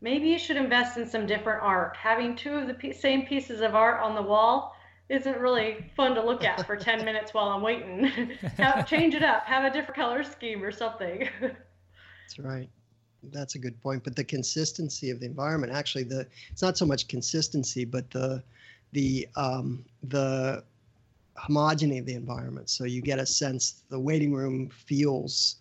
maybe 0.00 0.28
you 0.28 0.38
should 0.38 0.56
invest 0.56 0.96
in 0.96 1.08
some 1.08 1.26
different 1.26 1.62
art. 1.64 1.96
Having 1.96 2.36
two 2.36 2.54
of 2.54 2.68
the 2.68 2.74
p- 2.74 2.92
same 2.92 3.26
pieces 3.26 3.60
of 3.60 3.74
art 3.74 4.00
on 4.00 4.14
the 4.14 4.22
wall 4.22 4.75
isn't 5.08 5.38
really 5.38 5.90
fun 5.94 6.14
to 6.14 6.24
look 6.24 6.44
at 6.44 6.66
for 6.66 6.76
10 6.76 7.04
minutes 7.04 7.32
while 7.32 7.48
I'm 7.48 7.62
waiting. 7.62 8.04
have, 8.58 8.88
change 8.88 9.14
it 9.14 9.22
up, 9.22 9.44
have 9.44 9.64
a 9.64 9.70
different 9.70 9.96
color 9.96 10.24
scheme 10.24 10.62
or 10.62 10.72
something. 10.72 11.28
That's 11.40 12.38
right. 12.38 12.68
That's 13.32 13.54
a 13.54 13.58
good 13.58 13.80
point. 13.80 14.04
But 14.04 14.16
the 14.16 14.24
consistency 14.24 15.10
of 15.10 15.20
the 15.20 15.26
environment, 15.26 15.72
actually, 15.72 16.04
the 16.04 16.26
it's 16.50 16.62
not 16.62 16.76
so 16.76 16.86
much 16.86 17.08
consistency, 17.08 17.84
but 17.84 18.10
the 18.10 18.42
the 18.92 19.28
um, 19.36 19.84
the 20.04 20.62
homogeny 21.36 21.98
of 21.98 22.06
the 22.06 22.14
environment. 22.14 22.70
So 22.70 22.84
you 22.84 23.02
get 23.02 23.18
a 23.18 23.26
sense 23.26 23.82
the 23.88 23.98
waiting 23.98 24.32
room 24.32 24.68
feels 24.70 25.56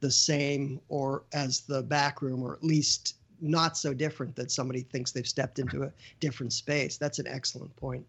the 0.00 0.10
same 0.10 0.80
or 0.88 1.24
as 1.32 1.60
the 1.60 1.82
back 1.82 2.22
room, 2.22 2.42
or 2.42 2.54
at 2.54 2.62
least 2.62 3.16
not 3.40 3.76
so 3.76 3.94
different 3.94 4.34
that 4.36 4.50
somebody 4.50 4.82
thinks 4.82 5.12
they've 5.12 5.26
stepped 5.26 5.58
into 5.58 5.82
a 5.82 5.92
different 6.20 6.52
space. 6.52 6.96
That's 6.96 7.18
an 7.18 7.26
excellent 7.26 7.74
point. 7.76 8.04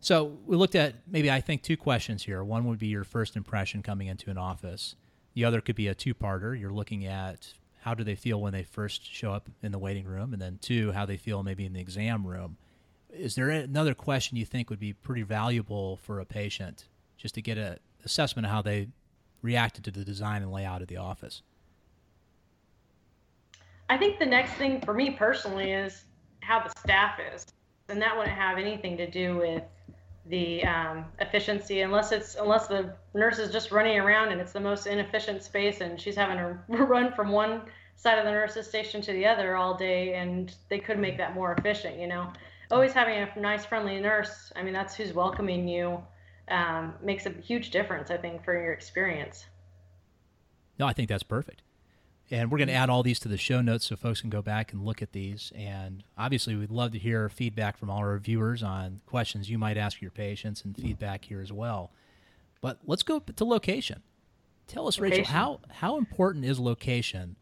So 0.00 0.38
we 0.46 0.56
looked 0.56 0.74
at 0.74 0.94
maybe 1.06 1.30
I 1.30 1.40
think 1.40 1.62
two 1.62 1.76
questions 1.76 2.22
here. 2.22 2.44
One 2.44 2.66
would 2.66 2.78
be 2.78 2.86
your 2.86 3.04
first 3.04 3.36
impression 3.36 3.82
coming 3.82 4.06
into 4.06 4.30
an 4.30 4.38
office. 4.38 4.94
The 5.34 5.44
other 5.44 5.60
could 5.60 5.76
be 5.76 5.88
a 5.88 5.94
two-parter. 5.94 6.58
You're 6.58 6.72
looking 6.72 7.06
at 7.06 7.52
how 7.80 7.94
do 7.94 8.04
they 8.04 8.14
feel 8.14 8.40
when 8.40 8.52
they 8.52 8.62
first 8.62 9.12
show 9.12 9.32
up 9.32 9.48
in 9.62 9.70
the 9.70 9.78
waiting 9.78 10.06
room, 10.06 10.32
and 10.32 10.42
then 10.42 10.58
two, 10.60 10.92
how 10.92 11.06
they 11.06 11.16
feel 11.16 11.42
maybe 11.42 11.64
in 11.64 11.72
the 11.72 11.80
exam 11.80 12.26
room. 12.26 12.56
Is 13.10 13.34
there 13.34 13.50
another 13.50 13.94
question 13.94 14.36
you 14.36 14.44
think 14.44 14.70
would 14.70 14.80
be 14.80 14.92
pretty 14.92 15.22
valuable 15.22 15.96
for 15.98 16.18
a 16.18 16.24
patient 16.24 16.88
just 17.16 17.34
to 17.36 17.42
get 17.42 17.58
an 17.58 17.78
assessment 18.04 18.44
of 18.44 18.52
how 18.52 18.62
they 18.62 18.88
reacted 19.40 19.84
to 19.84 19.90
the 19.90 20.04
design 20.04 20.42
and 20.42 20.50
layout 20.50 20.82
of 20.82 20.88
the 20.88 20.96
office? 20.96 21.42
I 23.88 23.96
think 23.96 24.18
the 24.18 24.26
next 24.26 24.54
thing 24.54 24.80
for 24.80 24.92
me 24.92 25.10
personally 25.10 25.70
is 25.70 26.04
how 26.40 26.60
the 26.60 26.70
staff 26.80 27.20
is, 27.34 27.46
and 27.88 28.02
that 28.02 28.16
wouldn't 28.16 28.36
have 28.36 28.58
anything 28.58 28.96
to 28.96 29.08
do 29.08 29.36
with 29.36 29.62
the 30.28 30.64
um, 30.64 31.04
efficiency 31.20 31.82
unless 31.82 32.12
it's 32.12 32.34
unless 32.34 32.66
the 32.66 32.92
nurse 33.14 33.38
is 33.38 33.52
just 33.52 33.70
running 33.70 33.98
around 33.98 34.32
and 34.32 34.40
it's 34.40 34.52
the 34.52 34.60
most 34.60 34.86
inefficient 34.86 35.42
space 35.42 35.80
and 35.80 36.00
she's 36.00 36.16
having 36.16 36.36
to 36.36 36.58
run 36.84 37.12
from 37.12 37.30
one 37.30 37.62
side 37.94 38.18
of 38.18 38.24
the 38.24 38.30
nurse's 38.30 38.66
station 38.66 39.00
to 39.00 39.12
the 39.12 39.24
other 39.24 39.56
all 39.56 39.76
day 39.76 40.14
and 40.14 40.54
they 40.68 40.78
could 40.78 40.98
make 40.98 41.16
that 41.16 41.34
more 41.34 41.52
efficient 41.52 41.98
you 41.98 42.06
know? 42.06 42.32
Always 42.70 42.92
having 42.92 43.14
a 43.16 43.40
nice 43.40 43.64
friendly 43.64 44.00
nurse 44.00 44.52
i 44.56 44.62
mean 44.62 44.72
that's 44.72 44.94
who's 44.94 45.12
welcoming 45.12 45.68
you 45.68 46.02
um, 46.48 46.94
makes 47.02 47.26
a 47.26 47.30
huge 47.30 47.70
difference 47.70 48.10
i 48.10 48.16
think 48.16 48.44
for 48.44 48.54
your 48.54 48.72
experience. 48.72 49.46
No 50.78 50.86
i 50.86 50.92
think 50.92 51.08
that's 51.08 51.22
perfect 51.22 51.62
and 52.30 52.50
we're 52.50 52.58
going 52.58 52.68
to 52.68 52.74
add 52.74 52.90
all 52.90 53.02
these 53.02 53.20
to 53.20 53.28
the 53.28 53.36
show 53.36 53.60
notes 53.60 53.86
so 53.86 53.96
folks 53.96 54.20
can 54.20 54.30
go 54.30 54.42
back 54.42 54.72
and 54.72 54.84
look 54.84 55.00
at 55.00 55.12
these. 55.12 55.52
And 55.54 56.02
obviously, 56.18 56.56
we'd 56.56 56.70
love 56.70 56.92
to 56.92 56.98
hear 56.98 57.28
feedback 57.28 57.76
from 57.76 57.88
all 57.88 57.98
our 57.98 58.18
viewers 58.18 58.62
on 58.62 59.00
questions 59.06 59.48
you 59.48 59.58
might 59.58 59.76
ask 59.76 60.02
your 60.02 60.10
patients 60.10 60.64
and 60.64 60.76
feedback 60.76 61.24
here 61.26 61.40
as 61.40 61.52
well. 61.52 61.92
But 62.60 62.80
let's 62.84 63.04
go 63.04 63.20
to 63.20 63.44
location. 63.44 64.02
Tell 64.66 64.88
us, 64.88 64.98
location. 64.98 65.20
Rachel, 65.20 65.32
how, 65.32 65.60
how 65.70 65.98
important 65.98 66.44
is 66.44 66.58
location, 66.58 67.36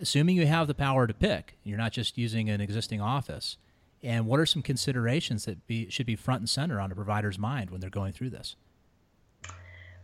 assuming 0.00 0.36
you 0.36 0.46
have 0.46 0.66
the 0.66 0.74
power 0.74 1.06
to 1.06 1.12
pick, 1.12 1.58
you're 1.62 1.76
not 1.76 1.92
just 1.92 2.16
using 2.16 2.48
an 2.48 2.62
existing 2.62 3.02
office? 3.02 3.58
And 4.02 4.26
what 4.26 4.40
are 4.40 4.46
some 4.46 4.62
considerations 4.62 5.44
that 5.44 5.66
be, 5.66 5.90
should 5.90 6.06
be 6.06 6.16
front 6.16 6.40
and 6.40 6.48
center 6.48 6.80
on 6.80 6.90
a 6.90 6.94
provider's 6.94 7.38
mind 7.38 7.70
when 7.70 7.80
they're 7.80 7.90
going 7.90 8.12
through 8.12 8.30
this? 8.30 8.56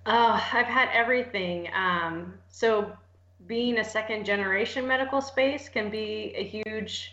Uh, 0.04 0.40
I've 0.52 0.66
had 0.66 0.88
everything. 0.92 1.68
Um, 1.74 2.34
so 2.48 2.92
being 3.46 3.78
a 3.78 3.84
second 3.84 4.24
generation 4.24 4.86
medical 4.86 5.20
space 5.20 5.68
can 5.68 5.90
be 5.90 6.32
a 6.36 6.44
huge 6.44 7.12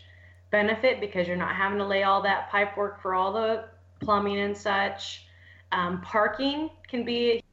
benefit 0.51 0.99
because 0.99 1.27
you're 1.27 1.37
not 1.37 1.55
having 1.55 1.77
to 1.77 1.85
lay 1.85 2.03
all 2.03 2.21
that 2.21 2.49
pipe 2.49 2.75
work 2.77 3.01
for 3.01 3.13
all 3.13 3.31
the 3.33 3.65
plumbing 3.99 4.39
and 4.39 4.57
such. 4.57 5.25
Um, 5.71 6.01
parking 6.01 6.69
can 6.87 7.03
be 7.03 7.43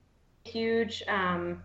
a 0.47 0.49
huge, 0.49 1.03
um, 1.09 1.63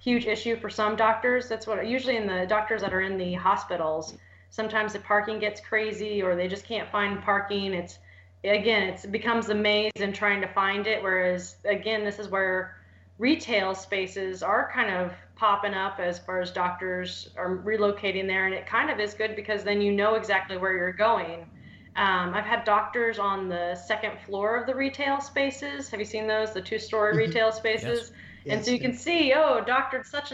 huge 0.00 0.26
issue 0.26 0.56
for 0.56 0.68
some 0.70 0.96
doctors. 0.96 1.48
That's 1.48 1.66
what 1.66 1.86
usually 1.86 2.16
in 2.16 2.26
the 2.26 2.46
doctors 2.48 2.80
that 2.82 2.92
are 2.92 3.02
in 3.02 3.18
the 3.18 3.34
hospitals. 3.34 4.14
Sometimes 4.50 4.92
the 4.92 5.00
parking 5.00 5.38
gets 5.38 5.60
crazy, 5.60 6.22
or 6.22 6.34
they 6.34 6.48
just 6.48 6.64
can't 6.64 6.90
find 6.90 7.22
parking. 7.22 7.74
It's 7.74 7.98
again, 8.44 8.88
it 8.88 9.12
becomes 9.12 9.48
a 9.48 9.54
maze 9.54 9.92
in 9.96 10.12
trying 10.12 10.40
to 10.40 10.48
find 10.48 10.86
it. 10.86 11.02
Whereas 11.02 11.56
again, 11.64 12.04
this 12.04 12.18
is 12.18 12.28
where 12.28 12.76
retail 13.18 13.74
spaces 13.74 14.42
are 14.42 14.70
kind 14.72 14.90
of 14.90 15.12
popping 15.36 15.74
up 15.74 16.00
as 16.00 16.18
far 16.18 16.40
as 16.40 16.50
doctors 16.50 17.28
are 17.36 17.58
relocating 17.58 18.26
there 18.26 18.46
and 18.46 18.54
it 18.54 18.66
kind 18.66 18.90
of 18.90 18.98
is 18.98 19.12
good 19.14 19.36
because 19.36 19.62
then 19.62 19.80
you 19.80 19.92
know 19.92 20.14
exactly 20.14 20.56
where 20.56 20.72
you're 20.72 20.92
going. 20.92 21.46
Um, 21.94 22.34
i've 22.34 22.44
had 22.44 22.64
doctors 22.64 23.18
on 23.18 23.48
the 23.48 23.74
second 23.74 24.18
floor 24.26 24.56
of 24.56 24.66
the 24.66 24.74
retail 24.74 25.20
spaces. 25.20 25.88
Have 25.90 26.00
you 26.00 26.06
seen 26.06 26.26
those? 26.26 26.52
The 26.52 26.60
two 26.60 26.78
story 26.78 27.12
mm-hmm. 27.12 27.18
retail 27.18 27.52
spaces? 27.52 28.12
Yes. 28.44 28.52
and 28.52 28.58
yes, 28.58 28.64
so 28.66 28.70
you 28.72 28.80
can 28.80 28.94
see 28.94 29.32
oh 29.34 29.62
doctor 29.64 30.02
such 30.04 30.32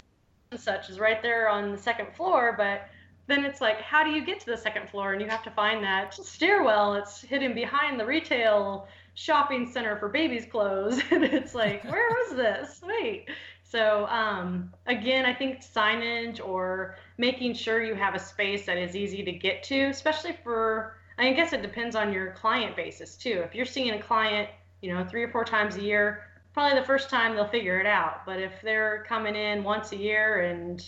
and 0.51 0.59
such 0.59 0.89
is 0.89 0.99
right 0.99 1.21
there 1.21 1.47
on 1.49 1.71
the 1.71 1.77
second 1.77 2.13
floor 2.15 2.53
but 2.57 2.89
then 3.27 3.45
it's 3.45 3.61
like 3.61 3.79
how 3.81 4.03
do 4.03 4.09
you 4.09 4.25
get 4.25 4.39
to 4.41 4.45
the 4.45 4.57
second 4.57 4.89
floor? 4.89 5.13
And 5.13 5.21
you 5.21 5.27
have 5.27 5.43
to 5.43 5.51
find 5.51 5.83
that 5.83 6.13
stairwell 6.13 6.95
it's 6.95 7.21
hidden 7.21 7.53
behind 7.53 7.99
the 7.99 8.05
retail 8.05 8.87
shopping 9.15 9.69
center 9.71 9.97
for 9.97 10.09
babies 10.09 10.45
clothes. 10.49 11.01
And 11.11 11.23
it's 11.23 11.55
like 11.55 11.83
where 11.85 12.09
was 12.09 12.35
this? 12.35 12.81
Wait 12.85 13.29
so 13.73 14.05
um, 14.05 14.71
again, 14.85 15.25
I 15.25 15.33
think 15.33 15.61
signage 15.61 16.39
or 16.39 16.95
making 17.17 17.55
sure 17.55 17.83
you 17.83 17.95
have 17.95 18.13
a 18.13 18.19
space 18.19 18.67
that 18.67 18.77
is 18.77 18.95
easy 18.95 19.23
to 19.23 19.31
get 19.31 19.63
to, 19.63 19.85
especially 19.85 20.37
for 20.43 20.97
I 21.17 21.33
guess 21.33 21.53
it 21.53 21.63
depends 21.63 21.95
on 21.95 22.13
your 22.13 22.33
client 22.33 22.75
basis 22.75 23.17
too. 23.17 23.41
If 23.43 23.55
you're 23.55 23.65
seeing 23.65 23.89
a 23.89 23.99
client, 23.99 24.47
you 24.83 24.93
know, 24.93 25.03
three 25.03 25.23
or 25.23 25.29
four 25.29 25.43
times 25.43 25.75
a 25.75 25.81
year, 25.81 26.21
probably 26.53 26.79
the 26.79 26.85
first 26.85 27.09
time 27.09 27.33
they'll 27.33 27.47
figure 27.47 27.79
it 27.79 27.87
out. 27.87 28.27
But 28.27 28.39
if 28.39 28.53
they're 28.61 29.05
coming 29.09 29.35
in 29.35 29.63
once 29.63 29.91
a 29.91 29.97
year 29.97 30.41
and 30.41 30.87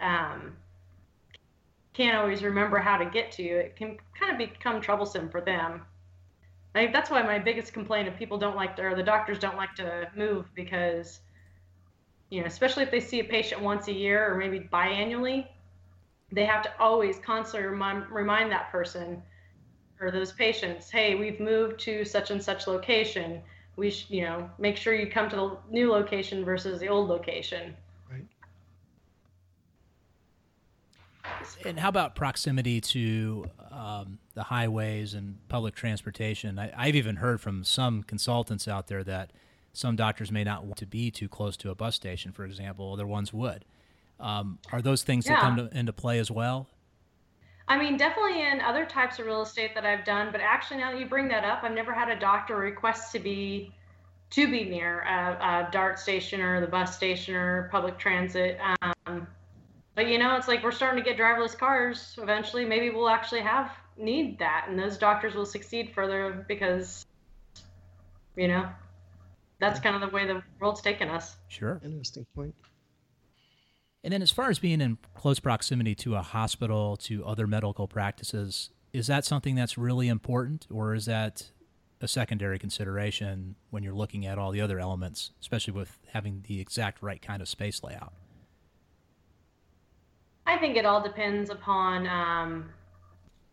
um, 0.00 0.56
can't 1.92 2.16
always 2.16 2.42
remember 2.42 2.78
how 2.78 2.96
to 2.96 3.04
get 3.04 3.30
to 3.32 3.42
you, 3.42 3.58
it 3.58 3.76
can 3.76 3.98
kind 4.18 4.32
of 4.32 4.38
become 4.38 4.80
troublesome 4.80 5.28
for 5.28 5.42
them. 5.42 5.82
I 6.74 6.80
think 6.80 6.94
that's 6.94 7.10
why 7.10 7.22
my 7.22 7.38
biggest 7.38 7.74
complaint 7.74 8.08
of 8.08 8.16
people 8.16 8.38
don't 8.38 8.56
like 8.56 8.74
to, 8.76 8.82
or 8.84 8.94
the 8.94 9.02
doctors 9.02 9.38
don't 9.38 9.58
like 9.58 9.74
to 9.74 10.08
move 10.16 10.46
because 10.54 11.20
you 12.32 12.40
know, 12.40 12.46
especially 12.46 12.82
if 12.82 12.90
they 12.90 12.98
see 12.98 13.20
a 13.20 13.24
patient 13.24 13.60
once 13.60 13.88
a 13.88 13.92
year 13.92 14.32
or 14.32 14.38
maybe 14.38 14.60
biannually, 14.72 15.46
they 16.32 16.46
have 16.46 16.62
to 16.62 16.70
always 16.80 17.18
constantly 17.18 17.68
remind, 17.68 18.08
remind 18.08 18.50
that 18.50 18.72
person 18.72 19.22
or 20.00 20.10
those 20.10 20.32
patients, 20.32 20.88
hey, 20.88 21.14
we've 21.14 21.40
moved 21.40 21.78
to 21.80 22.06
such 22.06 22.30
and 22.30 22.42
such 22.42 22.66
location. 22.66 23.42
We 23.76 23.90
should, 23.90 24.08
you 24.08 24.22
know, 24.22 24.48
make 24.58 24.78
sure 24.78 24.94
you 24.94 25.10
come 25.10 25.28
to 25.28 25.36
the 25.36 25.58
new 25.70 25.90
location 25.92 26.42
versus 26.42 26.80
the 26.80 26.88
old 26.88 27.10
location. 27.10 27.76
Right. 28.10 28.24
And 31.66 31.78
how 31.78 31.90
about 31.90 32.14
proximity 32.14 32.80
to 32.80 33.44
um, 33.70 34.18
the 34.32 34.44
highways 34.44 35.12
and 35.12 35.36
public 35.48 35.74
transportation? 35.74 36.58
I, 36.58 36.72
I've 36.74 36.96
even 36.96 37.16
heard 37.16 37.42
from 37.42 37.62
some 37.62 38.02
consultants 38.02 38.66
out 38.66 38.86
there 38.86 39.04
that 39.04 39.32
some 39.72 39.96
doctors 39.96 40.30
may 40.30 40.44
not 40.44 40.64
want 40.64 40.76
to 40.78 40.86
be 40.86 41.10
too 41.10 41.28
close 41.28 41.56
to 41.58 41.70
a 41.70 41.74
bus 41.74 41.94
station, 41.94 42.32
for 42.32 42.44
example. 42.44 42.92
Other 42.92 43.06
ones 43.06 43.32
would. 43.32 43.64
Um, 44.20 44.58
are 44.70 44.82
those 44.82 45.02
things 45.02 45.26
yeah. 45.26 45.34
that 45.34 45.40
come 45.40 45.56
to, 45.56 45.76
into 45.76 45.92
play 45.92 46.18
as 46.18 46.30
well? 46.30 46.68
I 47.68 47.78
mean, 47.78 47.96
definitely 47.96 48.42
in 48.42 48.60
other 48.60 48.84
types 48.84 49.18
of 49.18 49.26
real 49.26 49.42
estate 49.42 49.74
that 49.74 49.86
I've 49.86 50.04
done, 50.04 50.30
but 50.30 50.40
actually 50.40 50.78
now 50.78 50.92
that 50.92 51.00
you 51.00 51.06
bring 51.06 51.28
that 51.28 51.44
up, 51.44 51.60
I've 51.62 51.72
never 51.72 51.92
had 51.92 52.08
a 52.08 52.18
doctor 52.18 52.56
request 52.56 53.12
to 53.12 53.18
be 53.18 53.72
to 54.30 54.50
be 54.50 54.64
near 54.64 55.00
a, 55.00 55.66
a 55.66 55.68
DART 55.70 55.98
station 55.98 56.40
or 56.40 56.60
the 56.60 56.66
bus 56.66 56.96
station 56.96 57.34
or 57.34 57.68
public 57.70 57.98
transit. 57.98 58.58
Um, 59.06 59.26
but 59.94 60.08
you 60.08 60.18
know, 60.18 60.36
it's 60.36 60.48
like 60.48 60.64
we're 60.64 60.72
starting 60.72 61.02
to 61.02 61.08
get 61.08 61.18
driverless 61.18 61.56
cars. 61.56 62.18
Eventually, 62.20 62.64
maybe 62.64 62.90
we'll 62.90 63.10
actually 63.10 63.42
have 63.42 63.70
need 63.98 64.38
that, 64.38 64.66
and 64.68 64.78
those 64.78 64.96
doctors 64.96 65.34
will 65.34 65.46
succeed 65.46 65.92
further 65.94 66.44
because 66.48 67.04
you 68.36 68.48
know, 68.48 68.68
that's 69.62 69.78
kind 69.78 69.94
of 69.94 70.00
the 70.00 70.14
way 70.14 70.26
the 70.26 70.42
world's 70.60 70.82
taken 70.82 71.08
us. 71.08 71.36
Sure. 71.46 71.80
Interesting 71.84 72.26
point. 72.34 72.54
And 74.02 74.12
then, 74.12 74.20
as 74.20 74.32
far 74.32 74.50
as 74.50 74.58
being 74.58 74.80
in 74.80 74.98
close 75.14 75.38
proximity 75.38 75.94
to 75.96 76.16
a 76.16 76.22
hospital, 76.22 76.96
to 76.98 77.24
other 77.24 77.46
medical 77.46 77.86
practices, 77.86 78.70
is 78.92 79.06
that 79.06 79.24
something 79.24 79.54
that's 79.54 79.78
really 79.78 80.08
important, 80.08 80.66
or 80.68 80.94
is 80.94 81.04
that 81.04 81.52
a 82.00 82.08
secondary 82.08 82.58
consideration 82.58 83.54
when 83.70 83.84
you're 83.84 83.94
looking 83.94 84.26
at 84.26 84.36
all 84.36 84.50
the 84.50 84.60
other 84.60 84.80
elements, 84.80 85.30
especially 85.40 85.72
with 85.72 86.00
having 86.12 86.42
the 86.48 86.60
exact 86.60 87.00
right 87.00 87.22
kind 87.22 87.40
of 87.40 87.48
space 87.48 87.84
layout? 87.84 88.12
I 90.44 90.58
think 90.58 90.76
it 90.76 90.84
all 90.84 91.00
depends 91.00 91.50
upon 91.50 92.08
um, 92.08 92.70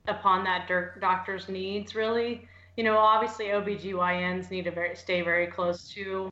upon 0.08 0.44
that 0.46 0.68
doctor's 1.00 1.48
needs, 1.48 1.94
really. 1.94 2.48
You 2.80 2.86
know, 2.86 2.98
obviously 2.98 3.48
OBGYNs 3.48 4.50
need 4.52 4.64
to 4.64 4.72
very, 4.72 4.96
stay 4.96 5.22
very 5.22 5.48
close 5.48 5.90
to 5.90 6.32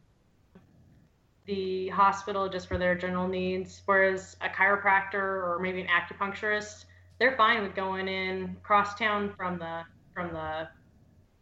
the 1.45 1.89
hospital 1.89 2.47
just 2.47 2.69
for 2.69 2.77
their 2.77 2.95
general 2.95 3.27
needs, 3.27 3.81
whereas 3.83 4.37
a 4.39 4.47
chiropractor 4.47 5.15
or 5.15 5.59
maybe 5.61 5.81
an 5.81 5.87
acupuncturist, 5.87 6.85
they're 7.19 7.35
fine 7.35 7.63
with 7.63 7.75
going 7.75 8.07
in 8.07 8.55
cross 8.63 8.95
town 8.95 9.33
from 9.35 9.59
the 9.59 9.81
from 10.13 10.31
the 10.31 10.69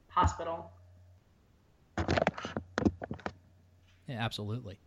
hospital. 0.08 0.72
Yeah, 4.08 4.18
absolutely. 4.18 4.80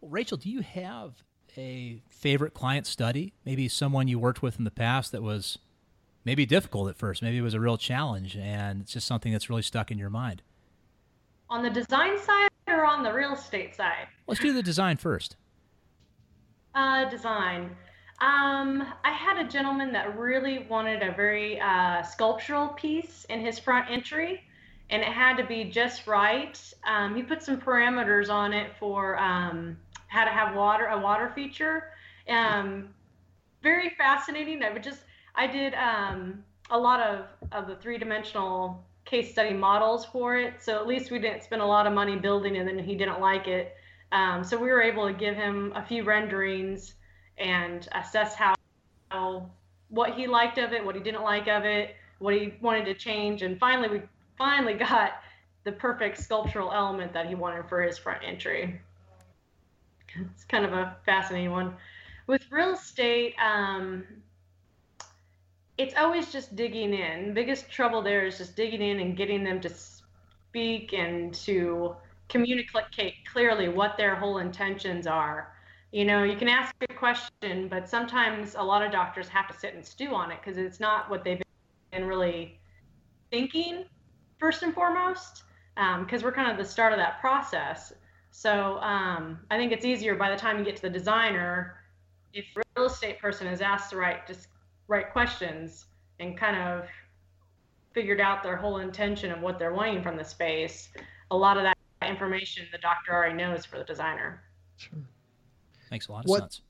Well, 0.00 0.12
Rachel, 0.12 0.36
do 0.38 0.48
you 0.48 0.60
have 0.60 1.24
a 1.56 2.02
favorite 2.08 2.54
client 2.54 2.86
study? 2.86 3.32
Maybe 3.44 3.66
someone 3.66 4.06
you 4.06 4.20
worked 4.20 4.42
with 4.42 4.60
in 4.60 4.64
the 4.64 4.70
past 4.70 5.10
that 5.10 5.24
was 5.24 5.58
maybe 6.26 6.44
difficult 6.44 6.90
at 6.90 6.96
first, 6.98 7.22
maybe 7.22 7.38
it 7.38 7.42
was 7.42 7.54
a 7.54 7.60
real 7.60 7.78
challenge, 7.78 8.36
and 8.36 8.82
it's 8.82 8.92
just 8.92 9.06
something 9.06 9.32
that's 9.32 9.48
really 9.48 9.62
stuck 9.62 9.90
in 9.90 9.96
your 9.96 10.10
mind. 10.10 10.42
On 11.48 11.62
the 11.62 11.70
design 11.70 12.18
side 12.18 12.50
or 12.66 12.84
on 12.84 13.04
the 13.04 13.12
real 13.12 13.32
estate 13.32 13.74
side? 13.74 14.08
Let's 14.26 14.40
do 14.40 14.52
the 14.52 14.62
design 14.62 14.96
first. 14.96 15.36
Uh, 16.74 17.08
design. 17.08 17.76
Um, 18.20 18.92
I 19.04 19.12
had 19.12 19.38
a 19.38 19.48
gentleman 19.48 19.92
that 19.92 20.18
really 20.18 20.66
wanted 20.68 21.02
a 21.02 21.12
very 21.12 21.60
uh, 21.60 22.02
sculptural 22.02 22.68
piece 22.68 23.24
in 23.30 23.40
his 23.40 23.58
front 23.58 23.88
entry, 23.88 24.42
and 24.90 25.02
it 25.02 25.08
had 25.08 25.36
to 25.36 25.44
be 25.44 25.64
just 25.64 26.08
right. 26.08 26.60
Um, 26.84 27.14
he 27.14 27.22
put 27.22 27.42
some 27.42 27.60
parameters 27.60 28.28
on 28.30 28.52
it 28.52 28.72
for 28.80 29.16
um, 29.18 29.78
how 30.08 30.24
to 30.24 30.30
have 30.30 30.56
water, 30.56 30.86
a 30.86 30.98
water 30.98 31.30
feature. 31.34 31.90
Um, 32.28 32.88
very 33.62 33.90
fascinating. 33.90 34.62
I 34.64 34.72
would 34.72 34.82
just, 34.82 35.02
I 35.36 35.46
did 35.46 35.74
um, 35.74 36.42
a 36.70 36.78
lot 36.78 37.00
of, 37.00 37.26
of 37.52 37.68
the 37.68 37.76
three 37.76 37.98
dimensional 37.98 38.84
case 39.04 39.30
study 39.30 39.54
models 39.54 40.04
for 40.04 40.36
it. 40.36 40.54
So 40.60 40.76
at 40.76 40.86
least 40.86 41.10
we 41.10 41.18
didn't 41.18 41.42
spend 41.42 41.62
a 41.62 41.66
lot 41.66 41.86
of 41.86 41.92
money 41.92 42.16
building 42.16 42.56
and 42.56 42.68
then 42.68 42.78
he 42.78 42.94
didn't 42.96 43.20
like 43.20 43.46
it. 43.46 43.76
Um, 44.12 44.42
so 44.42 44.56
we 44.56 44.68
were 44.68 44.82
able 44.82 45.06
to 45.06 45.12
give 45.12 45.36
him 45.36 45.72
a 45.74 45.84
few 45.84 46.02
renderings 46.02 46.94
and 47.38 47.86
assess 47.92 48.34
how, 48.34 48.54
how, 49.10 49.50
what 49.88 50.14
he 50.14 50.26
liked 50.26 50.58
of 50.58 50.72
it, 50.72 50.84
what 50.84 50.94
he 50.94 51.02
didn't 51.02 51.22
like 51.22 51.48
of 51.48 51.64
it, 51.64 51.94
what 52.18 52.34
he 52.34 52.54
wanted 52.60 52.84
to 52.86 52.94
change. 52.94 53.42
And 53.42 53.58
finally, 53.58 53.88
we 53.88 54.02
finally 54.36 54.74
got 54.90 55.12
the 55.64 55.72
perfect 55.72 56.18
sculptural 56.18 56.72
element 56.72 57.12
that 57.12 57.26
he 57.26 57.34
wanted 57.34 57.68
for 57.68 57.82
his 57.82 57.98
front 57.98 58.22
entry. 58.24 58.80
It's 60.32 60.44
kind 60.44 60.64
of 60.64 60.72
a 60.72 60.96
fascinating 61.04 61.50
one. 61.50 61.74
With 62.26 62.50
real 62.50 62.72
estate, 62.72 63.34
um, 63.44 64.04
it's 65.78 65.94
always 65.96 66.32
just 66.32 66.56
digging 66.56 66.94
in. 66.94 67.34
Biggest 67.34 67.70
trouble 67.70 68.02
there 68.02 68.26
is 68.26 68.38
just 68.38 68.56
digging 68.56 68.82
in 68.82 69.00
and 69.00 69.16
getting 69.16 69.44
them 69.44 69.60
to 69.60 69.68
speak 69.68 70.92
and 70.94 71.34
to 71.34 71.94
communicate 72.28 73.14
clearly 73.30 73.68
what 73.68 73.96
their 73.96 74.16
whole 74.16 74.38
intentions 74.38 75.06
are. 75.06 75.52
You 75.92 76.04
know, 76.04 76.24
you 76.24 76.36
can 76.36 76.48
ask 76.48 76.74
a 76.88 76.92
question, 76.92 77.68
but 77.68 77.88
sometimes 77.88 78.54
a 78.54 78.62
lot 78.62 78.82
of 78.82 78.90
doctors 78.90 79.28
have 79.28 79.48
to 79.48 79.58
sit 79.58 79.74
and 79.74 79.84
stew 79.84 80.14
on 80.14 80.30
it 80.30 80.38
because 80.42 80.58
it's 80.58 80.80
not 80.80 81.08
what 81.08 81.24
they've 81.24 81.40
been 81.92 82.04
really 82.04 82.58
thinking 83.30 83.84
first 84.38 84.62
and 84.62 84.74
foremost, 84.74 85.44
because 85.74 86.22
um, 86.22 86.24
we're 86.24 86.32
kind 86.32 86.50
of 86.50 86.56
the 86.56 86.64
start 86.64 86.92
of 86.92 86.98
that 86.98 87.20
process. 87.20 87.92
So 88.30 88.78
um, 88.78 89.38
I 89.50 89.56
think 89.56 89.72
it's 89.72 89.84
easier 89.84 90.14
by 90.16 90.30
the 90.30 90.36
time 90.36 90.58
you 90.58 90.64
get 90.64 90.76
to 90.76 90.82
the 90.82 90.90
designer 90.90 91.76
if 92.32 92.44
real 92.76 92.86
estate 92.86 93.18
person 93.18 93.46
has 93.46 93.60
asked 93.60 93.90
the 93.90 93.96
right 93.96 94.26
just 94.26 94.48
right 94.88 95.10
questions 95.10 95.86
and 96.20 96.38
kind 96.38 96.56
of 96.56 96.86
figured 97.92 98.20
out 98.20 98.42
their 98.42 98.56
whole 98.56 98.78
intention 98.78 99.32
of 99.32 99.40
what 99.40 99.58
they're 99.58 99.72
wanting 99.72 100.02
from 100.02 100.16
the 100.16 100.24
space, 100.24 100.90
a 101.30 101.36
lot 101.36 101.56
of 101.56 101.62
that 101.62 101.76
information 102.06 102.66
the 102.70 102.78
doctor 102.78 103.12
already 103.12 103.34
knows 103.34 103.64
for 103.64 103.78
the 103.78 103.84
designer. 103.84 104.42
Sure. 104.76 104.98
Makes 105.90 106.08
a 106.08 106.12
lot 106.12 106.24
of 106.24 106.28
what, 106.28 106.40
sense. 106.40 106.60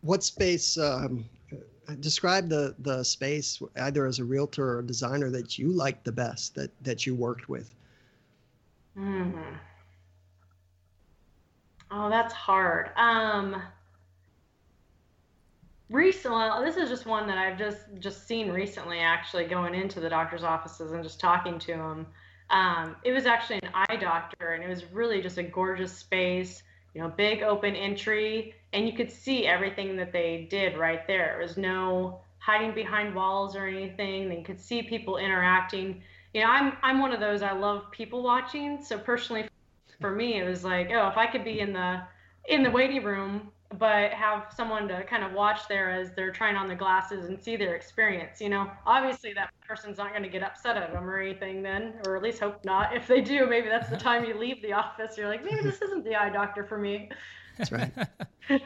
What 0.00 0.24
space, 0.24 0.78
um, 0.78 1.24
describe 2.00 2.48
the, 2.48 2.74
the 2.78 3.02
space 3.02 3.60
either 3.76 4.06
as 4.06 4.20
a 4.20 4.24
realtor 4.24 4.66
or 4.66 4.78
a 4.78 4.86
designer 4.86 5.30
that 5.30 5.58
you 5.58 5.68
liked 5.70 6.04
the 6.04 6.12
best 6.12 6.54
that, 6.54 6.70
that 6.82 7.04
you 7.04 7.14
worked 7.14 7.48
with? 7.48 7.74
Mm-hmm. 8.98 9.54
Oh, 11.90 12.08
that's 12.08 12.32
hard. 12.32 12.90
Um, 12.96 13.60
recently 15.90 16.48
this 16.64 16.76
is 16.76 16.88
just 16.88 17.04
one 17.04 17.26
that 17.26 17.36
i've 17.36 17.58
just 17.58 17.78
just 17.98 18.26
seen 18.26 18.50
recently 18.50 18.98
actually 18.98 19.44
going 19.44 19.74
into 19.74 20.00
the 20.00 20.08
doctor's 20.08 20.44
offices 20.44 20.92
and 20.92 21.02
just 21.02 21.20
talking 21.20 21.58
to 21.58 21.72
them 21.72 22.06
um, 22.50 22.96
it 23.04 23.12
was 23.12 23.26
actually 23.26 23.60
an 23.62 23.70
eye 23.74 23.96
doctor 23.96 24.54
and 24.54 24.64
it 24.64 24.68
was 24.68 24.84
really 24.92 25.20
just 25.20 25.38
a 25.38 25.42
gorgeous 25.42 25.92
space 25.92 26.62
you 26.94 27.00
know 27.00 27.08
big 27.08 27.42
open 27.42 27.76
entry 27.76 28.54
and 28.72 28.86
you 28.86 28.92
could 28.92 29.10
see 29.10 29.46
everything 29.46 29.96
that 29.96 30.12
they 30.12 30.46
did 30.50 30.76
right 30.76 31.06
there. 31.06 31.32
There 31.32 31.42
was 31.42 31.56
no 31.56 32.20
hiding 32.38 32.74
behind 32.74 33.14
walls 33.14 33.56
or 33.56 33.66
anything. 33.66 34.32
You 34.32 34.44
could 34.44 34.60
see 34.60 34.82
people 34.82 35.18
interacting. 35.18 36.02
You 36.34 36.42
know 36.42 36.46
i'm 36.48 36.76
i'm 36.84 37.00
one 37.00 37.12
of 37.12 37.18
those 37.18 37.42
i 37.42 37.50
love 37.50 37.90
people 37.90 38.22
watching 38.22 38.84
so 38.84 38.96
personally 38.96 39.48
for 40.00 40.12
me 40.12 40.38
it 40.38 40.44
was 40.44 40.62
like 40.62 40.88
oh 40.92 41.08
if 41.08 41.16
i 41.16 41.26
could 41.26 41.42
be 41.42 41.58
in 41.58 41.72
the 41.72 42.00
in 42.48 42.62
the 42.62 42.70
waiting 42.70 43.02
room 43.02 43.50
but 43.78 44.10
have 44.12 44.46
someone 44.54 44.88
to 44.88 45.04
kind 45.04 45.22
of 45.22 45.32
watch 45.32 45.68
there 45.68 45.90
as 45.90 46.10
they're 46.16 46.32
trying 46.32 46.56
on 46.56 46.66
the 46.66 46.74
glasses 46.74 47.26
and 47.26 47.40
see 47.40 47.56
their 47.56 47.76
experience. 47.76 48.40
You 48.40 48.48
know, 48.48 48.68
obviously 48.84 49.32
that 49.34 49.50
person's 49.66 49.96
not 49.96 50.10
going 50.10 50.24
to 50.24 50.28
get 50.28 50.42
upset 50.42 50.76
at 50.76 50.92
them 50.92 51.08
or 51.08 51.20
anything 51.20 51.62
then, 51.62 51.94
or 52.04 52.16
at 52.16 52.22
least 52.22 52.40
hope 52.40 52.64
not. 52.64 52.96
If 52.96 53.06
they 53.06 53.20
do, 53.20 53.46
maybe 53.46 53.68
that's 53.68 53.88
the 53.88 53.96
time 53.96 54.24
you 54.24 54.36
leave 54.36 54.60
the 54.60 54.72
office. 54.72 55.16
You're 55.16 55.28
like, 55.28 55.44
maybe 55.44 55.62
this 55.62 55.80
isn't 55.82 56.04
the 56.04 56.16
eye 56.16 56.30
doctor 56.30 56.64
for 56.64 56.78
me. 56.78 57.10
That's 57.58 57.70
right. 57.70 57.92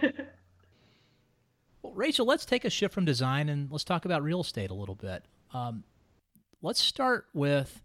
well, 1.83 1.93
Rachel, 1.93 2.25
let's 2.25 2.47
take 2.47 2.65
a 2.65 2.71
shift 2.71 2.95
from 2.95 3.05
design 3.05 3.51
and 3.51 3.71
let's 3.71 3.85
talk 3.85 4.07
about 4.07 4.23
real 4.23 4.41
estate 4.41 4.71
a 4.71 4.75
little 4.75 4.95
bit. 4.95 5.25
Um, 5.53 5.85
let's 6.63 6.81
start 6.81 7.27
with 7.35 7.83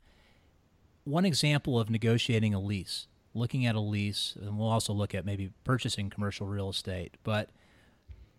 one 1.03 1.25
example 1.25 1.77
of 1.77 1.89
negotiating 1.89 2.53
a 2.53 2.61
lease 2.61 3.07
looking 3.33 3.65
at 3.65 3.75
a 3.75 3.79
lease, 3.79 4.35
and 4.41 4.57
we'll 4.57 4.69
also 4.69 4.93
look 4.93 5.13
at 5.13 5.25
maybe 5.25 5.51
purchasing 5.63 6.09
commercial 6.09 6.47
real 6.47 6.69
estate. 6.69 7.15
But 7.23 7.49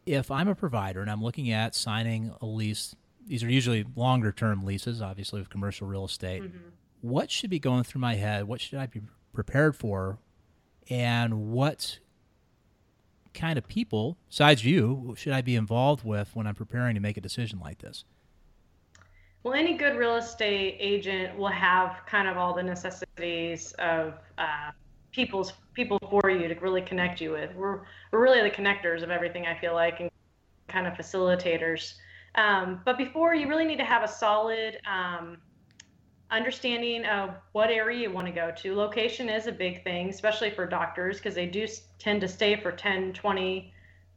if 0.07 0.31
I'm 0.31 0.48
a 0.48 0.55
provider 0.55 1.00
and 1.00 1.11
I'm 1.11 1.22
looking 1.22 1.50
at 1.50 1.74
signing 1.74 2.35
a 2.40 2.46
lease, 2.46 2.94
these 3.26 3.44
are 3.44 3.50
usually 3.50 3.85
longer 3.96 4.33
term 4.33 4.64
leases, 4.64 5.00
obviously, 5.00 5.40
with 5.40 5.50
commercial 5.50 5.87
real 5.87 6.05
estate. 6.05 6.42
Mm-hmm. 6.42 6.68
What 7.03 7.31
should 7.31 7.50
be 7.50 7.59
going 7.59 7.85
through 7.85 8.00
my 8.00 8.16
head? 8.16 8.44
What 8.44 8.61
should 8.61 8.79
I 8.79 8.87
be 8.87 9.03
prepared 9.33 9.76
for? 9.76 10.18
And 10.88 11.53
what 11.53 11.98
kind 13.33 13.57
of 13.57 13.68
people, 13.68 14.18
besides 14.29 14.64
you, 14.64 15.14
should 15.16 15.33
I 15.33 15.40
be 15.40 15.55
involved 15.55 16.05
with 16.05 16.35
when 16.35 16.46
I'm 16.46 16.55
preparing 16.55 16.94
to 16.94 17.00
make 17.00 17.16
a 17.16 17.20
decision 17.20 17.61
like 17.61 17.79
this? 17.79 18.05
Well, 19.42 19.54
any 19.54 19.75
good 19.75 19.96
real 19.96 20.17
estate 20.17 20.77
agent 20.79 21.38
will 21.38 21.48
have 21.48 22.02
kind 22.06 22.29
of 22.29 22.37
all 22.37 22.52
the 22.52 22.62
necessities 22.62 23.73
of 23.79 24.14
uh, 24.37 24.73
people's 25.13 25.52
people 25.75 25.98
for 26.11 26.31
you 26.31 26.48
to 26.48 26.54
really 26.61 26.83
connect 26.83 27.21
you 27.21 27.33
with. 27.33 27.54
We're 27.54 27.81
we're 28.13 28.23
really 28.23 28.42
the 28.42 28.54
connectors 28.54 29.02
of 29.02 29.11
everything. 29.11 29.46
I 29.46 29.58
feel 29.58 29.75
like 29.75 30.00
and 30.00 30.11
kind 30.69 30.87
of 30.87 30.94
facilitators. 30.94 31.94
Um, 32.37 32.81
but 32.85 32.96
before 32.96 33.35
you 33.35 33.48
really 33.48 33.65
need 33.65 33.79
to 33.79 33.85
have 33.85 34.04
a 34.04 34.08
solid 34.08 34.79
um, 34.87 35.38
understanding 36.31 37.04
of 37.06 37.35
what 37.52 37.71
area 37.71 38.02
you 38.02 38.13
want 38.13 38.27
to 38.27 38.33
go 38.33 38.52
to. 38.56 38.75
Location 38.75 39.29
is 39.29 39.46
a 39.46 39.52
big 39.52 39.83
thing, 39.83 40.08
especially 40.08 40.50
for 40.50 40.67
doctors 40.67 41.17
because 41.17 41.35
they 41.35 41.46
do 41.46 41.67
tend 41.98 42.21
to 42.21 42.29
stay 42.29 42.56
for 42.56 42.71
10, 42.71 43.13
20 43.13 43.73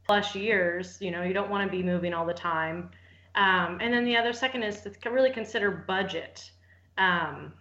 plus 0.06 0.34
years. 0.34 0.98
You 1.00 1.10
know, 1.10 1.22
you 1.22 1.34
don't 1.34 1.50
want 1.50 1.68
to 1.68 1.76
be 1.76 1.82
moving 1.82 2.14
all 2.14 2.26
the 2.26 2.34
time. 2.34 2.90
Um, 3.34 3.78
and 3.80 3.92
then 3.92 4.04
the 4.04 4.16
other 4.16 4.32
second 4.32 4.62
is 4.62 4.80
to 4.82 5.10
really 5.10 5.30
consider 5.30 5.70
budget. 5.70 6.50
Um, 6.98 7.52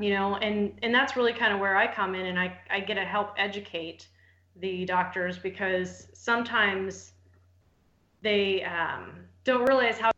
you 0.00 0.10
know, 0.10 0.36
and 0.36 0.72
and 0.82 0.94
that's 0.94 1.14
really 1.14 1.34
kind 1.34 1.52
of 1.52 1.60
where 1.60 1.76
I 1.76 1.92
come 1.92 2.14
in, 2.14 2.26
and 2.26 2.38
I 2.38 2.58
I 2.70 2.80
get 2.80 2.94
to 2.94 3.04
help 3.04 3.34
educate 3.36 4.08
the 4.56 4.84
doctors 4.86 5.38
because 5.38 6.08
sometimes 6.14 7.12
they 8.22 8.64
um, 8.64 9.12
don't 9.44 9.66
realize 9.66 9.98
how 9.98 10.10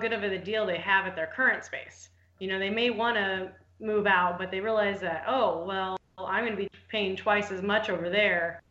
good 0.00 0.12
of 0.12 0.22
a 0.22 0.38
deal 0.38 0.66
they 0.66 0.78
have 0.78 1.06
at 1.06 1.16
their 1.16 1.26
current 1.26 1.64
space. 1.64 2.10
You 2.38 2.48
know, 2.48 2.58
they 2.58 2.70
may 2.70 2.90
want 2.90 3.16
to 3.16 3.50
move 3.80 4.06
out, 4.06 4.38
but 4.38 4.50
they 4.50 4.60
realize 4.60 5.00
that 5.00 5.24
oh 5.26 5.64
well, 5.66 5.98
I'm 6.16 6.44
going 6.44 6.56
to 6.56 6.62
be 6.62 6.68
paying 6.88 7.16
twice 7.16 7.50
as 7.50 7.62
much 7.62 7.90
over 7.90 8.08
there. 8.08 8.62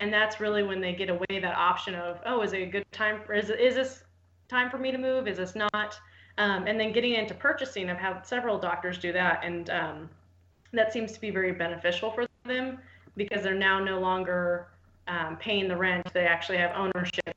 And 0.00 0.12
that's 0.12 0.40
really 0.40 0.62
when 0.62 0.80
they 0.80 0.92
get 0.92 1.10
away 1.10 1.40
that 1.40 1.56
option 1.56 1.94
of, 1.94 2.20
oh, 2.24 2.42
is 2.42 2.52
it 2.52 2.62
a 2.62 2.66
good 2.66 2.84
time? 2.92 3.20
Is, 3.34 3.50
is 3.50 3.74
this 3.74 4.04
time 4.48 4.70
for 4.70 4.78
me 4.78 4.92
to 4.92 4.98
move? 4.98 5.26
Is 5.26 5.38
this 5.38 5.56
not? 5.56 5.98
Um, 6.38 6.66
and 6.66 6.78
then 6.78 6.92
getting 6.92 7.14
into 7.14 7.34
purchasing, 7.34 7.90
I've 7.90 7.98
had 7.98 8.26
several 8.26 8.58
doctors 8.58 8.98
do 8.98 9.12
that. 9.12 9.42
And 9.44 9.68
um, 9.70 10.10
that 10.72 10.92
seems 10.92 11.12
to 11.12 11.20
be 11.20 11.30
very 11.30 11.52
beneficial 11.52 12.10
for 12.10 12.26
them 12.44 12.78
because 13.16 13.42
they're 13.42 13.54
now 13.54 13.82
no 13.82 13.98
longer 13.98 14.68
um, 15.08 15.36
paying 15.36 15.68
the 15.68 15.76
rent. 15.76 16.06
They 16.14 16.26
actually 16.26 16.58
have 16.58 16.72
ownership 16.76 17.34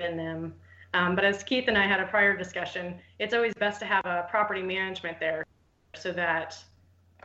in 0.00 0.16
them. 0.16 0.54
Um, 0.94 1.14
but 1.14 1.24
as 1.24 1.42
Keith 1.42 1.64
and 1.68 1.78
I 1.78 1.86
had 1.86 2.00
a 2.00 2.06
prior 2.06 2.36
discussion, 2.36 2.98
it's 3.18 3.34
always 3.34 3.54
best 3.54 3.80
to 3.80 3.86
have 3.86 4.04
a 4.04 4.26
property 4.30 4.62
management 4.62 5.18
there 5.18 5.44
so 5.94 6.12
that 6.12 6.56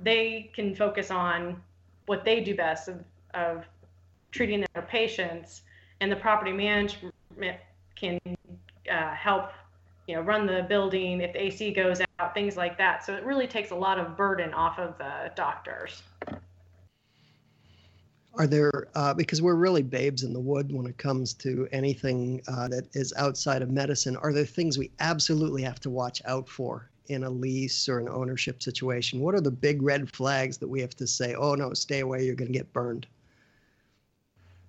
they 0.01 0.51
can 0.55 0.75
focus 0.75 1.11
on 1.11 1.61
what 2.05 2.25
they 2.25 2.41
do 2.41 2.55
best 2.55 2.87
of, 2.87 3.03
of 3.33 3.65
treating 4.31 4.65
their 4.73 4.83
patients, 4.83 5.61
and 6.01 6.11
the 6.11 6.15
property 6.15 6.51
management 6.51 7.13
can 7.95 8.19
uh, 8.91 9.13
help, 9.13 9.51
you 10.09 10.15
know, 10.15 10.21
run 10.21 10.47
the 10.47 10.65
building 10.67 11.21
if 11.21 11.33
the 11.33 11.43
AC 11.43 11.71
goes 11.71 12.01
out, 12.17 12.33
things 12.33 12.57
like 12.57 12.79
that. 12.79 13.05
So 13.05 13.13
it 13.13 13.23
really 13.23 13.45
takes 13.45 13.69
a 13.69 13.75
lot 13.75 13.99
of 13.99 14.17
burden 14.17 14.55
off 14.55 14.79
of 14.79 14.97
the 14.97 15.31
doctors. 15.35 16.01
Are 18.33 18.47
there, 18.47 18.71
uh, 18.95 19.13
because 19.13 19.39
we're 19.39 19.53
really 19.53 19.83
babes 19.83 20.23
in 20.23 20.33
the 20.33 20.39
wood 20.39 20.73
when 20.73 20.87
it 20.87 20.97
comes 20.97 21.35
to 21.35 21.67
anything 21.71 22.41
uh, 22.47 22.67
that 22.69 22.87
is 22.93 23.13
outside 23.17 23.61
of 23.61 23.69
medicine, 23.69 24.17
are 24.17 24.33
there 24.33 24.45
things 24.45 24.79
we 24.79 24.89
absolutely 24.99 25.61
have 25.61 25.79
to 25.81 25.91
watch 25.91 26.23
out 26.25 26.49
for 26.49 26.89
in 27.09 27.25
a 27.25 27.29
lease 27.29 27.87
or 27.87 27.99
an 27.99 28.09
ownership 28.09 28.63
situation? 28.63 29.19
What 29.19 29.35
are 29.35 29.41
the 29.41 29.51
big 29.51 29.83
red 29.83 30.11
flags 30.11 30.57
that 30.57 30.67
we 30.67 30.81
have 30.81 30.95
to 30.95 31.05
say, 31.05 31.35
oh 31.35 31.53
no, 31.53 31.75
stay 31.75 31.99
away, 31.99 32.25
you're 32.25 32.33
going 32.33 32.51
to 32.51 32.57
get 32.57 32.73
burned? 32.73 33.05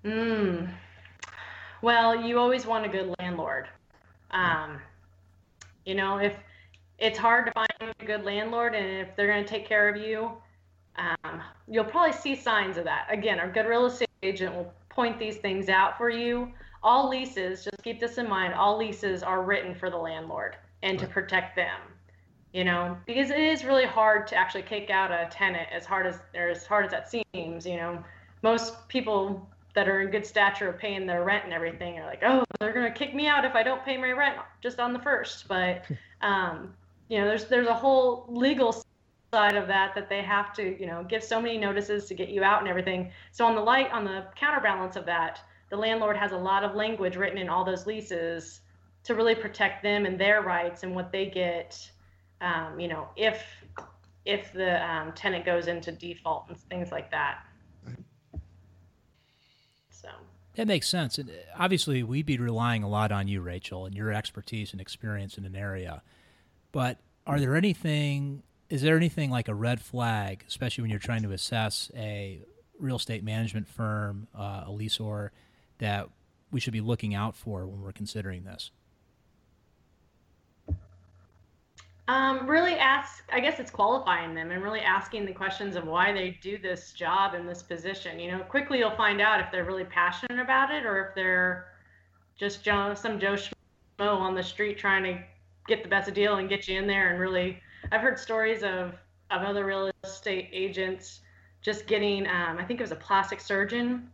Mm. 0.04 0.68
Well, 1.80 2.26
you 2.26 2.38
always 2.38 2.66
want 2.66 2.84
a 2.84 2.90
good 2.90 3.14
landlord. 3.18 3.68
Um, 4.32 4.80
you 5.84 5.94
know, 5.94 6.18
if 6.18 6.36
it's 6.98 7.18
hard 7.18 7.46
to 7.46 7.52
find 7.52 7.68
a 7.80 8.04
good 8.04 8.24
landlord 8.24 8.74
and 8.74 8.86
if 8.86 9.16
they're 9.16 9.26
going 9.26 9.44
to 9.44 9.48
take 9.48 9.66
care 9.66 9.88
of 9.88 9.96
you, 9.96 10.32
um, 10.96 11.40
you'll 11.66 11.84
probably 11.84 12.12
see 12.12 12.34
signs 12.34 12.76
of 12.76 12.84
that. 12.84 13.06
Again, 13.10 13.38
our 13.38 13.50
good 13.50 13.66
real 13.66 13.86
estate 13.86 14.08
agent 14.22 14.54
will 14.54 14.72
point 14.88 15.18
these 15.18 15.36
things 15.36 15.68
out 15.68 15.96
for 15.96 16.10
you. 16.10 16.52
All 16.82 17.08
leases, 17.08 17.64
just 17.64 17.82
keep 17.82 18.00
this 18.00 18.18
in 18.18 18.28
mind, 18.28 18.54
all 18.54 18.76
leases 18.76 19.22
are 19.22 19.42
written 19.42 19.74
for 19.74 19.90
the 19.90 19.96
landlord 19.96 20.56
and 20.82 20.98
to 20.98 21.06
protect 21.06 21.56
them. 21.56 21.80
You 22.52 22.64
know, 22.64 22.98
because 23.06 23.30
it 23.30 23.38
is 23.38 23.64
really 23.64 23.86
hard 23.86 24.26
to 24.28 24.36
actually 24.36 24.62
kick 24.62 24.90
out 24.90 25.12
a 25.12 25.28
tenant 25.30 25.68
as 25.72 25.86
hard 25.86 26.06
as 26.06 26.18
or 26.34 26.48
as 26.48 26.66
hard 26.66 26.84
as 26.84 26.90
that 26.90 27.08
seems, 27.08 27.64
you 27.64 27.76
know. 27.76 28.02
Most 28.42 28.88
people 28.88 29.48
that 29.80 29.88
are 29.88 30.02
in 30.02 30.10
good 30.10 30.26
stature 30.26 30.68
of 30.68 30.76
paying 30.76 31.06
their 31.06 31.24
rent 31.24 31.44
and 31.44 31.54
everything 31.54 31.98
are 31.98 32.04
like, 32.04 32.22
oh, 32.22 32.44
they're 32.58 32.74
gonna 32.74 32.90
kick 32.90 33.14
me 33.14 33.26
out 33.26 33.46
if 33.46 33.54
I 33.54 33.62
don't 33.62 33.82
pay 33.82 33.96
my 33.96 34.12
rent 34.12 34.36
just 34.60 34.78
on 34.78 34.92
the 34.92 34.98
first. 34.98 35.48
But 35.48 35.84
um, 36.20 36.74
you 37.08 37.18
know, 37.18 37.24
there's 37.24 37.46
there's 37.46 37.66
a 37.66 37.72
whole 37.72 38.26
legal 38.28 38.84
side 39.32 39.56
of 39.56 39.66
that 39.68 39.94
that 39.94 40.10
they 40.10 40.20
have 40.20 40.52
to 40.52 40.78
you 40.78 40.86
know 40.86 41.02
give 41.04 41.24
so 41.24 41.40
many 41.40 41.56
notices 41.56 42.04
to 42.04 42.14
get 42.14 42.28
you 42.28 42.42
out 42.42 42.58
and 42.58 42.68
everything 42.68 43.12
so 43.30 43.46
on 43.46 43.54
the 43.54 43.60
light 43.60 43.88
on 43.92 44.04
the 44.04 44.24
counterbalance 44.34 44.96
of 44.96 45.06
that 45.06 45.40
the 45.70 45.76
landlord 45.76 46.16
has 46.16 46.32
a 46.32 46.36
lot 46.36 46.64
of 46.64 46.74
language 46.74 47.14
written 47.14 47.38
in 47.38 47.48
all 47.48 47.64
those 47.64 47.86
leases 47.86 48.62
to 49.04 49.14
really 49.14 49.36
protect 49.36 49.84
them 49.84 50.04
and 50.04 50.18
their 50.18 50.42
rights 50.42 50.82
and 50.82 50.92
what 50.92 51.12
they 51.12 51.26
get 51.26 51.88
um, 52.40 52.80
you 52.80 52.88
know 52.88 53.06
if 53.14 53.44
if 54.24 54.52
the 54.52 54.84
um, 54.84 55.12
tenant 55.12 55.44
goes 55.44 55.68
into 55.68 55.92
default 55.92 56.46
and 56.48 56.58
things 56.58 56.90
like 56.90 57.08
that 57.12 57.44
so 60.02 60.08
that 60.54 60.66
makes 60.66 60.88
sense 60.88 61.18
and 61.18 61.30
uh, 61.30 61.32
obviously 61.58 62.02
we'd 62.02 62.26
be 62.26 62.38
relying 62.38 62.82
a 62.82 62.88
lot 62.88 63.12
on 63.12 63.28
you 63.28 63.40
rachel 63.40 63.86
and 63.86 63.94
your 63.94 64.12
expertise 64.12 64.72
and 64.72 64.80
experience 64.80 65.36
in 65.38 65.44
an 65.44 65.56
area 65.56 66.02
but 66.72 66.98
are 67.26 67.38
there 67.38 67.56
anything 67.56 68.42
is 68.70 68.82
there 68.82 68.96
anything 68.96 69.30
like 69.30 69.48
a 69.48 69.54
red 69.54 69.80
flag, 69.80 70.44
especially 70.46 70.82
when 70.82 70.90
you're 70.90 71.00
trying 71.00 71.24
to 71.24 71.32
assess 71.32 71.90
a 71.96 72.40
real 72.78 72.96
estate 72.96 73.24
management 73.24 73.68
firm, 73.68 74.28
uh, 74.34 74.62
a 74.66 74.70
leaseor, 74.70 75.30
that 75.78 76.08
we 76.52 76.60
should 76.60 76.72
be 76.72 76.80
looking 76.80 77.12
out 77.12 77.36
for 77.36 77.66
when 77.66 77.82
we're 77.82 77.92
considering 77.92 78.44
this? 78.44 78.70
Um, 82.10 82.50
really 82.50 82.74
ask, 82.74 83.22
I 83.32 83.38
guess 83.38 83.60
it's 83.60 83.70
qualifying 83.70 84.34
them 84.34 84.50
and 84.50 84.64
really 84.64 84.80
asking 84.80 85.26
the 85.26 85.32
questions 85.32 85.76
of 85.76 85.86
why 85.86 86.12
they 86.12 86.36
do 86.42 86.58
this 86.58 86.92
job 86.92 87.34
in 87.34 87.46
this 87.46 87.62
position. 87.62 88.18
You 88.18 88.32
know, 88.32 88.40
quickly 88.40 88.78
you'll 88.78 88.96
find 88.96 89.20
out 89.20 89.38
if 89.38 89.46
they're 89.52 89.64
really 89.64 89.84
passionate 89.84 90.40
about 90.40 90.72
it 90.72 90.84
or 90.84 91.06
if 91.06 91.14
they're 91.14 91.68
just 92.36 92.64
Joe, 92.64 92.94
some 92.94 93.20
Joe 93.20 93.34
Schmo 93.34 93.52
on 94.00 94.34
the 94.34 94.42
street 94.42 94.76
trying 94.76 95.04
to 95.04 95.22
get 95.68 95.84
the 95.84 95.88
best 95.88 96.12
deal 96.12 96.38
and 96.38 96.48
get 96.48 96.66
you 96.66 96.76
in 96.80 96.88
there 96.88 97.10
and 97.10 97.20
really 97.20 97.60
I've 97.92 98.00
heard 98.00 98.18
stories 98.18 98.64
of 98.64 98.94
of 99.30 99.42
other 99.42 99.64
real 99.64 99.88
estate 100.02 100.48
agents 100.52 101.20
just 101.62 101.86
getting 101.86 102.26
um, 102.26 102.58
I 102.58 102.64
think 102.64 102.80
it 102.80 102.82
was 102.82 102.90
a 102.90 102.96
plastic 102.96 103.38
surgeon 103.40 104.10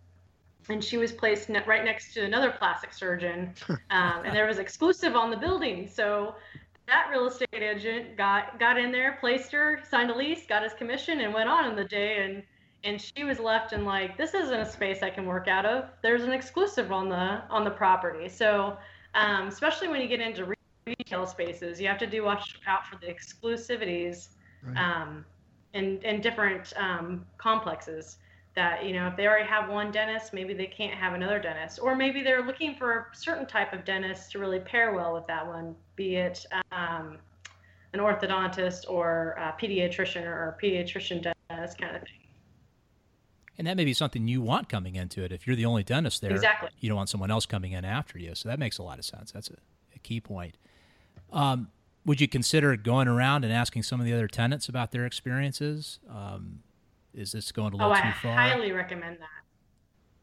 and 0.68 0.84
she 0.84 0.98
was 0.98 1.12
placed 1.12 1.48
ne- 1.48 1.64
right 1.64 1.84
next 1.84 2.12
to 2.12 2.24
another 2.24 2.50
plastic 2.50 2.92
surgeon 2.92 3.54
um, 3.90 4.22
and 4.26 4.36
there 4.36 4.46
was 4.46 4.58
exclusive 4.58 5.16
on 5.16 5.30
the 5.30 5.36
building 5.38 5.88
so 5.88 6.34
that 6.86 7.08
real 7.10 7.26
estate 7.26 7.48
agent 7.54 8.16
got 8.16 8.58
got 8.58 8.78
in 8.78 8.92
there 8.92 9.16
placed 9.20 9.52
her 9.52 9.80
signed 9.88 10.10
a 10.10 10.16
lease 10.16 10.46
got 10.46 10.62
his 10.62 10.72
commission 10.74 11.20
and 11.20 11.32
went 11.32 11.48
on 11.48 11.68
in 11.68 11.76
the 11.76 11.84
day 11.84 12.24
and 12.24 12.42
and 12.84 13.00
she 13.00 13.24
was 13.24 13.38
left 13.40 13.72
in 13.72 13.84
like 13.84 14.16
this 14.16 14.34
isn't 14.34 14.60
a 14.60 14.70
space 14.70 15.02
i 15.02 15.10
can 15.10 15.26
work 15.26 15.48
out 15.48 15.66
of 15.66 15.86
there's 16.02 16.22
an 16.22 16.32
exclusive 16.32 16.92
on 16.92 17.08
the 17.08 17.42
on 17.50 17.64
the 17.64 17.70
property 17.70 18.28
so 18.28 18.76
um, 19.14 19.48
especially 19.48 19.88
when 19.88 20.00
you 20.00 20.08
get 20.08 20.20
into 20.20 20.54
retail 20.86 21.26
spaces. 21.26 21.80
You 21.80 21.88
have 21.88 21.98
to 21.98 22.06
do 22.06 22.22
watch 22.22 22.56
out 22.66 22.86
for 22.86 22.96
the 22.96 23.06
exclusivities 23.06 24.28
right. 24.62 24.76
um, 24.76 25.24
in, 25.74 25.98
in 26.02 26.20
different 26.20 26.72
um, 26.76 27.26
complexes. 27.38 28.18
That, 28.56 28.84
you 28.86 28.94
know, 28.94 29.06
if 29.06 29.16
they 29.16 29.26
already 29.26 29.46
have 29.46 29.68
one 29.68 29.92
dentist, 29.92 30.32
maybe 30.32 30.54
they 30.54 30.66
can't 30.66 30.94
have 30.94 31.12
another 31.12 31.38
dentist. 31.38 31.78
Or 31.80 31.94
maybe 31.94 32.22
they're 32.22 32.44
looking 32.44 32.74
for 32.74 33.10
a 33.12 33.16
certain 33.16 33.46
type 33.46 33.72
of 33.74 33.84
dentist 33.84 34.32
to 34.32 34.38
really 34.38 34.60
pair 34.60 34.94
well 34.94 35.12
with 35.12 35.26
that 35.26 35.46
one, 35.46 35.76
be 35.94 36.16
it 36.16 36.44
um, 36.72 37.18
an 37.92 38.00
orthodontist 38.00 38.88
or 38.88 39.36
a 39.38 39.54
pediatrician 39.62 40.24
or 40.24 40.56
a 40.58 40.64
pediatrician 40.64 41.22
dentist 41.50 41.78
kind 41.78 41.96
of 41.96 42.02
thing. 42.02 42.12
And 43.58 43.66
that 43.66 43.76
may 43.76 43.84
be 43.84 43.94
something 43.94 44.26
you 44.26 44.42
want 44.42 44.68
coming 44.68 44.96
into 44.96 45.22
it. 45.22 45.32
If 45.32 45.46
you're 45.46 45.56
the 45.56 45.64
only 45.64 45.82
dentist 45.82 46.20
there, 46.20 46.30
exactly. 46.30 46.70
you 46.80 46.88
don't 46.88 46.96
want 46.96 47.08
someone 47.08 47.30
else 47.30 47.46
coming 47.46 47.72
in 47.72 47.84
after 47.84 48.18
you. 48.18 48.34
So 48.34 48.48
that 48.48 48.58
makes 48.58 48.78
a 48.78 48.82
lot 48.82 48.98
of 48.98 49.04
sense. 49.04 49.32
That's 49.32 49.48
a, 49.48 49.56
a 49.94 49.98
key 49.98 50.20
point. 50.20 50.56
Um, 51.32 51.68
would 52.04 52.20
you 52.20 52.28
consider 52.28 52.76
going 52.76 53.08
around 53.08 53.44
and 53.44 53.52
asking 53.52 53.82
some 53.82 54.00
of 54.00 54.06
the 54.06 54.12
other 54.12 54.28
tenants 54.28 54.68
about 54.68 54.92
their 54.92 55.06
experiences? 55.06 55.98
Um, 56.08 56.60
is 57.16 57.32
this 57.32 57.50
going 57.50 57.72
a 57.72 57.76
little 57.76 57.92
oh, 57.92 57.94
too 57.94 58.12
far? 58.22 58.32
I 58.32 58.50
highly 58.50 58.72
recommend 58.72 59.18
that. 59.20 59.42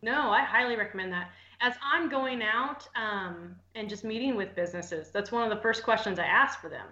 No, 0.03 0.29
I 0.29 0.41
highly 0.43 0.75
recommend 0.75 1.11
that. 1.13 1.31
As 1.59 1.73
I'm 1.83 2.09
going 2.09 2.41
out 2.43 2.87
um, 2.95 3.55
and 3.75 3.89
just 3.89 4.03
meeting 4.03 4.35
with 4.35 4.55
businesses, 4.55 5.09
that's 5.11 5.31
one 5.31 5.43
of 5.43 5.55
the 5.55 5.61
first 5.61 5.83
questions 5.83 6.19
I 6.19 6.25
ask 6.25 6.59
for 6.59 6.69
them. 6.69 6.87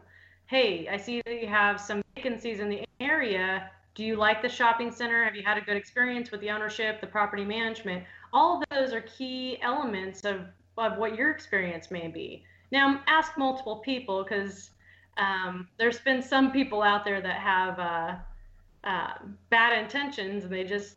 Hey, 0.47 0.87
I 0.89 0.97
see 0.97 1.21
that 1.25 1.41
you 1.41 1.47
have 1.47 1.79
some 1.79 2.01
vacancies 2.15 2.59
in 2.59 2.69
the 2.69 2.83
area. 2.99 3.69
Do 3.93 4.03
you 4.03 4.15
like 4.15 4.41
the 4.41 4.49
shopping 4.49 4.91
center? 4.91 5.23
Have 5.23 5.35
you 5.35 5.43
had 5.43 5.57
a 5.57 5.61
good 5.61 5.77
experience 5.77 6.31
with 6.31 6.41
the 6.41 6.49
ownership, 6.49 6.99
the 6.99 7.07
property 7.07 7.45
management? 7.45 8.03
All 8.33 8.57
of 8.57 8.63
those 8.71 8.93
are 8.93 9.01
key 9.01 9.59
elements 9.61 10.23
of, 10.23 10.41
of 10.77 10.97
what 10.97 11.15
your 11.15 11.31
experience 11.31 11.91
may 11.91 12.07
be. 12.07 12.43
Now, 12.71 13.01
ask 13.07 13.37
multiple 13.37 13.77
people 13.77 14.23
because 14.23 14.71
um, 15.17 15.67
there's 15.77 15.99
been 15.99 16.21
some 16.21 16.51
people 16.51 16.81
out 16.81 17.03
there 17.03 17.21
that 17.21 17.39
have 17.39 17.79
uh, 17.79 18.15
uh, 18.83 19.13
bad 19.49 19.77
intentions 19.77 20.43
and 20.43 20.53
they 20.53 20.63
just 20.63 20.95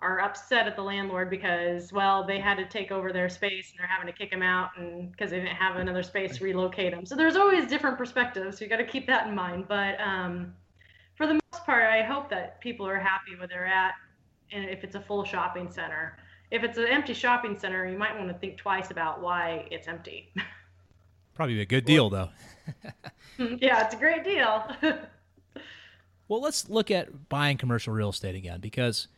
are 0.00 0.20
upset 0.20 0.66
at 0.66 0.76
the 0.76 0.82
landlord 0.82 1.30
because, 1.30 1.92
well, 1.92 2.26
they 2.26 2.38
had 2.38 2.56
to 2.56 2.66
take 2.66 2.90
over 2.90 3.12
their 3.12 3.28
space 3.28 3.70
and 3.70 3.78
they're 3.78 3.86
having 3.86 4.06
to 4.06 4.12
kick 4.12 4.30
them 4.30 4.42
out 4.42 4.70
and 4.76 5.10
because 5.10 5.30
they 5.30 5.38
didn't 5.38 5.56
have 5.56 5.76
another 5.76 6.02
space 6.02 6.38
to 6.38 6.44
relocate 6.44 6.92
them. 6.92 7.06
So 7.06 7.14
there's 7.14 7.36
always 7.36 7.66
different 7.66 7.96
perspectives. 7.96 8.58
So 8.58 8.64
you 8.64 8.70
got 8.70 8.76
to 8.78 8.86
keep 8.86 9.06
that 9.06 9.26
in 9.26 9.34
mind. 9.34 9.66
But 9.68 10.00
um, 10.00 10.52
for 11.16 11.26
the 11.26 11.34
most 11.34 11.64
part, 11.64 11.84
I 11.84 12.02
hope 12.02 12.28
that 12.30 12.60
people 12.60 12.86
are 12.86 12.98
happy 12.98 13.36
where 13.38 13.46
they're 13.46 13.66
at, 13.66 13.94
and 14.52 14.64
if 14.68 14.84
it's 14.84 14.94
a 14.94 15.00
full 15.00 15.24
shopping 15.24 15.70
center 15.70 16.16
if 16.54 16.62
it's 16.62 16.78
an 16.78 16.86
empty 16.86 17.14
shopping 17.14 17.58
center, 17.58 17.84
you 17.84 17.98
might 17.98 18.16
want 18.16 18.28
to 18.28 18.34
think 18.34 18.56
twice 18.56 18.92
about 18.92 19.20
why 19.20 19.66
it's 19.72 19.88
empty. 19.88 20.32
Probably 21.34 21.60
a 21.60 21.66
good 21.66 21.84
deal, 21.84 22.10
though. 22.10 22.28
yeah, 23.38 23.84
it's 23.84 23.94
a 23.94 23.98
great 23.98 24.22
deal. 24.22 24.64
well, 26.28 26.40
let's 26.40 26.68
look 26.68 26.90
at 26.90 27.28
buying 27.28 27.56
commercial 27.56 27.92
real 27.92 28.10
estate 28.10 28.34
again 28.34 28.60
because 28.60 29.08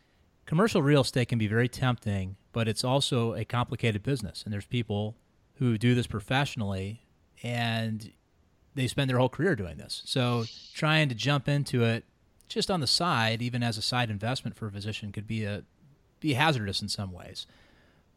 commercial 0.44 0.82
real 0.82 1.02
estate 1.02 1.28
can 1.28 1.38
be 1.38 1.46
very 1.46 1.68
tempting, 1.68 2.36
but 2.52 2.68
it's 2.68 2.84
also 2.84 3.34
a 3.34 3.44
complicated 3.44 4.02
business. 4.02 4.42
And 4.44 4.52
there's 4.52 4.66
people 4.66 5.16
who 5.54 5.78
do 5.78 5.94
this 5.94 6.06
professionally 6.06 7.02
and 7.42 8.12
they 8.74 8.86
spend 8.86 9.08
their 9.08 9.18
whole 9.18 9.28
career 9.28 9.56
doing 9.56 9.78
this. 9.78 10.02
So 10.04 10.44
trying 10.74 11.08
to 11.08 11.14
jump 11.14 11.48
into 11.48 11.84
it 11.84 12.04
just 12.48 12.70
on 12.70 12.80
the 12.80 12.86
side, 12.86 13.42
even 13.42 13.62
as 13.62 13.78
a 13.78 13.82
side 13.82 14.10
investment 14.10 14.56
for 14.56 14.66
a 14.66 14.70
physician, 14.70 15.12
could 15.12 15.26
be 15.26 15.44
a 15.44 15.64
be 16.20 16.34
hazardous 16.34 16.80
in 16.80 16.88
some 16.88 17.12
ways. 17.12 17.46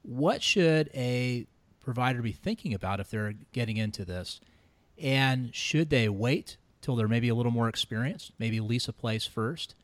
What 0.04 0.42
should 0.42 0.90
a 0.94 1.48
provider 1.82 2.22
be 2.22 2.32
thinking 2.32 2.74
about 2.74 3.00
if 3.00 3.10
they're 3.10 3.34
getting 3.52 3.78
into 3.78 4.06
this? 4.06 4.40
And 4.98 5.54
should 5.54 5.90
they 5.90 6.10
wait 6.10 6.58
till 6.82 6.96
they're 6.96 7.08
maybe 7.08 7.30
a 7.30 7.36
little 7.36 7.52
more 7.52 7.70
experienced, 7.70 8.32
maybe 8.40 8.60
lease 8.60 8.88
a 8.88 8.94
place 8.94 9.26
first? 9.26 9.76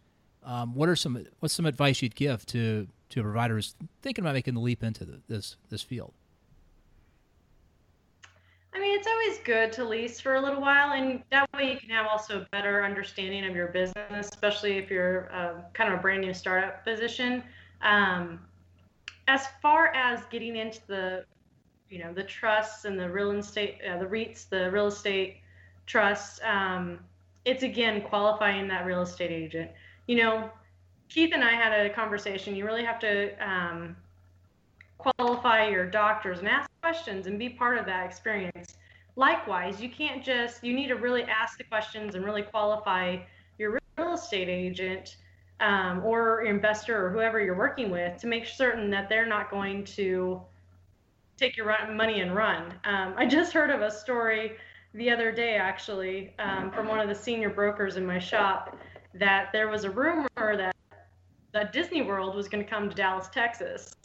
Um, 0.43 0.75
what 0.75 0.89
are 0.89 0.95
some 0.95 1.25
what's 1.39 1.53
some 1.53 1.65
advice 1.65 2.01
you'd 2.01 2.15
give 2.15 2.45
to 2.47 2.87
to 3.09 3.19
a 3.19 3.23
provider 3.23 3.55
who's 3.55 3.75
thinking 4.01 4.23
about 4.23 4.35
making 4.35 4.53
the 4.53 4.59
leap 4.59 4.83
into 4.83 5.05
the, 5.05 5.19
this 5.27 5.57
this 5.69 5.81
field? 5.81 6.13
I 8.73 8.79
mean, 8.79 8.99
it's 8.99 9.07
always 9.07 9.37
good 9.39 9.71
to 9.73 9.85
lease 9.85 10.19
for 10.19 10.35
a 10.35 10.41
little 10.41 10.59
while, 10.59 10.91
and 10.91 11.23
that 11.31 11.47
way 11.53 11.71
you 11.71 11.77
can 11.77 11.89
have 11.91 12.07
also 12.07 12.41
a 12.41 12.47
better 12.51 12.83
understanding 12.83 13.45
of 13.45 13.55
your 13.55 13.67
business, 13.67 14.27
especially 14.27 14.77
if 14.77 14.91
you're 14.91 15.33
uh, 15.33 15.61
kind 15.73 15.93
of 15.93 15.99
a 15.99 16.01
brand 16.01 16.21
new 16.21 16.33
startup 16.33 16.83
position. 16.83 17.41
Um, 17.81 18.41
as 19.29 19.47
far 19.61 19.87
as 19.95 20.25
getting 20.29 20.57
into 20.57 20.81
the, 20.87 21.25
you 21.89 21.99
know, 21.99 22.13
the 22.13 22.23
trusts 22.23 22.83
and 22.83 22.99
the 22.99 23.09
real 23.09 23.31
estate, 23.31 23.79
uh, 23.89 23.97
the 23.97 24.05
REITs, 24.05 24.49
the 24.49 24.69
real 24.71 24.87
estate 24.87 25.37
trusts, 25.85 26.39
um, 26.43 26.99
it's 27.45 27.63
again 27.63 28.01
qualifying 28.01 28.67
that 28.67 28.85
real 28.85 29.01
estate 29.01 29.31
agent. 29.31 29.71
You 30.07 30.17
know, 30.17 30.49
Keith 31.09 31.31
and 31.33 31.43
I 31.43 31.51
had 31.51 31.85
a 31.85 31.93
conversation. 31.93 32.55
You 32.55 32.65
really 32.65 32.83
have 32.83 32.99
to 32.99 33.31
um, 33.45 33.95
qualify 34.97 35.67
your 35.67 35.85
doctors 35.85 36.39
and 36.39 36.47
ask 36.47 36.69
questions 36.81 37.27
and 37.27 37.37
be 37.37 37.49
part 37.49 37.77
of 37.77 37.85
that 37.85 38.05
experience. 38.05 38.77
Likewise, 39.15 39.79
you 39.79 39.89
can't 39.89 40.23
just, 40.23 40.63
you 40.63 40.73
need 40.73 40.87
to 40.87 40.95
really 40.95 41.23
ask 41.23 41.57
the 41.57 41.63
questions 41.63 42.15
and 42.15 42.25
really 42.25 42.41
qualify 42.41 43.17
your 43.57 43.79
real 43.97 44.13
estate 44.13 44.49
agent 44.49 45.17
um, 45.61 46.03
or 46.03 46.41
investor 46.41 47.05
or 47.05 47.11
whoever 47.11 47.39
you're 47.39 47.57
working 47.57 47.89
with 47.89 48.19
to 48.19 48.27
make 48.27 48.45
certain 48.45 48.89
that 48.89 49.07
they're 49.07 49.25
not 49.25 49.49
going 49.49 49.85
to 49.85 50.41
take 51.37 51.55
your 51.55 51.73
money 51.93 52.21
and 52.21 52.35
run. 52.35 52.73
Um, 52.83 53.13
I 53.17 53.25
just 53.25 53.53
heard 53.53 53.69
of 53.69 53.81
a 53.81 53.91
story 53.91 54.57
the 54.95 55.09
other 55.09 55.31
day, 55.31 55.55
actually, 55.55 56.33
um, 56.39 56.71
from 56.71 56.87
one 56.87 56.99
of 56.99 57.09
the 57.09 57.15
senior 57.15 57.49
brokers 57.49 57.97
in 57.97 58.05
my 58.05 58.17
shop, 58.17 58.77
that 59.13 59.49
there 59.51 59.67
was 59.67 59.83
a 59.83 59.89
rumor 59.89 60.27
that 60.37 60.75
that 61.53 61.71
Disney 61.71 62.01
World 62.01 62.35
was 62.35 62.49
going 62.49 62.63
to 62.63 62.69
come 62.69 62.89
to 62.89 62.95
Dallas, 62.95 63.29
Texas. 63.29 63.95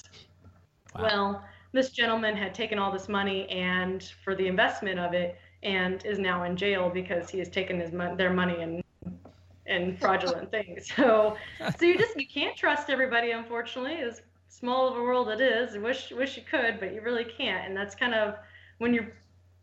Wow. 0.94 1.02
Well, 1.02 1.44
this 1.72 1.90
gentleman 1.90 2.36
had 2.36 2.54
taken 2.54 2.78
all 2.78 2.92
this 2.92 3.08
money 3.08 3.48
and 3.48 4.02
for 4.24 4.36
the 4.36 4.46
investment 4.46 4.98
of 5.00 5.14
it, 5.14 5.38
and 5.62 6.04
is 6.04 6.18
now 6.18 6.44
in 6.44 6.56
jail 6.56 6.90
because 6.90 7.30
he 7.30 7.38
has 7.38 7.48
taken 7.48 7.80
his 7.80 7.90
their 8.16 8.32
money 8.32 8.60
and 8.60 8.82
and 9.66 9.98
fraudulent 10.00 10.50
things. 10.56 10.92
So, 10.94 11.36
so 11.78 11.84
you 11.84 11.96
just 11.96 12.18
you 12.18 12.26
can't 12.26 12.56
trust 12.56 12.90
everybody. 12.90 13.30
Unfortunately, 13.30 14.00
as 14.00 14.22
small 14.48 14.88
of 14.88 14.96
a 14.96 15.02
world 15.02 15.28
it 15.28 15.40
is. 15.40 15.76
Wish 15.78 16.10
wish 16.10 16.36
you 16.36 16.42
could, 16.42 16.80
but 16.80 16.92
you 16.92 17.00
really 17.00 17.24
can't. 17.24 17.68
And 17.68 17.76
that's 17.76 17.94
kind 17.94 18.14
of 18.14 18.34
when 18.78 18.92
you're 18.92 19.12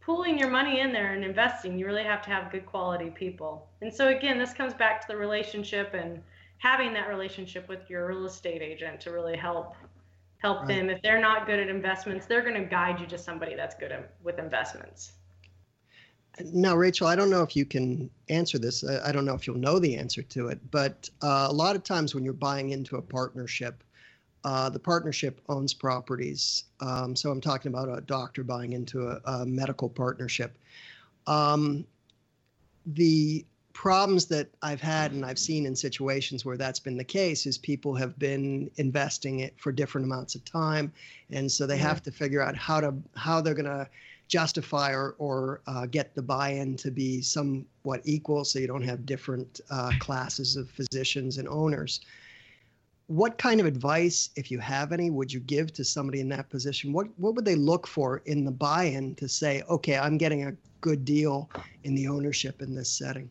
pulling 0.08 0.40
your 0.40 0.50
money 0.50 0.80
in 0.80 0.94
there 0.94 1.14
and 1.14 1.26
investing, 1.26 1.78
you 1.78 1.86
really 1.86 2.04
have 2.04 2.22
to 2.22 2.30
have 2.30 2.50
good 2.50 2.66
quality 2.66 3.10
people. 3.10 3.68
And 3.82 3.94
so 3.94 4.08
again, 4.08 4.40
this 4.40 4.54
comes 4.54 4.74
back 4.74 5.02
to 5.02 5.08
the 5.10 5.18
relationship 5.18 5.94
and 5.94 6.24
having 6.60 6.94
that 6.94 7.10
relationship 7.10 7.68
with 7.68 7.90
your 7.90 8.08
real 8.08 8.26
estate 8.26 8.62
agent 8.62 9.02
to 9.02 9.12
really 9.12 9.36
help 9.36 9.76
help 10.38 10.60
right. 10.60 10.68
them. 10.70 10.90
If 10.90 11.02
they're 11.02 11.20
not 11.20 11.46
good 11.46 11.60
at 11.60 11.68
investments, 11.68 12.26
they're 12.26 12.42
going 12.42 12.54
to 12.54 12.70
guide 12.70 13.02
you 13.02 13.08
to 13.08 13.18
somebody 13.18 13.54
that's 13.54 13.76
good 13.76 13.92
at, 13.92 14.14
with 14.24 14.40
investments. 14.40 15.12
Now, 16.54 16.78
Rachel, 16.78 17.08
I 17.08 17.18
don't 17.18 17.30
know 17.30 17.42
if 17.42 17.54
you 17.54 17.66
can 17.66 18.10
answer 18.30 18.58
this. 18.58 18.88
I 18.88 19.12
don't 19.12 19.26
know 19.26 19.34
if 19.34 19.46
you'll 19.46 19.58
know 19.58 19.78
the 19.78 19.98
answer 19.98 20.22
to 20.22 20.48
it, 20.48 20.60
but 20.72 21.10
uh, 21.22 21.48
a 21.50 21.54
lot 21.54 21.76
of 21.76 21.84
times 21.84 22.16
when 22.16 22.24
you're 22.24 22.32
buying 22.32 22.70
into 22.70 22.96
a 22.96 23.02
partnership, 23.02 23.84
uh, 24.44 24.70
the 24.70 24.80
partnership 24.80 25.42
owns 25.50 25.74
properties. 25.74 26.66
Um, 26.80 27.16
so 27.16 27.32
I'm 27.32 27.42
talking 27.42 27.72
about 27.72 27.90
a 27.90 28.02
doctor 28.02 28.44
buying 28.44 28.74
into 28.74 29.08
a, 29.08 29.20
a 29.26 29.46
medical 29.46 29.90
partnership. 29.90 30.58
Um, 31.26 31.86
the 32.86 33.46
problems 33.74 34.26
that 34.26 34.50
I've 34.64 34.82
had 34.82 35.12
and 35.12 35.24
I've 35.24 35.38
seen 35.38 35.66
in 35.66 35.76
situations 35.76 36.44
where 36.46 36.58
that's 36.58 36.80
been 36.80 36.98
the 36.98 37.04
case 37.04 37.46
is 37.46 37.58
people 37.58 37.94
have 37.96 38.18
been 38.18 38.72
investing 38.78 39.42
it 39.42 39.54
for 39.60 39.72
different 39.72 40.06
amounts 40.06 40.34
of 40.34 40.44
time, 40.46 40.92
and 41.30 41.52
so 41.52 41.68
they 41.68 41.78
have 41.78 42.02
to 42.04 42.12
figure 42.12 42.42
out 42.42 42.56
how 42.56 42.80
to 42.80 42.96
how 43.16 43.42
they're 43.42 43.54
going 43.54 43.66
to 43.66 43.88
justify 44.28 44.92
or, 44.92 45.16
or 45.20 45.62
uh, 45.68 45.86
get 45.86 46.14
the 46.16 46.22
buy-in 46.22 46.76
to 46.78 46.92
be 46.92 47.22
somewhat 47.22 48.02
equal 48.04 48.44
so 48.44 48.60
you 48.60 48.68
don't 48.68 48.84
have 48.84 49.06
different 49.06 49.62
uh, 49.70 49.92
classes 50.00 50.56
of 50.56 50.70
physicians 50.70 51.38
and 51.38 51.48
owners 51.48 52.02
what 53.08 53.38
kind 53.38 53.60
of 53.60 53.66
advice 53.66 54.30
if 54.36 54.52
you 54.52 54.60
have 54.60 54.92
any 54.92 55.10
would 55.10 55.32
you 55.32 55.40
give 55.40 55.74
to 55.74 55.84
somebody 55.84 56.20
in 56.20 56.30
that 56.30 56.50
position 56.50 56.92
what 56.92 57.08
what 57.18 57.36
would 57.36 57.46
they 57.46 57.56
look 57.56 57.88
for 57.88 58.22
in 58.26 58.44
the 58.44 58.52
buy-in 58.52 59.16
to 59.16 59.28
say 59.28 59.64
okay 59.70 59.98
i'm 59.98 60.18
getting 60.18 60.46
a 60.46 60.54
good 60.82 61.06
deal 61.06 61.50
in 61.84 61.96
the 61.96 62.08
ownership 62.08 62.62
in 62.62 62.76
this 62.76 62.90
setting 62.90 63.30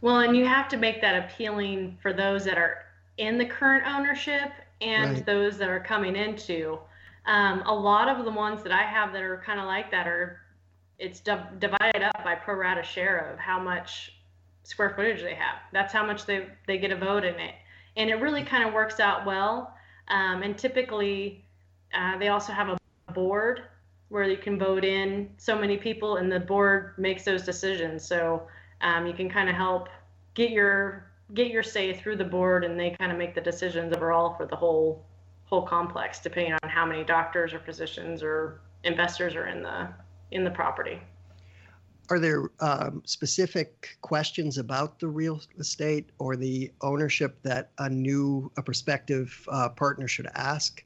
well 0.00 0.20
and 0.20 0.36
you 0.36 0.44
have 0.44 0.68
to 0.68 0.76
make 0.76 1.00
that 1.00 1.24
appealing 1.24 1.96
for 2.02 2.12
those 2.12 2.44
that 2.44 2.58
are 2.58 2.78
in 3.18 3.38
the 3.38 3.46
current 3.46 3.86
ownership 3.86 4.50
and 4.80 5.14
right. 5.14 5.26
those 5.26 5.56
that 5.56 5.68
are 5.68 5.80
coming 5.80 6.16
into 6.16 6.78
um, 7.26 7.62
a 7.66 7.74
lot 7.74 8.08
of 8.08 8.24
the 8.24 8.30
ones 8.30 8.62
that 8.62 8.72
I 8.72 8.82
have 8.82 9.12
that 9.12 9.22
are 9.22 9.42
kind 9.44 9.58
of 9.58 9.66
like 9.66 9.90
that 9.90 10.06
are 10.06 10.40
it's 10.98 11.20
divided 11.20 12.02
up 12.02 12.22
by 12.22 12.34
pro 12.34 12.54
rata 12.54 12.82
share 12.82 13.32
of 13.32 13.38
how 13.38 13.58
much 13.58 14.12
square 14.62 14.92
footage 14.94 15.22
they 15.22 15.34
have. 15.34 15.56
That's 15.72 15.92
how 15.92 16.06
much 16.06 16.26
they 16.26 16.48
they 16.66 16.78
get 16.78 16.92
a 16.92 16.96
vote 16.96 17.24
in 17.24 17.34
it, 17.34 17.54
and 17.96 18.10
it 18.10 18.16
really 18.16 18.42
kind 18.42 18.66
of 18.66 18.74
works 18.74 19.00
out 19.00 19.24
well. 19.24 19.74
Um, 20.08 20.42
and 20.42 20.56
typically, 20.56 21.44
uh, 21.94 22.18
they 22.18 22.28
also 22.28 22.52
have 22.52 22.68
a 22.68 23.12
board 23.12 23.62
where 24.08 24.24
you 24.24 24.36
can 24.36 24.58
vote 24.58 24.84
in 24.84 25.30
so 25.38 25.58
many 25.58 25.76
people, 25.76 26.16
and 26.16 26.30
the 26.30 26.40
board 26.40 26.94
makes 26.98 27.24
those 27.24 27.42
decisions. 27.42 28.06
So 28.06 28.46
um, 28.80 29.06
you 29.06 29.14
can 29.14 29.30
kind 29.30 29.48
of 29.48 29.54
help 29.54 29.88
get 30.34 30.50
your 30.50 31.10
get 31.32 31.50
your 31.50 31.62
say 31.62 31.94
through 31.94 32.16
the 32.16 32.24
board, 32.24 32.64
and 32.64 32.78
they 32.78 32.90
kind 32.90 33.10
of 33.10 33.18
make 33.18 33.34
the 33.34 33.40
decisions 33.40 33.94
overall 33.94 34.34
for 34.34 34.46
the 34.46 34.56
whole 34.56 35.04
whole 35.44 35.62
complex, 35.62 36.20
depending 36.20 36.52
on 36.52 36.68
how 36.68 36.84
many 36.84 37.04
doctors 37.04 37.52
or 37.52 37.60
physicians 37.60 38.22
or 38.22 38.60
investors 38.82 39.34
are 39.34 39.46
in 39.46 39.62
the 39.62 39.88
in 40.30 40.44
the 40.44 40.50
property. 40.50 41.00
Are 42.10 42.18
there 42.18 42.50
um, 42.60 43.02
specific 43.06 43.96
questions 44.02 44.58
about 44.58 44.98
the 44.98 45.08
real 45.08 45.40
estate 45.58 46.10
or 46.18 46.36
the 46.36 46.70
ownership 46.82 47.38
that 47.42 47.70
a 47.78 47.88
new, 47.88 48.50
a 48.58 48.62
prospective 48.62 49.46
uh, 49.48 49.70
partner 49.70 50.06
should 50.06 50.28
ask? 50.34 50.84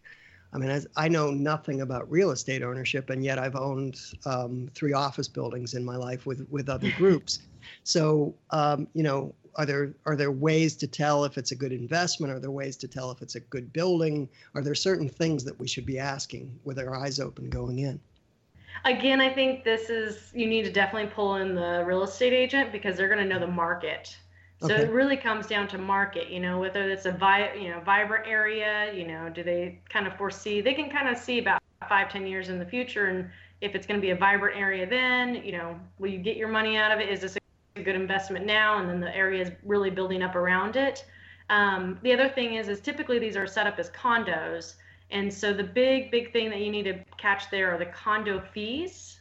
I 0.52 0.58
mean, 0.58 0.70
as, 0.70 0.86
I 0.96 1.08
know 1.08 1.30
nothing 1.30 1.80
about 1.80 2.10
real 2.10 2.30
estate 2.30 2.62
ownership, 2.62 3.10
and 3.10 3.24
yet 3.24 3.38
I've 3.38 3.56
owned 3.56 4.00
um, 4.24 4.70
three 4.74 4.92
office 4.92 5.28
buildings 5.28 5.74
in 5.74 5.84
my 5.84 5.96
life 5.96 6.24
with 6.24 6.46
with 6.50 6.68
other 6.68 6.90
groups. 6.96 7.40
So, 7.82 8.34
um, 8.50 8.86
you 8.94 9.02
know, 9.02 9.34
are 9.56 9.66
there 9.66 9.94
are 10.06 10.16
there 10.16 10.30
ways 10.30 10.76
to 10.76 10.86
tell 10.86 11.24
if 11.24 11.36
it's 11.36 11.50
a 11.50 11.56
good 11.56 11.72
investment? 11.72 12.32
Are 12.32 12.38
there 12.38 12.50
ways 12.50 12.76
to 12.78 12.88
tell 12.88 13.10
if 13.10 13.20
it's 13.22 13.34
a 13.34 13.40
good 13.40 13.72
building? 13.72 14.28
Are 14.54 14.62
there 14.62 14.74
certain 14.74 15.08
things 15.08 15.44
that 15.44 15.58
we 15.58 15.66
should 15.66 15.84
be 15.84 15.98
asking 15.98 16.58
with 16.64 16.78
our 16.78 16.94
eyes 16.94 17.18
open 17.18 17.50
going 17.50 17.80
in? 17.80 18.00
Again, 18.84 19.20
I 19.20 19.32
think 19.32 19.64
this 19.64 19.90
is 19.90 20.30
you 20.34 20.46
need 20.46 20.64
to 20.64 20.72
definitely 20.72 21.10
pull 21.10 21.36
in 21.36 21.54
the 21.54 21.84
real 21.86 22.02
estate 22.02 22.32
agent 22.32 22.72
because 22.72 22.96
they're 22.96 23.08
going 23.08 23.26
to 23.26 23.34
know 23.34 23.40
the 23.40 23.46
market. 23.46 24.16
So 24.60 24.74
okay. 24.74 24.82
it 24.82 24.90
really 24.90 25.16
comes 25.16 25.46
down 25.46 25.68
to 25.68 25.78
market, 25.78 26.30
you 26.30 26.40
know, 26.40 26.58
whether 26.58 26.90
it's 26.90 27.06
a 27.06 27.12
vi- 27.12 27.54
you 27.54 27.70
know 27.70 27.80
vibrant 27.80 28.26
area, 28.26 28.92
you 28.92 29.06
know, 29.06 29.28
do 29.28 29.42
they 29.42 29.80
kind 29.88 30.06
of 30.06 30.16
foresee 30.16 30.60
they 30.60 30.74
can 30.74 30.90
kind 30.90 31.08
of 31.08 31.16
see 31.16 31.38
about 31.38 31.62
five, 31.88 32.10
ten 32.10 32.26
years 32.26 32.48
in 32.48 32.58
the 32.58 32.66
future 32.66 33.06
and 33.06 33.30
if 33.60 33.74
it's 33.74 33.86
going 33.86 34.00
to 34.00 34.04
be 34.04 34.10
a 34.10 34.16
vibrant 34.16 34.56
area 34.56 34.86
then, 34.86 35.36
you 35.44 35.52
know, 35.52 35.78
will 35.98 36.08
you 36.08 36.18
get 36.18 36.36
your 36.36 36.48
money 36.48 36.76
out 36.76 36.90
of 36.90 37.00
it? 37.00 37.08
Is 37.08 37.20
this 37.20 37.36
a 37.36 37.82
good 37.82 37.94
investment 37.96 38.46
now, 38.46 38.78
and 38.78 38.88
then 38.88 39.00
the 39.00 39.14
area 39.14 39.42
is 39.42 39.52
really 39.64 39.90
building 39.90 40.22
up 40.22 40.34
around 40.34 40.76
it. 40.76 41.04
Um, 41.50 41.98
the 42.02 42.12
other 42.12 42.28
thing 42.28 42.54
is, 42.54 42.68
is 42.68 42.80
typically 42.80 43.18
these 43.18 43.36
are 43.36 43.46
set 43.46 43.66
up 43.66 43.78
as 43.78 43.90
condos, 43.90 44.74
and 45.10 45.32
so 45.32 45.52
the 45.52 45.64
big, 45.64 46.10
big 46.10 46.32
thing 46.32 46.50
that 46.50 46.60
you 46.60 46.70
need 46.70 46.84
to 46.84 47.02
catch 47.16 47.50
there 47.50 47.72
are 47.72 47.78
the 47.78 47.86
condo 47.86 48.40
fees, 48.52 49.20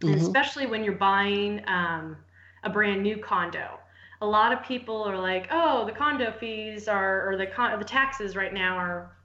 mm-hmm. 0.00 0.14
especially 0.14 0.66
when 0.66 0.82
you're 0.82 0.94
buying 0.94 1.62
um, 1.66 2.16
a 2.64 2.70
brand 2.70 3.02
new 3.02 3.18
condo. 3.18 3.78
A 4.22 4.26
lot 4.26 4.52
of 4.52 4.62
people 4.62 5.02
are 5.02 5.18
like, 5.18 5.48
oh, 5.50 5.84
the 5.84 5.92
condo 5.92 6.32
fees 6.32 6.88
are, 6.88 7.28
or 7.28 7.36
the 7.36 7.46
con- 7.46 7.78
the 7.78 7.84
taxes 7.84 8.34
right 8.34 8.54
now 8.54 8.76
are, 8.76 9.16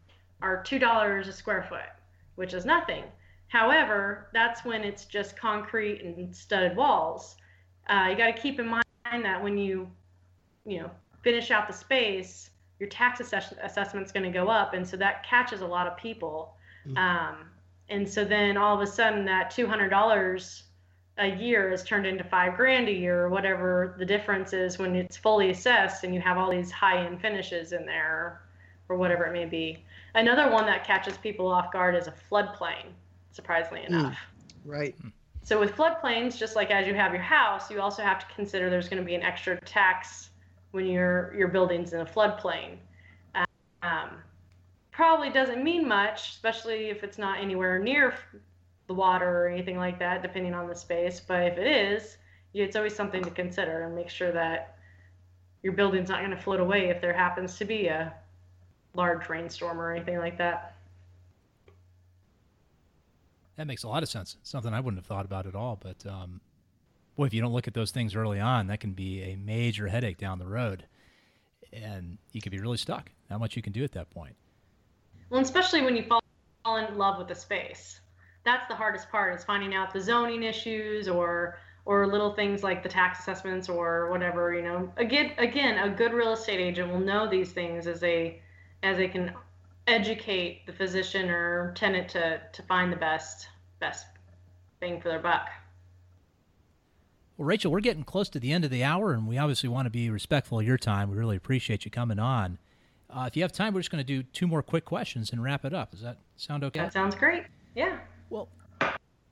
are 0.42 0.62
two 0.64 0.80
dollars 0.80 1.28
a 1.28 1.34
square 1.34 1.66
foot, 1.70 1.90
which 2.36 2.54
is 2.54 2.66
nothing. 2.66 3.04
However, 3.48 4.30
that's 4.34 4.66
when 4.66 4.84
it's 4.84 5.06
just 5.06 5.38
concrete 5.38 6.02
and 6.02 6.36
studded 6.36 6.76
walls 6.76 7.38
uh, 7.92 8.08
you 8.10 8.16
got 8.16 8.34
to 8.34 8.42
keep 8.42 8.60
in 8.60 8.68
mind 8.68 8.86
that 9.06 9.42
when 9.42 9.58
you, 9.58 9.90
you 10.66 10.80
know, 10.80 10.92
finish 11.24 11.52
out 11.52 11.68
the 11.68 11.74
space, 11.74 12.51
your 12.82 12.90
tax 12.90 13.20
assess- 13.20 13.54
assessment's 13.62 14.12
going 14.12 14.24
to 14.24 14.32
go 14.32 14.48
up, 14.50 14.74
and 14.74 14.86
so 14.86 14.98
that 14.98 15.24
catches 15.24 15.62
a 15.62 15.68
lot 15.68 15.86
of 15.86 15.96
people. 15.96 16.56
Mm-hmm. 16.88 16.98
Um, 16.98 17.36
and 17.90 18.10
so 18.10 18.26
then 18.26 18.58
all 18.58 18.74
of 18.76 18.82
a 18.82 18.92
sudden, 18.92 19.24
that 19.26 19.52
two 19.52 19.68
hundred 19.68 19.90
dollars 19.90 20.64
a 21.20 21.28
year 21.28 21.72
is 21.72 21.84
turned 21.84 22.08
into 22.08 22.24
five 22.24 22.56
grand 22.58 22.88
a 22.88 22.92
year 22.92 23.22
or 23.22 23.30
whatever 23.30 23.94
the 24.00 24.06
difference 24.06 24.52
is 24.52 24.80
when 24.80 24.96
it's 24.96 25.16
fully 25.16 25.52
assessed 25.52 26.04
and 26.04 26.16
you 26.16 26.22
have 26.22 26.38
all 26.38 26.50
these 26.50 26.72
high 26.72 27.06
end 27.06 27.22
finishes 27.22 27.74
in 27.74 27.86
there 27.86 28.42
or 28.90 28.98
whatever 28.98 29.26
it 29.26 29.34
may 29.34 29.46
be. 29.46 29.84
Another 30.16 30.50
one 30.50 30.66
that 30.66 30.84
catches 30.88 31.18
people 31.18 31.48
off 31.48 31.72
guard 31.72 31.96
is 31.96 32.08
a 32.08 32.14
floodplain, 32.32 32.86
surprisingly 33.34 33.82
Mm. 33.82 33.90
enough. 33.90 34.18
Right. 34.66 34.96
So 35.44 35.60
with 35.60 35.76
floodplains, 35.76 36.38
just 36.38 36.56
like 36.56 36.72
as 36.72 36.88
you 36.88 36.96
have 36.96 37.14
your 37.14 37.22
house, 37.22 37.70
you 37.70 37.82
also 37.82 38.02
have 38.02 38.20
to 38.28 38.34
consider 38.34 38.72
there's 38.72 38.90
going 38.90 39.04
to 39.04 39.06
be 39.06 39.14
an 39.16 39.22
extra 39.22 39.60
tax 39.62 40.31
when 40.72 40.86
your 40.86 41.34
your 41.36 41.48
building's 41.48 41.94
in 41.94 42.02
a 42.02 42.06
floodplain. 42.06 42.78
Um, 43.84 44.12
probably 44.92 45.30
doesn't 45.30 45.64
mean 45.64 45.88
much, 45.88 46.30
especially 46.32 46.90
if 46.90 47.04
it's 47.04 47.18
not 47.18 47.40
anywhere 47.40 47.80
near 47.80 48.14
the 48.88 48.94
water 48.94 49.46
or 49.46 49.48
anything 49.48 49.78
like 49.78 49.98
that, 50.00 50.22
depending 50.22 50.54
on 50.54 50.68
the 50.68 50.76
space. 50.76 51.20
But 51.20 51.44
if 51.44 51.58
it 51.58 51.68
is, 51.68 52.18
it's 52.54 52.76
always 52.76 52.96
something 52.96 53.24
to 53.24 53.32
consider 53.32 53.84
and 53.84 53.96
make 53.96 54.10
sure 54.10 54.32
that 54.32 54.78
your 55.64 55.74
building's 55.74 56.10
not 56.10 56.20
going 56.20 56.32
to 56.32 56.42
float 56.42 56.60
away 56.60 56.90
if 56.90 57.02
there 57.02 57.14
happens 57.14 57.58
to 57.58 57.66
be 57.66 57.88
a 57.88 58.14
large 58.94 59.30
rainstorm 59.30 59.80
or 59.80 59.94
anything 59.94 60.18
like 60.18 60.38
that. 60.38 60.76
That 63.56 63.68
makes 63.68 63.84
a 63.84 63.88
lot 63.88 64.04
of 64.04 64.10
sense. 64.10 64.38
Something 64.44 64.74
I 64.74 64.80
wouldn't 64.80 65.00
have 65.00 65.06
thought 65.06 65.26
about 65.26 65.46
at 65.46 65.56
all. 65.56 65.80
But 65.82 66.06
um, 66.10 66.42
boy, 67.22 67.28
if 67.28 67.36
you 67.36 67.42
don't 67.42 67.54
look 67.54 67.68
at 67.68 67.76
those 67.76 67.92
things 67.92 68.16
early 68.16 68.40
on, 68.40 68.66
that 68.66 68.80
can 68.80 68.94
be 68.94 69.22
a 69.22 69.36
major 69.36 69.88
headache 69.88 70.18
down 70.18 70.40
the 70.40 70.48
road, 70.48 70.88
and 71.72 72.18
you 72.32 72.42
could 72.42 72.52
be 72.52 72.60
really 72.60 72.78
stuck. 72.78 73.12
Not 73.30 73.40
much 73.40 73.56
you 73.56 73.62
can 73.62 73.74
do 73.74 73.84
at 73.84 73.92
that 73.92 74.10
point. 74.10 74.36
Well, 75.30 75.40
especially 75.40 75.84
when 75.84 75.96
you 75.96 76.02
fall 76.02 76.20
fall 76.64 76.78
in 76.78 76.98
love 76.98 77.20
with 77.20 77.28
the 77.28 77.36
space. 77.36 78.00
That's 78.44 78.68
the 78.68 78.74
hardest 78.74 79.12
part 79.12 79.38
is 79.38 79.44
finding 79.44 79.76
out 79.76 79.94
the 79.94 80.02
zoning 80.02 80.42
issues 80.42 81.08
or 81.08 81.60
or 81.86 82.08
little 82.08 82.34
things 82.34 82.64
like 82.64 82.82
the 82.82 82.90
tax 82.90 83.20
assessments 83.20 83.70
or 83.70 84.10
whatever, 84.10 84.56
you 84.56 84.64
know. 84.64 84.92
Again 84.98 85.34
again, 85.38 85.78
a 85.78 85.96
good 85.96 86.14
real 86.14 86.34
estate 86.34 86.60
agent 86.60 86.92
will 86.92 87.00
know 87.00 87.30
these 87.30 87.52
things 87.52 87.86
as 87.86 88.00
they 88.00 88.42
as 88.82 88.98
they 88.98 89.08
can 89.08 89.36
educate 89.86 90.66
the 90.66 90.74
physician 90.74 91.30
or 91.30 91.72
tenant 91.76 92.10
to 92.10 92.42
to 92.52 92.64
find 92.64 92.92
the 92.92 92.98
best 92.98 93.48
best 93.80 94.08
bang 94.80 95.00
for 95.00 95.10
their 95.10 95.20
buck. 95.20 95.50
Well, 97.42 97.48
Rachel, 97.48 97.72
we're 97.72 97.80
getting 97.80 98.04
close 98.04 98.30
to 98.30 98.40
the 98.40 98.52
end 98.52 98.66
of 98.66 98.70
the 98.70 98.84
hour, 98.84 99.14
and 99.14 99.28
we 99.28 99.40
obviously 99.40 99.68
want 99.68 99.88
to 99.88 99.90
be 99.90 100.12
respectful 100.12 100.60
of 100.60 100.68
your 100.68 100.78
time. 100.78 101.10
We 101.10 101.18
really 101.18 101.38
appreciate 101.38 101.86
you 101.86 101.90
coming 101.90 102.20
on. 102.20 102.60
Uh, 103.10 103.24
if 103.28 103.36
you 103.36 103.42
have 103.42 103.52
time, 103.52 103.74
we're 103.74 103.80
just 103.80 103.90
going 103.90 104.06
to 104.06 104.08
do 104.08 104.22
two 104.22 104.46
more 104.46 104.62
quick 104.62 104.86
questions 104.86 105.32
and 105.32 105.42
wrap 105.42 105.66
it 105.66 105.74
up. 105.74 105.90
Does 105.90 106.02
that 106.02 106.20
sound 106.36 106.64
okay? 106.64 106.80
That 106.80 106.94
sounds 106.94 107.16
great. 107.16 107.46
Yeah. 107.74 107.98
Well, 108.30 108.50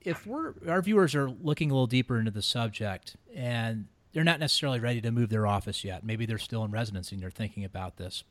if 0.00 0.26
we're 0.26 0.54
our 0.66 0.82
viewers 0.82 1.14
are 1.14 1.30
looking 1.30 1.70
a 1.70 1.74
little 1.74 1.86
deeper 1.86 2.18
into 2.18 2.32
the 2.32 2.42
subject 2.42 3.14
and 3.32 3.86
they're 4.12 4.24
not 4.24 4.40
necessarily 4.40 4.80
ready 4.80 5.00
to 5.02 5.12
move 5.12 5.30
their 5.30 5.46
office 5.46 5.84
yet, 5.84 6.02
maybe 6.02 6.26
they're 6.26 6.38
still 6.38 6.64
in 6.64 6.72
residency 6.72 7.14
and 7.14 7.22
they're 7.22 7.30
thinking 7.30 7.64
about 7.64 7.96
this. 7.96 8.24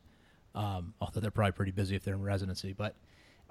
Um, 0.54 0.92
although 1.00 1.20
they're 1.20 1.30
probably 1.30 1.52
pretty 1.52 1.72
busy 1.72 1.96
if 1.96 2.04
they're 2.04 2.16
in 2.16 2.22
residency, 2.22 2.74
but 2.74 2.96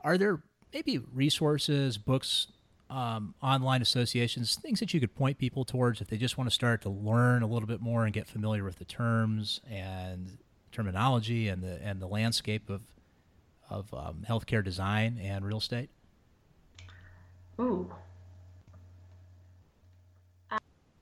are 0.03 0.15
there 0.15 0.43
maybe 0.71 0.99
resources, 1.11 1.97
books, 1.97 2.49
um, 2.89 3.35
online 3.41 3.81
associations, 3.81 4.55
things 4.55 4.79
that 4.79 4.93
you 4.93 4.99
could 4.99 5.15
point 5.15 5.37
people 5.37 5.63
towards 5.63 6.01
if 6.01 6.07
they 6.07 6.17
just 6.17 6.37
want 6.37 6.49
to 6.49 6.53
start 6.53 6.81
to 6.81 6.89
learn 6.89 7.43
a 7.43 7.47
little 7.47 7.67
bit 7.67 7.81
more 7.81 8.05
and 8.05 8.13
get 8.13 8.27
familiar 8.27 8.63
with 8.63 8.79
the 8.79 8.85
terms 8.85 9.61
and 9.69 10.37
terminology 10.71 11.47
and 11.47 11.63
the 11.63 11.79
and 11.83 12.01
the 12.01 12.07
landscape 12.07 12.69
of 12.69 12.81
of 13.69 13.93
um, 13.93 14.25
healthcare 14.27 14.63
design 14.63 15.19
and 15.21 15.45
real 15.45 15.59
estate? 15.59 15.89
Ooh. 17.59 17.91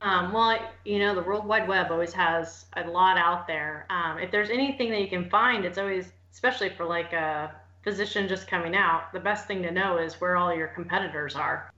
Um, 0.02 0.32
well, 0.32 0.60
you 0.86 1.00
know, 1.00 1.16
the 1.16 1.22
World 1.22 1.46
Wide 1.46 1.68
Web 1.68 1.92
always 1.92 2.14
has 2.14 2.66
a 2.76 2.88
lot 2.88 3.18
out 3.18 3.48
there. 3.48 3.86
Um, 3.90 4.20
if 4.20 4.32
there's 4.32 4.50
anything 4.50 4.92
that 4.92 5.02
you 5.02 5.08
can 5.08 5.30
find, 5.30 5.66
it's 5.66 5.78
always, 5.78 6.12
especially 6.32 6.70
for 6.70 6.86
like 6.86 7.14
a 7.14 7.56
physician 7.84 8.28
just 8.28 8.48
coming 8.48 8.76
out, 8.76 9.12
the 9.12 9.20
best 9.20 9.48
thing 9.48 9.64
to 9.64 9.72
know 9.72 9.98
is 9.98 10.20
where 10.22 10.38
all 10.38 10.54
your 10.54 10.68
competitors 10.68 11.36
are. 11.36 11.72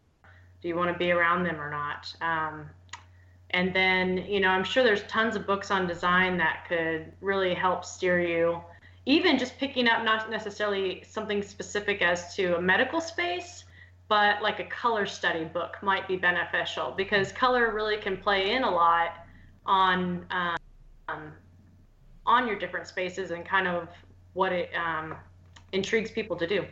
Do 0.61 0.67
you 0.67 0.75
want 0.75 0.91
to 0.91 0.97
be 0.97 1.11
around 1.11 1.43
them 1.43 1.59
or 1.59 1.69
not? 1.69 2.13
Um, 2.21 2.69
and 3.51 3.73
then, 3.73 4.17
you 4.17 4.39
know, 4.39 4.49
I'm 4.49 4.63
sure 4.63 4.83
there's 4.83 5.03
tons 5.03 5.35
of 5.35 5.47
books 5.47 5.71
on 5.71 5.87
design 5.87 6.37
that 6.37 6.65
could 6.67 7.11
really 7.21 7.53
help 7.53 7.83
steer 7.83 8.19
you. 8.19 8.61
Even 9.05 9.39
just 9.39 9.57
picking 9.57 9.87
up 9.87 10.03
not 10.03 10.29
necessarily 10.29 11.03
something 11.07 11.41
specific 11.41 12.01
as 12.01 12.35
to 12.35 12.57
a 12.57 12.61
medical 12.61 13.01
space, 13.01 13.63
but 14.07 14.41
like 14.41 14.59
a 14.59 14.65
color 14.65 15.05
study 15.05 15.45
book 15.45 15.77
might 15.81 16.07
be 16.07 16.15
beneficial 16.15 16.93
because 16.95 17.31
color 17.31 17.73
really 17.73 17.97
can 17.97 18.17
play 18.17 18.51
in 18.51 18.63
a 18.63 18.69
lot 18.69 19.25
on 19.65 20.25
um, 20.31 21.31
on 22.25 22.47
your 22.47 22.57
different 22.59 22.85
spaces 22.85 23.31
and 23.31 23.45
kind 23.45 23.67
of 23.67 23.87
what 24.33 24.51
it 24.51 24.69
um, 24.75 25.15
intrigues 25.71 26.11
people 26.11 26.35
to 26.37 26.45
do. 26.45 26.65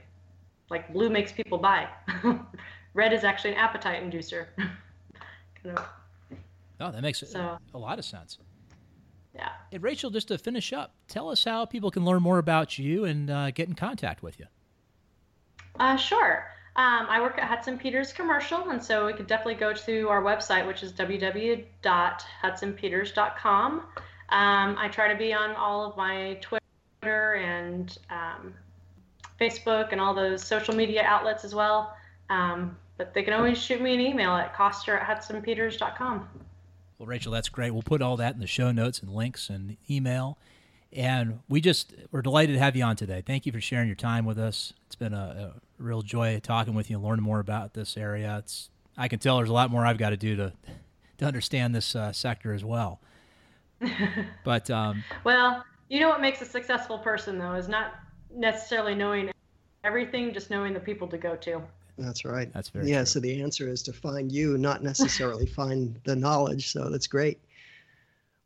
Like 0.70 0.92
blue 0.94 1.10
makes 1.10 1.32
people 1.32 1.58
buy. 1.58 1.88
Red 2.98 3.14
is 3.14 3.24
actually 3.24 3.52
an 3.52 3.58
appetite 3.58 4.04
inducer. 4.04 4.48
kind 4.58 4.72
of, 5.78 5.86
Oh, 6.80 6.92
that 6.92 7.02
makes 7.02 7.20
So- 7.20 7.58
a 7.74 7.78
lot 7.78 8.00
of 8.00 8.06
sense. 8.06 8.40
yeah. 9.36 9.50
And 9.72 9.84
Rachel, 9.84 10.10
just 10.10 10.28
to 10.30 10.38
finish 10.40 10.74
up, 10.74 10.94
tell 11.08 11.30
us 11.30 11.44
how 11.44 11.66
people 11.66 11.92
can 11.92 12.04
learn 12.06 12.22
more 12.24 12.40
about 12.40 12.80
you 12.80 13.06
and 13.06 13.30
uh, 13.30 13.52
get 13.52 13.68
in 13.70 13.76
contact 13.76 14.24
with 14.24 14.40
you. 14.40 14.48
Uh, 15.80 15.96
sure. 15.96 16.50
Um, 16.76 17.06
I 17.10 17.22
work 17.22 17.38
at 17.38 17.44
Hudson 17.48 17.78
Peters 17.78 18.12
Commercial, 18.14 18.70
and 18.72 18.84
so 18.84 19.06
we 19.06 19.14
could 19.14 19.28
definitely 19.28 19.56
go 19.56 19.74
to 19.74 20.10
our 20.10 20.22
website, 20.24 20.66
which 20.68 20.82
is 20.84 20.92
www.hudsonpeters.com. 20.94 23.72
Um, 24.30 24.76
I 24.78 24.88
try 24.92 25.08
to 25.12 25.18
be 25.18 25.34
on 25.34 25.56
all 25.56 25.86
of 25.86 25.96
my 25.98 26.38
Twitter 26.42 27.34
and 27.36 27.96
um, 28.10 28.54
Facebook 29.40 29.92
and 29.92 30.02
all 30.02 30.14
those 30.14 30.44
social 30.44 30.76
media 30.76 31.04
outlets 31.04 31.44
as 31.46 31.56
well. 31.56 31.96
Um, 32.30 32.78
but 32.98 33.14
they 33.14 33.24
can 33.24 33.34
always 33.34 33.58
shoot 33.58 33.82
me 33.82 33.94
an 33.94 34.00
email 34.00 34.32
at 34.32 34.56
koster 34.56 34.98
at 34.98 35.08
hudsonpeters.com. 35.08 36.28
Well, 36.98 37.08
Rachel, 37.08 37.32
that's 37.32 37.50
great. 37.50 37.72
We'll 37.72 37.84
put 37.84 38.02
all 38.02 38.18
that 38.18 38.34
in 38.34 38.40
the 38.40 38.48
show 38.48 38.72
notes 38.72 39.00
and 39.00 39.14
links 39.14 39.50
and 39.50 39.78
email. 39.90 40.38
And 40.92 41.42
we 41.48 41.62
just 41.62 41.94
we're 42.12 42.22
delighted 42.22 42.54
to 42.54 42.60
have 42.60 42.76
you 42.76 42.84
on 42.84 42.96
today. 42.96 43.22
Thank 43.26 43.46
you 43.46 43.52
for 43.52 43.62
sharing 43.62 43.88
your 43.88 43.96
time 43.96 44.26
with 44.26 44.40
us. 44.40 44.74
It's 44.86 44.96
been 44.96 45.14
a, 45.14 45.54
a 45.54 45.84
real 45.84 46.02
joy 46.02 46.40
talking 46.42 46.74
with 46.74 46.90
you 46.90 46.96
and 46.96 47.06
learning 47.06 47.24
more 47.24 47.40
about 47.40 47.74
this 47.74 47.98
area. 47.98 48.38
It's 48.40 48.70
I 48.98 49.08
can 49.08 49.20
tell 49.20 49.38
there's 49.38 49.50
a 49.50 49.54
lot 49.54 49.70
more 49.70 49.86
I've 49.86 49.98
got 49.98 50.10
to 50.10 50.18
do 50.18 50.36
to 50.38 50.54
to 51.20 51.26
understand 51.26 51.76
this 51.76 51.96
uh, 51.96 52.12
sector 52.12 52.54
as 52.54 52.64
well. 52.64 53.00
but 54.44 54.70
um, 54.70 55.04
Well, 55.24 55.64
you 55.90 56.00
know 56.00 56.10
what 56.10 56.22
makes 56.22 56.42
a 56.42 56.46
successful 56.46 56.98
person, 57.00 57.38
though, 57.38 57.54
is 57.54 57.68
not 57.68 57.96
necessarily 58.34 58.96
knowing 58.96 59.32
everything, 59.84 60.34
just 60.34 60.50
knowing 60.50 60.74
the 60.74 60.80
people 60.80 61.08
to 61.08 61.18
go 61.18 61.36
to. 61.38 61.62
That's 61.98 62.26
right. 62.26 62.52
That's 62.54 62.70
very 62.70 62.90
yeah. 62.90 63.00
true. 63.00 63.06
So 63.06 63.20
the 63.20 63.42
answer 63.42 63.68
is 63.68 63.82
to 63.84 63.94
find 63.94 64.32
you, 64.32 64.58
not 64.58 64.84
necessarily 64.84 65.46
find 65.62 66.00
the 66.04 66.16
knowledge. 66.16 66.72
So 66.72 66.90
that's 66.90 67.08
great. 67.08 67.40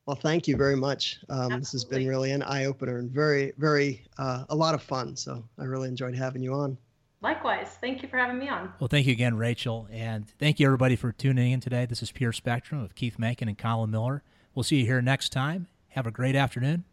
Well, 0.06 0.16
thank 0.16 0.48
you 0.48 0.58
very 0.58 0.76
much. 0.76 1.20
Um, 1.30 1.60
this 1.60 1.72
has 1.74 1.86
been 1.86 2.08
really 2.08 2.32
an 2.32 2.42
eye 2.44 2.66
opener 2.66 2.98
and 2.98 3.10
very, 3.12 3.54
very 3.58 4.04
uh, 4.18 4.46
a 4.50 4.56
lot 4.56 4.74
of 4.74 4.82
fun. 4.82 5.16
So 5.16 5.44
I 5.60 5.66
really 5.66 5.88
enjoyed 5.88 6.16
having 6.16 6.42
you 6.42 6.54
on. 6.54 6.78
Likewise, 7.22 7.78
thank 7.80 8.02
you 8.02 8.10
for 8.10 8.18
having 8.18 8.40
me 8.40 8.50
on. 8.50 8.74
well, 8.80 8.88
thank 8.88 9.06
you 9.06 9.12
again, 9.12 9.38
Rachel, 9.38 9.88
and 9.92 10.28
thank 10.40 10.60
you 10.60 10.66
everybody 10.66 10.96
for 10.96 11.12
tuning 11.12 11.52
in 11.52 11.60
today. 11.60 11.86
This 11.86 12.02
is 12.02 12.12
Peer 12.12 12.34
Spectrum 12.34 12.82
of 12.82 12.96
Keith 12.96 13.18
Mankin 13.20 13.48
and 13.48 13.58
Colin 13.58 13.92
Miller. 13.92 14.24
We'll 14.56 14.64
see 14.64 14.78
you 14.78 14.86
here 14.88 15.04
next 15.04 15.30
time. 15.30 15.68
Have 15.90 16.08
a 16.08 16.12
great 16.12 16.36
afternoon. 16.36 16.84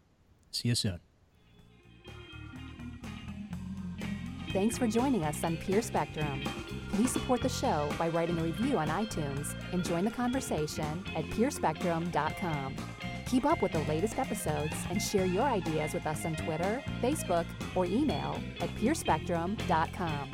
See 0.51 0.69
you 0.69 0.75
soon. 0.75 1.01
Thanks 4.53 4.79
for 4.79 4.87
joining 4.87 5.25
us 5.25 5.45
on 5.45 5.59
Peer 5.59 5.83
Spectrum. 5.83 6.43
Please 6.93 7.13
support 7.13 7.43
the 7.43 7.51
show 7.51 7.91
by 7.99 8.09
writing 8.09 8.39
a 8.39 8.43
review 8.43 8.79
on 8.79 8.89
iTunes 8.89 9.55
and 9.73 9.85
join 9.85 10.07
the 10.07 10.11
conversation 10.11 11.05
at 11.15 11.25
peerspectrum.com. 11.27 12.75
Keep 13.27 13.45
up 13.45 13.61
with 13.61 13.73
the 13.73 13.81
latest 13.81 14.19
episodes 14.19 14.75
and 14.89 15.03
share 15.03 15.27
your 15.27 15.43
ideas 15.43 15.93
with 15.93 16.07
us 16.07 16.25
on 16.25 16.35
Twitter, 16.35 16.83
Facebook, 17.03 17.45
or 17.75 17.85
email 17.85 18.41
at 18.63 18.71
peerspectrum.com. 18.77 20.31